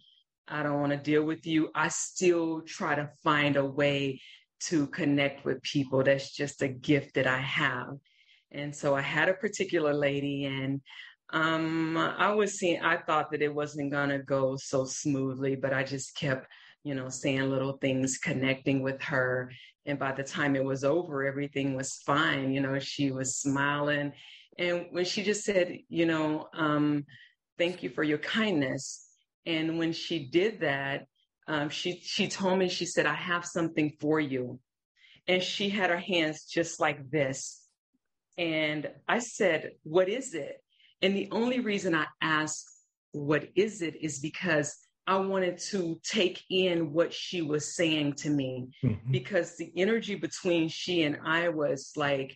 I 0.47 0.63
don't 0.63 0.79
want 0.79 0.91
to 0.91 0.97
deal 0.97 1.23
with 1.23 1.45
you, 1.47 1.69
I 1.73 1.87
still 1.87 2.61
try 2.61 2.95
to 2.95 3.09
find 3.23 3.55
a 3.55 3.65
way 3.65 4.21
to 4.61 4.87
connect 4.87 5.45
with 5.45 5.61
people. 5.63 6.03
That's 6.03 6.31
just 6.31 6.61
a 6.61 6.67
gift 6.67 7.15
that 7.15 7.27
I 7.27 7.39
have. 7.39 7.97
And 8.51 8.75
so 8.75 8.95
I 8.95 9.01
had 9.01 9.29
a 9.29 9.33
particular 9.33 9.93
lady 9.93 10.45
and 10.45 10.81
um 11.35 11.97
I 11.97 12.31
was 12.33 12.57
seeing 12.57 12.81
I 12.81 12.97
thought 12.97 13.31
that 13.31 13.41
it 13.41 13.53
wasn't 13.53 13.91
gonna 13.91 14.19
go 14.19 14.55
so 14.55 14.85
smoothly, 14.85 15.55
but 15.55 15.73
I 15.73 15.83
just 15.83 16.15
kept, 16.15 16.47
you 16.83 16.95
know, 16.95 17.09
saying 17.09 17.49
little 17.49 17.77
things, 17.77 18.17
connecting 18.17 18.81
with 18.81 19.01
her. 19.03 19.51
And 19.85 19.99
by 19.99 20.13
the 20.13 20.23
time 20.23 20.55
it 20.55 20.63
was 20.63 20.83
over, 20.85 21.25
everything 21.25 21.75
was 21.75 21.95
fine. 22.05 22.53
You 22.53 22.61
know, 22.61 22.79
she 22.79 23.11
was 23.11 23.35
smiling. 23.37 24.13
And 24.57 24.87
when 24.91 25.03
she 25.05 25.23
just 25.23 25.43
said, 25.43 25.77
you 25.89 26.05
know, 26.05 26.47
um, 26.53 27.05
thank 27.57 27.83
you 27.83 27.89
for 27.89 28.03
your 28.03 28.17
kindness. 28.19 29.05
And 29.45 29.77
when 29.77 29.91
she 29.93 30.27
did 30.29 30.61
that, 30.61 31.05
um, 31.47 31.69
she 31.69 31.99
she 32.01 32.29
told 32.29 32.57
me, 32.59 32.69
she 32.69 32.85
said, 32.85 33.05
I 33.05 33.13
have 33.13 33.45
something 33.45 33.91
for 33.99 34.19
you. 34.21 34.59
And 35.27 35.43
she 35.43 35.69
had 35.69 35.89
her 35.89 35.97
hands 35.97 36.45
just 36.45 36.79
like 36.79 37.09
this. 37.11 37.61
And 38.37 38.89
I 39.07 39.19
said, 39.19 39.71
What 39.83 40.07
is 40.07 40.33
it? 40.33 40.61
And 41.01 41.15
the 41.15 41.29
only 41.31 41.59
reason 41.59 41.93
I 41.95 42.05
asked, 42.21 42.69
What 43.11 43.49
is 43.55 43.81
it? 43.81 43.95
is 44.01 44.19
because 44.19 44.75
I 45.07 45.17
wanted 45.17 45.59
to 45.69 45.99
take 46.03 46.43
in 46.49 46.91
what 46.91 47.13
she 47.13 47.41
was 47.41 47.75
saying 47.75 48.13
to 48.13 48.29
me 48.29 48.69
mm-hmm. 48.83 49.11
because 49.11 49.55
the 49.55 49.71
energy 49.75 50.15
between 50.15 50.67
she 50.67 51.03
and 51.03 51.19
I 51.23 51.49
was 51.49 51.91
like 51.95 52.35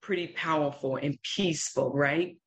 pretty 0.00 0.28
powerful 0.28 0.96
and 0.96 1.18
peaceful, 1.22 1.92
right? 1.92 2.38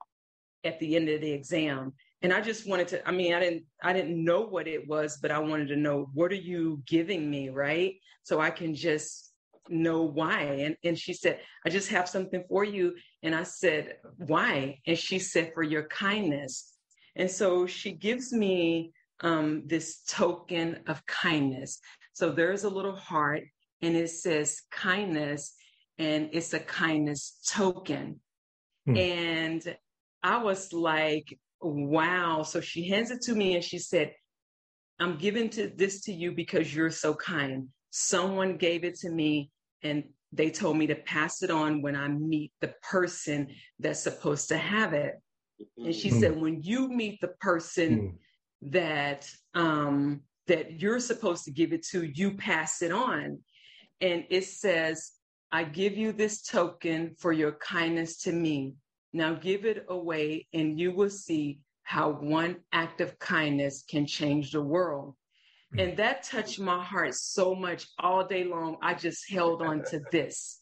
At 0.64 0.80
the 0.80 0.95
end 0.95 1.10
of 1.10 1.22
the 1.22 1.32
exam 1.32 1.93
and 2.22 2.34
i 2.34 2.41
just 2.41 2.68
wanted 2.68 2.88
to 2.88 3.07
i 3.07 3.12
mean 3.12 3.34
i 3.34 3.39
didn't 3.39 3.64
i 3.84 3.93
didn't 3.93 4.24
know 4.24 4.41
what 4.41 4.68
it 4.68 4.88
was 4.88 5.18
but 5.22 5.32
i 5.32 5.39
wanted 5.39 5.68
to 5.68 5.76
know 5.76 6.10
what 6.14 6.32
are 6.32 6.36
you 6.36 6.82
giving 6.86 7.30
me 7.30 7.49
right 7.49 7.95
so 8.24 8.39
i 8.39 8.49
can 8.49 8.74
just 8.74 9.29
know 9.70 10.04
why 10.04 10.42
and 10.42 10.76
and 10.84 10.98
she 10.98 11.14
said 11.14 11.40
i 11.66 11.70
just 11.70 11.90
have 11.90 12.10
something 12.10 12.44
for 12.50 12.64
you 12.64 12.94
and 13.24 13.36
i 13.36 13.44
said 13.44 13.98
why 14.18 14.80
and 14.88 14.98
she 14.98 15.20
said 15.20 15.52
for 15.54 15.64
your 15.64 15.84
kindness 15.84 16.74
and 17.16 17.30
so 17.30 17.66
she 17.66 17.92
gives 17.92 18.32
me 18.32 18.92
um, 19.22 19.64
this 19.66 20.02
token 20.08 20.80
of 20.88 21.06
kindness 21.06 21.80
so 22.14 22.32
there's 22.32 22.64
a 22.64 22.70
little 22.70 22.96
heart 22.96 23.44
and 23.82 23.96
it 23.96 24.10
says 24.10 24.62
kindness 24.72 25.54
and 25.98 26.30
it's 26.32 26.54
a 26.54 26.60
kindness 26.60 27.38
token 27.48 28.22
hmm. 28.86 28.96
and 28.96 29.76
i 30.24 30.42
was 30.42 30.72
like 30.72 31.38
wow. 31.62 32.44
So 32.44 32.62
she 32.62 32.88
hands 32.88 33.12
it 33.12 33.22
to 33.24 33.36
me 33.36 33.56
and 33.56 33.64
she 33.64 33.80
said, 33.80 34.14
I'm 35.00 35.18
giving 35.18 35.50
to 35.52 35.72
this 35.76 36.02
to 36.02 36.14
you 36.14 36.32
because 36.32 36.74
you're 36.74 36.92
so 36.92 37.14
kind. 37.14 37.70
Someone 37.92 38.58
gave 38.58 38.84
it 38.84 38.96
to 39.00 39.10
me 39.10 39.50
and 39.84 40.04
they 40.32 40.52
told 40.52 40.78
me 40.78 40.88
to 40.88 40.96
pass 40.96 41.42
it 41.42 41.50
on 41.50 41.82
when 41.82 41.96
I 41.96 42.08
meet 42.08 42.52
the 42.62 42.74
person 42.84 43.48
that's 43.80 44.00
supposed 44.00 44.50
to 44.50 44.58
have 44.58 44.94
it. 44.94 45.16
And 45.78 45.94
she 45.94 46.12
mm. 46.12 46.20
said, 46.20 46.40
when 46.40 46.62
you 46.62 46.88
meet 46.88 47.20
the 47.20 47.34
person 47.40 48.00
mm. 48.00 48.72
that 48.72 49.30
um, 49.56 50.22
that 50.48 50.82
you're 50.82 51.00
supposed 51.00 51.46
to 51.46 51.52
give 51.52 51.74
it 51.74 51.86
to, 51.88 52.04
you 52.04 52.36
pass 52.36 52.82
it 52.82 52.92
on. 52.92 53.40
And 54.02 54.26
it 54.30 54.46
says, 54.46 55.12
I 55.52 55.64
give 55.64 55.98
you 55.98 56.12
this 56.12 56.42
token 56.42 57.16
for 57.20 57.32
your 57.32 57.54
kindness 57.54 58.22
to 58.24 58.32
me. 58.32 58.76
Now 59.14 59.34
give 59.34 59.66
it 59.66 59.86
away, 59.90 60.48
and 60.54 60.80
you 60.80 60.92
will 60.92 61.10
see 61.10 61.60
how 61.84 62.12
one 62.12 62.58
act 62.72 63.02
of 63.02 63.18
kindness 63.18 63.84
can 63.90 64.06
change 64.06 64.52
the 64.52 64.62
world. 64.62 65.16
Hmm. 65.74 65.80
And 65.80 65.98
that 65.98 66.24
touched 66.24 66.60
my 66.60 66.84
heart 66.84 67.14
so 67.16 67.54
much 67.56 67.88
all 68.00 68.26
day 68.26 68.44
long. 68.44 68.78
I 68.82 68.94
just 68.94 69.30
held 69.30 69.62
on 69.62 69.84
to 69.86 70.02
this 70.12 70.60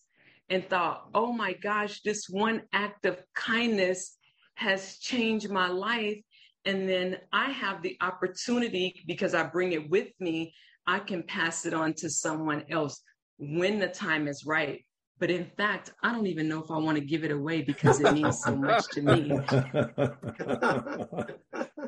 and 0.49 0.68
thought, 0.68 1.10
oh 1.14 1.34
my 1.34 1.53
gosh, 1.53 2.01
this 2.01 2.28
one 2.30 2.64
act 2.74 3.05
of 3.05 3.22
kindness 3.36 4.18
has 4.55 4.97
changed 4.97 5.49
my 5.49 5.68
life. 5.68 6.20
And 6.66 6.88
then 6.89 7.18
I 7.32 7.51
have 7.51 7.82
the 7.82 7.97
opportunity 8.01 9.03
because 9.08 9.34
I 9.34 9.43
bring 9.43 9.72
it 9.74 9.89
with 9.89 10.10
me, 10.20 10.53
I 10.86 10.99
can 10.99 11.24
pass 11.24 11.66
it 11.66 11.74
on 11.74 11.93
to 11.95 12.10
someone 12.10 12.66
else 12.70 13.01
when 13.38 13.80
the 13.80 13.88
time 13.88 14.28
is 14.28 14.45
right. 14.45 14.84
But 15.20 15.32
in 15.32 15.45
fact, 15.58 15.93
I 16.03 16.14
don't 16.14 16.28
even 16.28 16.47
know 16.47 16.64
if 16.64 16.70
I 16.70 16.78
want 16.78 16.97
to 16.97 17.03
give 17.03 17.24
it 17.24 17.32
away 17.32 17.62
because 17.62 17.99
it 17.99 18.14
means 18.14 18.39
so 18.43 18.55
much 18.55 18.86
to 18.91 19.01
me. 19.01 19.32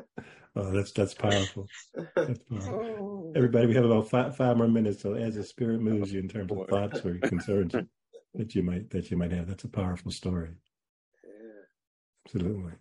oh, 0.56 0.72
that's 0.72 0.92
that's 0.92 1.14
powerful. 1.14 1.66
That's 2.14 2.38
powerful. 2.50 2.96
Oh. 3.00 3.32
Everybody, 3.36 3.66
we 3.66 3.74
have 3.74 3.84
about 3.84 4.08
five, 4.08 4.36
five 4.36 4.56
more 4.56 4.68
minutes. 4.68 5.02
So 5.02 5.14
as 5.14 5.34
the 5.34 5.44
spirit 5.44 5.78
oh, 5.80 5.84
moves 5.84 6.12
you 6.12 6.20
in 6.20 6.28
terms 6.28 6.50
of 6.52 6.68
thoughts 6.68 7.04
or 7.04 7.18
concerns 7.22 7.74
that 8.34 8.54
you 8.54 8.62
might 8.62 8.90
that 8.90 9.10
you 9.10 9.16
might 9.16 9.32
have, 9.32 9.48
that's 9.48 9.64
a 9.64 9.68
powerful 9.68 10.10
story. 10.10 10.50
Absolutely. 12.26 12.72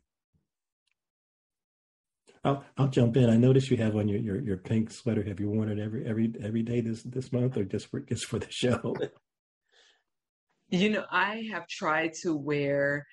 I'll 2.43 2.63
I'll 2.77 2.87
jump 2.87 3.17
in. 3.17 3.29
I 3.29 3.37
notice 3.37 3.69
you 3.69 3.77
have 3.77 3.95
on 3.95 4.07
your, 4.07 4.19
your, 4.19 4.41
your 4.41 4.57
pink 4.57 4.91
sweater. 4.91 5.23
Have 5.23 5.39
you 5.39 5.49
worn 5.49 5.69
it 5.69 5.79
every 5.79 6.05
every 6.05 6.33
every 6.41 6.63
day 6.63 6.81
this 6.81 7.03
this 7.03 7.31
month, 7.31 7.57
or 7.57 7.65
just 7.65 7.87
for 7.87 7.99
just 7.99 8.25
for 8.25 8.39
the 8.39 8.49
show? 8.49 8.95
You 10.69 10.91
know, 10.91 11.05
I 11.11 11.47
have 11.51 11.67
tried 11.67 12.13
to 12.21 12.35
wear 12.35 13.05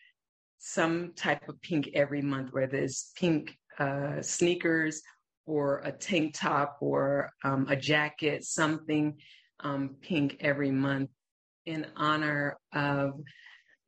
some 0.59 1.13
type 1.17 1.49
of 1.49 1.61
pink 1.63 1.91
every 1.95 2.23
month, 2.23 2.53
whether 2.53 2.77
it's 2.77 3.13
pink 3.17 3.57
uh, 3.79 4.21
sneakers 4.23 5.03
or 5.47 5.79
a 5.85 5.93
tank 5.93 6.35
top 6.35 6.79
or 6.81 7.31
um, 7.45 7.67
a 7.69 7.77
jacket, 7.77 8.45
something 8.45 9.17
um, 9.61 9.97
pink 10.01 10.37
every 10.41 10.71
month 10.71 11.11
in 11.65 11.87
honor 11.97 12.59
of 12.73 13.21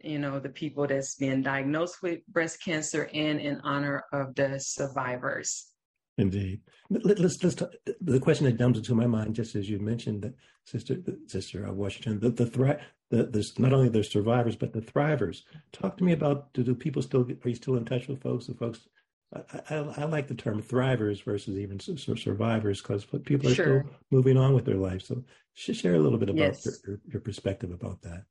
you 0.01 0.19
know 0.19 0.39
the 0.39 0.49
people 0.49 0.87
that's 0.87 1.17
been 1.17 1.43
diagnosed 1.43 2.03
with 2.03 2.21
breast 2.29 2.63
cancer 2.63 3.11
and 3.13 3.41
in 3.41 3.61
honor 3.63 4.05
of 4.13 4.35
the 4.35 4.59
survivors 4.59 5.73
Indeed. 6.19 6.63
Let, 6.91 7.21
us 7.21 7.43
let's 7.45 7.55
talk, 7.55 7.73
the 8.01 8.19
question 8.19 8.47
that 8.47 8.59
comes 8.59 8.77
into 8.77 8.95
my 8.95 9.07
mind, 9.07 9.37
just 9.37 9.55
as 9.55 9.71
you 9.71 9.79
mentioned, 9.79 10.23
that 10.23 10.35
sister 10.65 10.97
sister 11.27 11.73
Washington, 11.73 12.19
the 12.19 12.31
the, 12.31 12.47
thri- 12.47 12.77
the 13.11 13.25
the 13.25 13.49
not 13.59 13.73
only 13.73 13.89
the 13.89 14.03
survivors 14.03 14.57
but 14.57 14.73
the 14.73 14.81
thrivers. 14.81 15.43
Talk 15.73 15.97
to 15.99 16.05
me 16.05 16.13
about 16.13 16.53
do, 16.55 16.65
do 16.65 16.75
people 16.75 17.03
still 17.03 17.23
are 17.23 17.49
you 17.49 17.55
still 17.55 17.77
in 17.77 17.85
touch 17.85 18.09
with 18.09 18.21
folks? 18.21 18.47
The 18.47 18.55
folks, 18.55 18.89
I, 19.35 19.61
I, 19.71 19.77
I 19.99 20.05
like 20.05 20.27
the 20.27 20.35
term 20.35 20.63
thrivers 20.63 21.23
versus 21.23 21.59
even 21.59 21.79
survivors 21.81 22.81
because 22.81 23.05
people 23.05 23.49
are 23.51 23.55
sure. 23.55 23.85
still 23.85 23.97
moving 24.11 24.37
on 24.37 24.55
with 24.55 24.65
their 24.65 24.77
life. 24.77 25.03
So 25.03 25.23
share 25.55 25.95
a 25.95 25.99
little 25.99 26.19
bit 26.19 26.31
about 26.31 26.39
yes. 26.39 26.81
your, 26.87 26.99
your 27.07 27.21
perspective 27.21 27.71
about 27.71 28.01
that. 28.03 28.25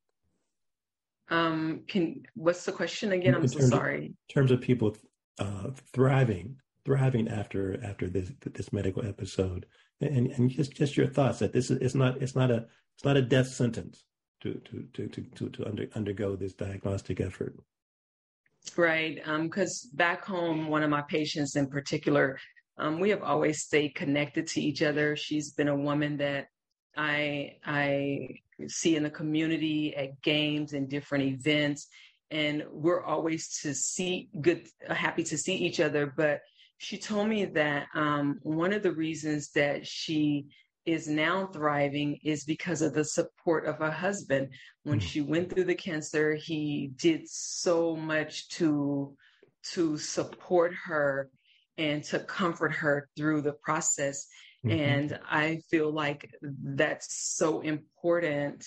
Um, 1.29 1.81
can 1.87 2.23
what's 2.35 2.65
the 2.65 2.71
question 2.71 3.11
again? 3.11 3.35
I'm 3.35 3.47
so 3.47 3.59
sorry. 3.59 3.97
Of, 3.97 4.03
in 4.05 4.15
terms 4.33 4.51
of 4.51 4.61
people 4.61 4.95
uh, 5.39 5.69
thriving 5.93 6.55
thriving 6.85 7.27
after 7.27 7.83
after 7.83 8.09
this 8.09 8.31
this 8.45 8.71
medical 8.71 9.05
episode, 9.05 9.65
and 9.99 10.27
and 10.27 10.49
just 10.49 10.71
just 10.71 10.95
your 10.95 11.07
thoughts 11.07 11.39
that 11.39 11.51
this 11.51 11.69
is 11.69 11.79
it's 11.81 11.95
not 11.95 12.21
it's 12.21 12.35
not 12.35 12.49
a 12.49 12.65
it's 12.95 13.03
not 13.03 13.17
a 13.17 13.21
death 13.21 13.47
sentence 13.47 14.05
to 14.41 14.53
to 14.53 14.87
to 14.93 15.07
to 15.09 15.21
to, 15.35 15.49
to 15.49 15.67
under, 15.67 15.87
undergo 15.95 16.35
this 16.35 16.53
diagnostic 16.53 17.19
effort. 17.19 17.55
Right, 18.75 19.15
because 19.41 19.87
um, 19.91 19.97
back 19.97 20.23
home, 20.25 20.67
one 20.67 20.83
of 20.83 20.89
my 20.89 21.01
patients 21.01 21.55
in 21.55 21.67
particular, 21.67 22.37
um, 22.77 22.99
we 22.99 23.09
have 23.09 23.23
always 23.23 23.63
stayed 23.63 23.95
connected 23.95 24.47
to 24.47 24.61
each 24.61 24.81
other. 24.81 25.15
She's 25.15 25.53
been 25.53 25.67
a 25.67 25.75
woman 25.75 26.17
that 26.17 26.47
I 26.95 27.57
I 27.65 28.39
see 28.67 28.95
in 28.95 29.03
the 29.03 29.09
community 29.09 29.95
at 29.95 30.21
games 30.21 30.73
and 30.73 30.89
different 30.89 31.23
events, 31.25 31.87
and 32.29 32.65
we're 32.71 33.03
always 33.03 33.59
to 33.61 33.73
see 33.73 34.29
good, 34.41 34.67
happy 34.87 35.23
to 35.23 35.37
see 35.37 35.55
each 35.55 35.79
other. 35.79 36.13
But 36.15 36.41
she 36.77 36.97
told 36.97 37.27
me 37.29 37.45
that 37.45 37.87
um, 37.95 38.39
one 38.43 38.73
of 38.73 38.83
the 38.83 38.91
reasons 38.91 39.51
that 39.51 39.87
she 39.87 40.47
is 40.87 41.07
now 41.07 41.47
thriving 41.47 42.17
is 42.23 42.45
because 42.45 42.81
of 42.81 42.93
the 42.93 43.03
support 43.03 43.65
of 43.65 43.79
her 43.79 43.91
husband. 43.91 44.47
When 44.83 44.99
mm-hmm. 44.99 45.07
she 45.07 45.21
went 45.21 45.53
through 45.53 45.65
the 45.65 45.75
cancer, 45.75 46.33
he 46.35 46.91
did 46.95 47.27
so 47.27 47.95
much 47.95 48.47
to 48.57 49.15
to 49.73 49.97
support 49.97 50.73
her 50.85 51.29
and 51.77 52.01
to 52.05 52.19
comfort 52.19 52.71
her 52.71 53.09
through 53.17 53.41
the 53.41 53.51
process. 53.51 54.27
Mm-hmm. 54.65 54.79
And 54.79 55.19
I 55.29 55.59
feel 55.69 55.91
like 55.91 56.31
that's 56.41 57.35
so 57.35 57.59
important 57.59 58.65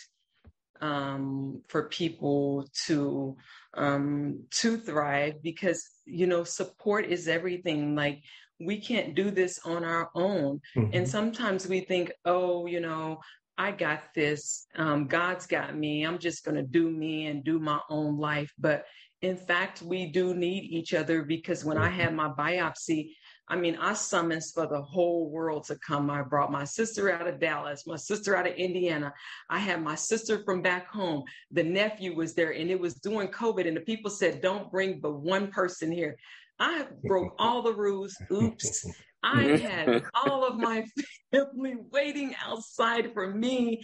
um, 0.82 1.62
for 1.68 1.88
people 1.88 2.68
to 2.86 3.36
um, 3.74 4.44
to 4.50 4.76
thrive 4.76 5.42
because 5.42 5.88
you 6.04 6.26
know 6.26 6.44
support 6.44 7.06
is 7.06 7.28
everything. 7.28 7.94
Like 7.94 8.22
we 8.60 8.80
can't 8.80 9.14
do 9.14 9.30
this 9.30 9.58
on 9.64 9.84
our 9.84 10.10
own, 10.14 10.60
mm-hmm. 10.76 10.90
and 10.92 11.08
sometimes 11.08 11.66
we 11.66 11.80
think, 11.80 12.12
oh, 12.24 12.66
you 12.66 12.80
know, 12.80 13.20
I 13.58 13.72
got 13.72 14.14
this. 14.14 14.66
Um, 14.76 15.06
God's 15.06 15.46
got 15.46 15.76
me. 15.76 16.04
I'm 16.04 16.18
just 16.18 16.44
going 16.44 16.56
to 16.56 16.62
do 16.62 16.90
me 16.90 17.26
and 17.26 17.44
do 17.44 17.58
my 17.58 17.78
own 17.90 18.18
life. 18.18 18.50
But 18.58 18.86
in 19.20 19.36
fact, 19.36 19.82
we 19.82 20.06
do 20.06 20.32
need 20.34 20.64
each 20.64 20.94
other 20.94 21.24
because 21.24 21.62
when 21.62 21.76
I 21.76 21.88
mm-hmm. 21.88 22.00
had 22.00 22.14
my 22.14 22.30
biopsy, 22.30 23.10
I 23.50 23.56
mean, 23.56 23.76
I 23.80 23.94
summoned 23.94 24.44
for 24.54 24.66
the 24.66 24.80
whole 24.80 25.28
world 25.28 25.64
to 25.64 25.76
come. 25.84 26.08
I 26.08 26.22
brought 26.22 26.52
my 26.52 26.64
sister 26.64 27.10
out 27.10 27.26
of 27.26 27.40
Dallas, 27.40 27.84
my 27.84 27.96
sister 27.96 28.36
out 28.36 28.46
of 28.46 28.54
Indiana. 28.54 29.12
I 29.50 29.58
had 29.58 29.82
my 29.82 29.96
sister 29.96 30.42
from 30.44 30.62
back 30.62 30.88
home. 30.88 31.24
The 31.50 31.64
nephew 31.64 32.14
was 32.14 32.34
there, 32.34 32.52
and 32.52 32.70
it 32.70 32.78
was 32.78 32.94
during 32.94 33.28
COVID, 33.28 33.66
and 33.66 33.76
the 33.76 33.80
people 33.80 34.10
said, 34.10 34.40
"Don't 34.40 34.70
bring 34.70 35.00
but 35.00 35.20
one 35.20 35.50
person 35.50 35.90
here." 35.90 36.16
I 36.60 36.86
broke 37.04 37.34
all 37.38 37.62
the 37.62 37.72
rules. 37.72 38.16
Oops. 38.30 38.86
I 39.24 39.42
had 39.56 40.04
all 40.14 40.44
of 40.46 40.58
my 40.58 40.84
family 41.32 41.74
waiting 41.90 42.34
outside 42.44 43.12
for 43.14 43.28
me. 43.34 43.82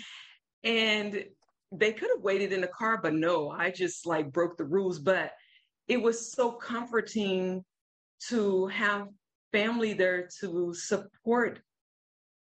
And 0.63 1.25
they 1.73 1.93
could 1.93 2.11
have 2.15 2.23
waited 2.23 2.53
in 2.53 2.61
the 2.61 2.69
car, 2.69 3.01
but 3.03 3.15
no, 3.15 3.51
I 3.51 3.71
just 3.71 4.07
like 4.07 4.31
broke 4.31 4.57
the 4.57 4.65
rules. 4.65 4.99
But 4.99 5.33
it 5.89 6.01
was 6.01 6.33
so 6.33 6.53
comforting 6.53 7.65
to 8.29 8.67
have 8.69 9.09
family 9.53 9.95
there 9.95 10.29
to 10.41 10.75
support 10.75 11.61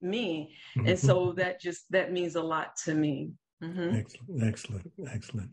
me. 0.01 0.55
Mm-hmm. 0.77 0.89
And 0.89 0.99
so 0.99 1.33
that 1.37 1.61
just 1.61 1.85
that 1.91 2.12
means 2.12 2.35
a 2.35 2.43
lot 2.43 2.77
to 2.85 2.95
me. 2.95 3.33
Mm-hmm. 3.62 3.97
Excellent, 3.97 4.45
excellent, 4.45 4.91
excellent. 5.11 5.51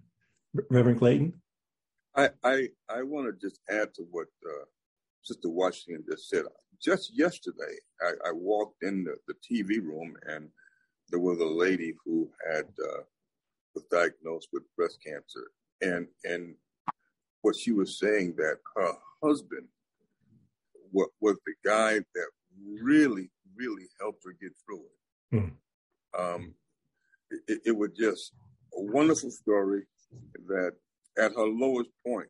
Reverend 0.69 0.99
Clayton? 0.99 1.33
I 2.15 2.29
I, 2.43 2.67
I 2.89 3.03
want 3.03 3.27
to 3.27 3.47
just 3.47 3.59
add 3.69 3.93
to 3.95 4.03
what 4.11 4.27
uh, 4.45 4.65
Sister 5.23 5.49
Washington 5.49 6.03
just 6.09 6.29
said. 6.29 6.43
Just 6.81 7.15
yesterday, 7.15 7.75
I, 8.01 8.29
I 8.29 8.31
walked 8.31 8.83
in 8.83 9.03
the, 9.03 9.15
the, 9.27 9.35
TV 9.35 9.77
room 9.83 10.15
and 10.27 10.49
there 11.09 11.19
was 11.19 11.39
a 11.39 11.45
lady 11.45 11.93
who 12.03 12.27
had 12.51 12.65
uh, 12.65 13.03
was 13.75 13.83
diagnosed 13.91 14.47
with 14.51 14.63
breast 14.75 14.97
cancer, 15.05 15.51
and 15.81 16.07
and 16.23 16.55
what 17.41 17.55
she 17.55 17.71
was 17.71 17.99
saying 17.99 18.35
that 18.37 18.57
her 18.75 18.93
husband 19.23 19.67
what 20.91 21.09
was 21.19 21.37
the 21.45 21.53
guy 21.63 21.93
that 21.93 22.27
really 22.81 23.29
really 23.55 23.87
helped 23.99 24.23
her 24.25 24.35
get 24.41 24.51
through 24.65 24.81
it. 24.81 25.35
Mm. 25.35 25.51
Um, 26.17 26.53
it, 27.47 27.61
it 27.67 27.77
was 27.77 27.91
just 27.97 28.33
a 28.77 28.81
wonderful 28.81 29.29
story 29.29 29.83
that 30.47 30.73
at 31.17 31.33
her 31.33 31.47
lowest 31.47 31.89
point, 32.05 32.29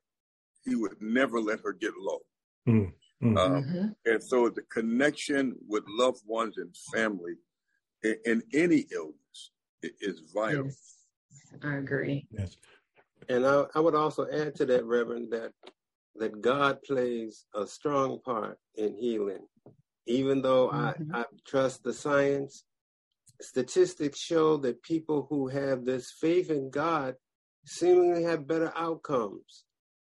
he 0.64 0.76
would 0.76 1.02
never 1.02 1.40
let 1.40 1.60
her 1.64 1.74
get 1.74 1.94
low. 1.98 2.20
Mm-hmm. 2.68 3.38
Um, 3.38 3.64
mm-hmm. 3.64 3.88
And 4.06 4.24
so 4.24 4.50
the 4.50 4.64
connection 4.64 5.56
with 5.68 5.84
loved 5.88 6.22
ones 6.26 6.58
and 6.58 6.76
family 6.94 7.36
in, 8.04 8.16
in 8.26 8.44
any 8.54 8.86
illness 8.92 9.52
is 9.84 10.22
vital. 10.34 10.66
Yes, 10.66 10.98
I 11.64 11.76
agree. 11.76 12.28
Yes. 12.32 12.56
And 13.30 13.46
I, 13.46 13.66
I 13.76 13.80
would 13.80 13.96
also 13.96 14.28
add 14.32 14.56
to 14.56 14.66
that, 14.66 14.86
Reverend, 14.86 15.32
that 15.32 15.52
that 16.16 16.42
God 16.42 16.82
plays 16.84 17.46
a 17.56 17.66
strong 17.66 18.20
part 18.20 18.58
in 18.76 18.96
healing. 18.96 19.46
Even 20.08 20.42
though 20.42 20.70
mm-hmm. 20.70 21.16
I, 21.16 21.22
I 21.22 21.26
trust 21.48 21.84
the 21.84 21.94
science, 21.94 22.64
statistics 23.40 24.20
show 24.20 24.58
that 24.58 24.84
people 24.84 25.28
who 25.30 25.48
have 25.48 25.86
this 25.86 26.12
faith 26.12 26.50
in 26.50 26.70
God 26.70 27.16
seemingly 27.66 28.24
have 28.24 28.48
better 28.48 28.72
outcomes. 28.76 29.66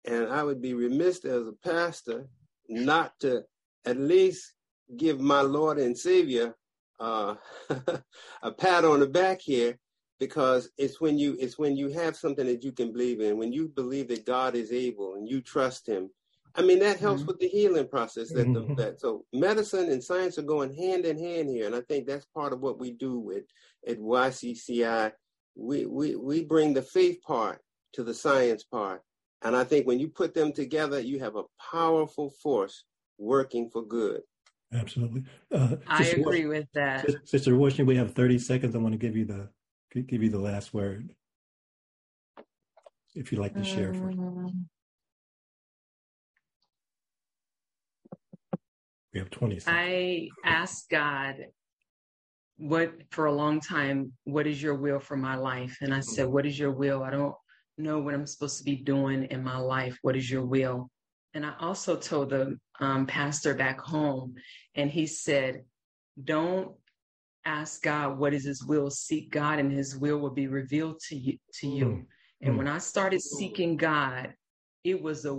And 0.05 0.27
I 0.27 0.43
would 0.43 0.61
be 0.61 0.73
remiss 0.73 1.23
as 1.25 1.47
a 1.47 1.53
pastor 1.63 2.27
not 2.67 3.13
to 3.21 3.43
at 3.85 3.97
least 3.97 4.53
give 4.97 5.19
my 5.19 5.41
Lord 5.41 5.77
and 5.77 5.97
Savior 5.97 6.55
uh, 6.99 7.35
a 8.41 8.51
pat 8.51 8.85
on 8.85 8.99
the 8.99 9.07
back 9.07 9.41
here 9.41 9.77
because 10.19 10.69
it's 10.77 11.01
when 11.01 11.17
you 11.17 11.35
it's 11.39 11.57
when 11.57 11.75
you 11.75 11.89
have 11.89 12.15
something 12.15 12.45
that 12.45 12.63
you 12.63 12.71
can 12.71 12.91
believe 12.93 13.19
in 13.19 13.37
when 13.37 13.51
you 13.51 13.67
believe 13.67 14.07
that 14.07 14.25
god 14.25 14.55
is 14.55 14.71
able 14.71 15.15
and 15.15 15.27
you 15.27 15.41
trust 15.41 15.87
him 15.87 16.09
i 16.55 16.61
mean 16.61 16.79
that 16.79 16.99
helps 16.99 17.21
mm-hmm. 17.21 17.27
with 17.27 17.39
the 17.39 17.47
healing 17.47 17.87
process 17.87 18.29
that, 18.29 18.45
the, 18.53 18.61
mm-hmm. 18.61 18.75
that 18.75 19.01
so 19.01 19.25
medicine 19.33 19.91
and 19.91 20.01
science 20.01 20.37
are 20.37 20.43
going 20.43 20.73
hand 20.73 21.05
in 21.05 21.17
hand 21.19 21.49
here 21.49 21.65
and 21.65 21.75
i 21.75 21.81
think 21.81 22.05
that's 22.05 22.25
part 22.25 22.53
of 22.53 22.61
what 22.61 22.79
we 22.79 22.91
do 22.91 23.19
with 23.19 23.43
at 23.87 23.99
ycci 23.99 25.11
we 25.55 25.85
we 25.85 26.15
we 26.15 26.43
bring 26.43 26.73
the 26.73 26.81
faith 26.81 27.21
part 27.21 27.61
to 27.93 28.03
the 28.03 28.13
science 28.13 28.63
part. 28.63 29.01
And 29.41 29.55
i 29.55 29.63
think 29.63 29.85
when 29.85 29.99
you 29.99 30.07
put 30.07 30.33
them 30.33 30.53
together 30.53 30.99
you 30.99 31.19
have 31.19 31.35
a 31.35 31.43
powerful 31.71 32.29
force 32.29 32.85
working 33.17 33.69
for 33.69 33.85
good. 33.85 34.21
Absolutely. 34.73 35.23
Uh, 35.51 35.75
i 35.87 36.03
agree 36.07 36.45
with 36.45 36.67
that. 36.73 37.05
Sister 37.25 37.55
washington 37.55 37.85
we 37.85 37.95
have 37.97 38.13
30 38.13 38.39
seconds. 38.39 38.75
I 38.75 38.79
want 38.79 38.93
to 38.93 38.97
give 38.97 39.15
you 39.15 39.25
the 39.25 39.49
give 40.01 40.23
you 40.23 40.29
the 40.29 40.39
last 40.39 40.73
word. 40.73 41.13
If 43.15 43.31
you'd 43.31 43.41
like 43.41 43.53
to 43.53 43.63
share 43.63 43.93
first. 43.93 44.17
Um, 44.17 44.65
we 49.13 49.19
have 49.19 49.29
20 49.29 49.59
seconds. 49.59 49.77
I 49.79 50.29
ask 50.43 50.89
God 50.89 51.35
what 52.57 52.93
for 53.11 53.25
a 53.25 53.33
long 53.33 53.59
time, 53.59 54.13
what 54.25 54.47
is 54.47 54.61
your 54.61 54.75
will 54.75 54.99
for 54.99 55.17
my 55.17 55.35
life? 55.35 55.77
And 55.81 55.93
I 55.93 55.99
said, 55.99 56.27
What 56.27 56.45
is 56.45 56.57
your 56.57 56.71
will? 56.71 57.03
I 57.03 57.11
don't 57.11 57.35
know 57.77 57.99
what 57.99 58.13
I'm 58.13 58.27
supposed 58.27 58.59
to 58.59 58.63
be 58.63 58.75
doing 58.75 59.25
in 59.25 59.43
my 59.43 59.57
life. 59.57 59.97
What 60.01 60.15
is 60.15 60.29
your 60.29 60.45
will? 60.45 60.89
And 61.33 61.45
I 61.45 61.53
also 61.59 61.95
told 61.95 62.29
the 62.29 62.57
um, 62.79 63.07
pastor 63.07 63.55
back 63.55 63.79
home, 63.79 64.35
and 64.75 64.89
he 64.89 65.07
said, 65.07 65.63
Don't 66.23 66.75
ask 67.45 67.81
God 67.81 68.17
what 68.17 68.33
is 68.33 68.45
his 68.45 68.63
will, 68.63 68.89
seek 68.89 69.31
God 69.31 69.59
and 69.59 69.71
his 69.71 69.97
will 69.97 70.19
will 70.19 70.31
be 70.31 70.47
revealed 70.47 70.99
to 71.09 71.15
you 71.15 71.37
to 71.55 71.67
you. 71.67 71.85
Mm. 71.85 72.05
And 72.41 72.57
when 72.57 72.67
I 72.67 72.77
started 72.77 73.21
seeking 73.21 73.77
God, 73.77 74.33
it 74.83 75.01
was 75.01 75.25
a 75.25 75.33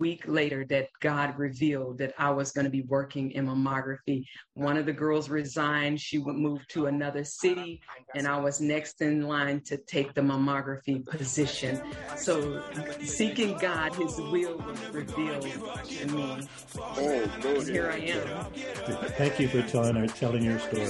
week 0.00 0.24
later 0.26 0.64
that 0.70 0.88
God 1.00 1.38
revealed 1.38 1.98
that 1.98 2.14
I 2.18 2.30
was 2.30 2.50
going 2.50 2.64
to 2.64 2.70
be 2.70 2.82
working 2.82 3.30
in 3.32 3.46
mammography. 3.46 4.24
One 4.54 4.76
of 4.76 4.86
the 4.86 4.92
girls 4.92 5.28
resigned. 5.28 6.00
She 6.00 6.18
would 6.18 6.34
move 6.34 6.66
to 6.68 6.86
another 6.86 7.22
city, 7.22 7.80
and 8.14 8.26
I 8.26 8.38
was 8.38 8.60
next 8.60 9.02
in 9.02 9.22
line 9.22 9.60
to 9.66 9.76
take 9.76 10.14
the 10.14 10.22
mammography 10.22 11.06
position. 11.06 11.80
So, 12.16 12.62
seeking 13.02 13.58
God, 13.58 13.94
His 13.94 14.16
will 14.16 14.56
was 14.56 14.88
revealed 14.90 15.46
to 15.84 16.06
me. 16.08 16.48
Oh, 16.78 17.60
here 17.66 17.90
I 17.90 17.98
am. 17.98 18.46
Thank 19.18 19.38
you 19.38 19.48
for 19.48 19.62
telling, 19.62 19.96
our, 19.96 20.06
telling 20.06 20.42
your 20.42 20.58
story. 20.58 20.86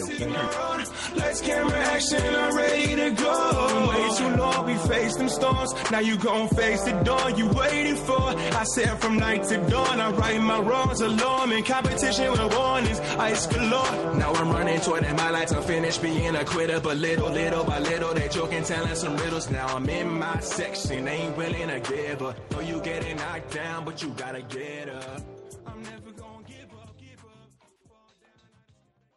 Let's 1.16 1.40
camera 1.40 1.76
action, 1.76 2.22
I'm 2.34 2.56
ready 2.56 2.94
to 2.94 3.11
go. 3.11 3.88
Way 3.90 4.16
too 4.16 4.36
long, 4.36 4.66
we 4.66 4.74
faced 4.88 5.18
them 5.18 5.28
storms. 5.28 5.74
Now 5.90 5.98
you 5.98 6.16
gon' 6.16 6.48
face 6.48 6.84
the 6.84 6.92
dawn 7.02 7.36
you 7.36 7.48
waiting 7.48 7.96
for. 7.96 8.20
I 8.20 8.64
said 8.64 8.99
from 9.01 9.18
night 9.18 9.44
to 9.44 9.57
dawn. 9.68 10.01
I 10.01 10.11
right 10.11 10.40
my 10.40 10.61
wrongs 10.61 11.01
alone. 11.01 11.53
In 11.53 11.64
competition 11.64 12.30
with 12.30 12.40
the 12.40 12.48
warnings, 12.57 13.01
ice 13.18 13.46
galore. 13.46 14.14
Now 14.16 14.32
I'm 14.34 14.51
running 14.51 14.80
toward 14.80 15.05
it. 15.05 15.16
My 15.16 15.30
lights 15.30 15.53
unfinished, 15.53 16.03
being 16.03 16.36
a 16.36 16.44
quitter. 16.44 16.80
But 16.80 16.98
little, 16.98 17.30
little 17.30 17.64
by 17.64 17.78
little, 17.78 18.14
they 18.14 18.28
joking, 18.28 18.64
telling 18.64 18.94
some 18.94 19.16
riddles. 19.16 19.51
Now 19.51 19.66
I'm 19.68 19.88
in 19.88 20.09
my 20.18 20.38
section, 20.40 21.09
ain't 21.09 21.36
willing 21.36 21.68
to 21.68 21.80
give 21.80 22.22
up. 22.22 22.36
Know 22.53 22.61
you 22.61 22.80
getting 22.80 23.16
knocked 23.16 23.55
down, 23.55 23.84
but 23.84 24.03
you 24.03 24.11
gotta 24.11 24.42
get 24.42 24.88
up. 24.88 25.39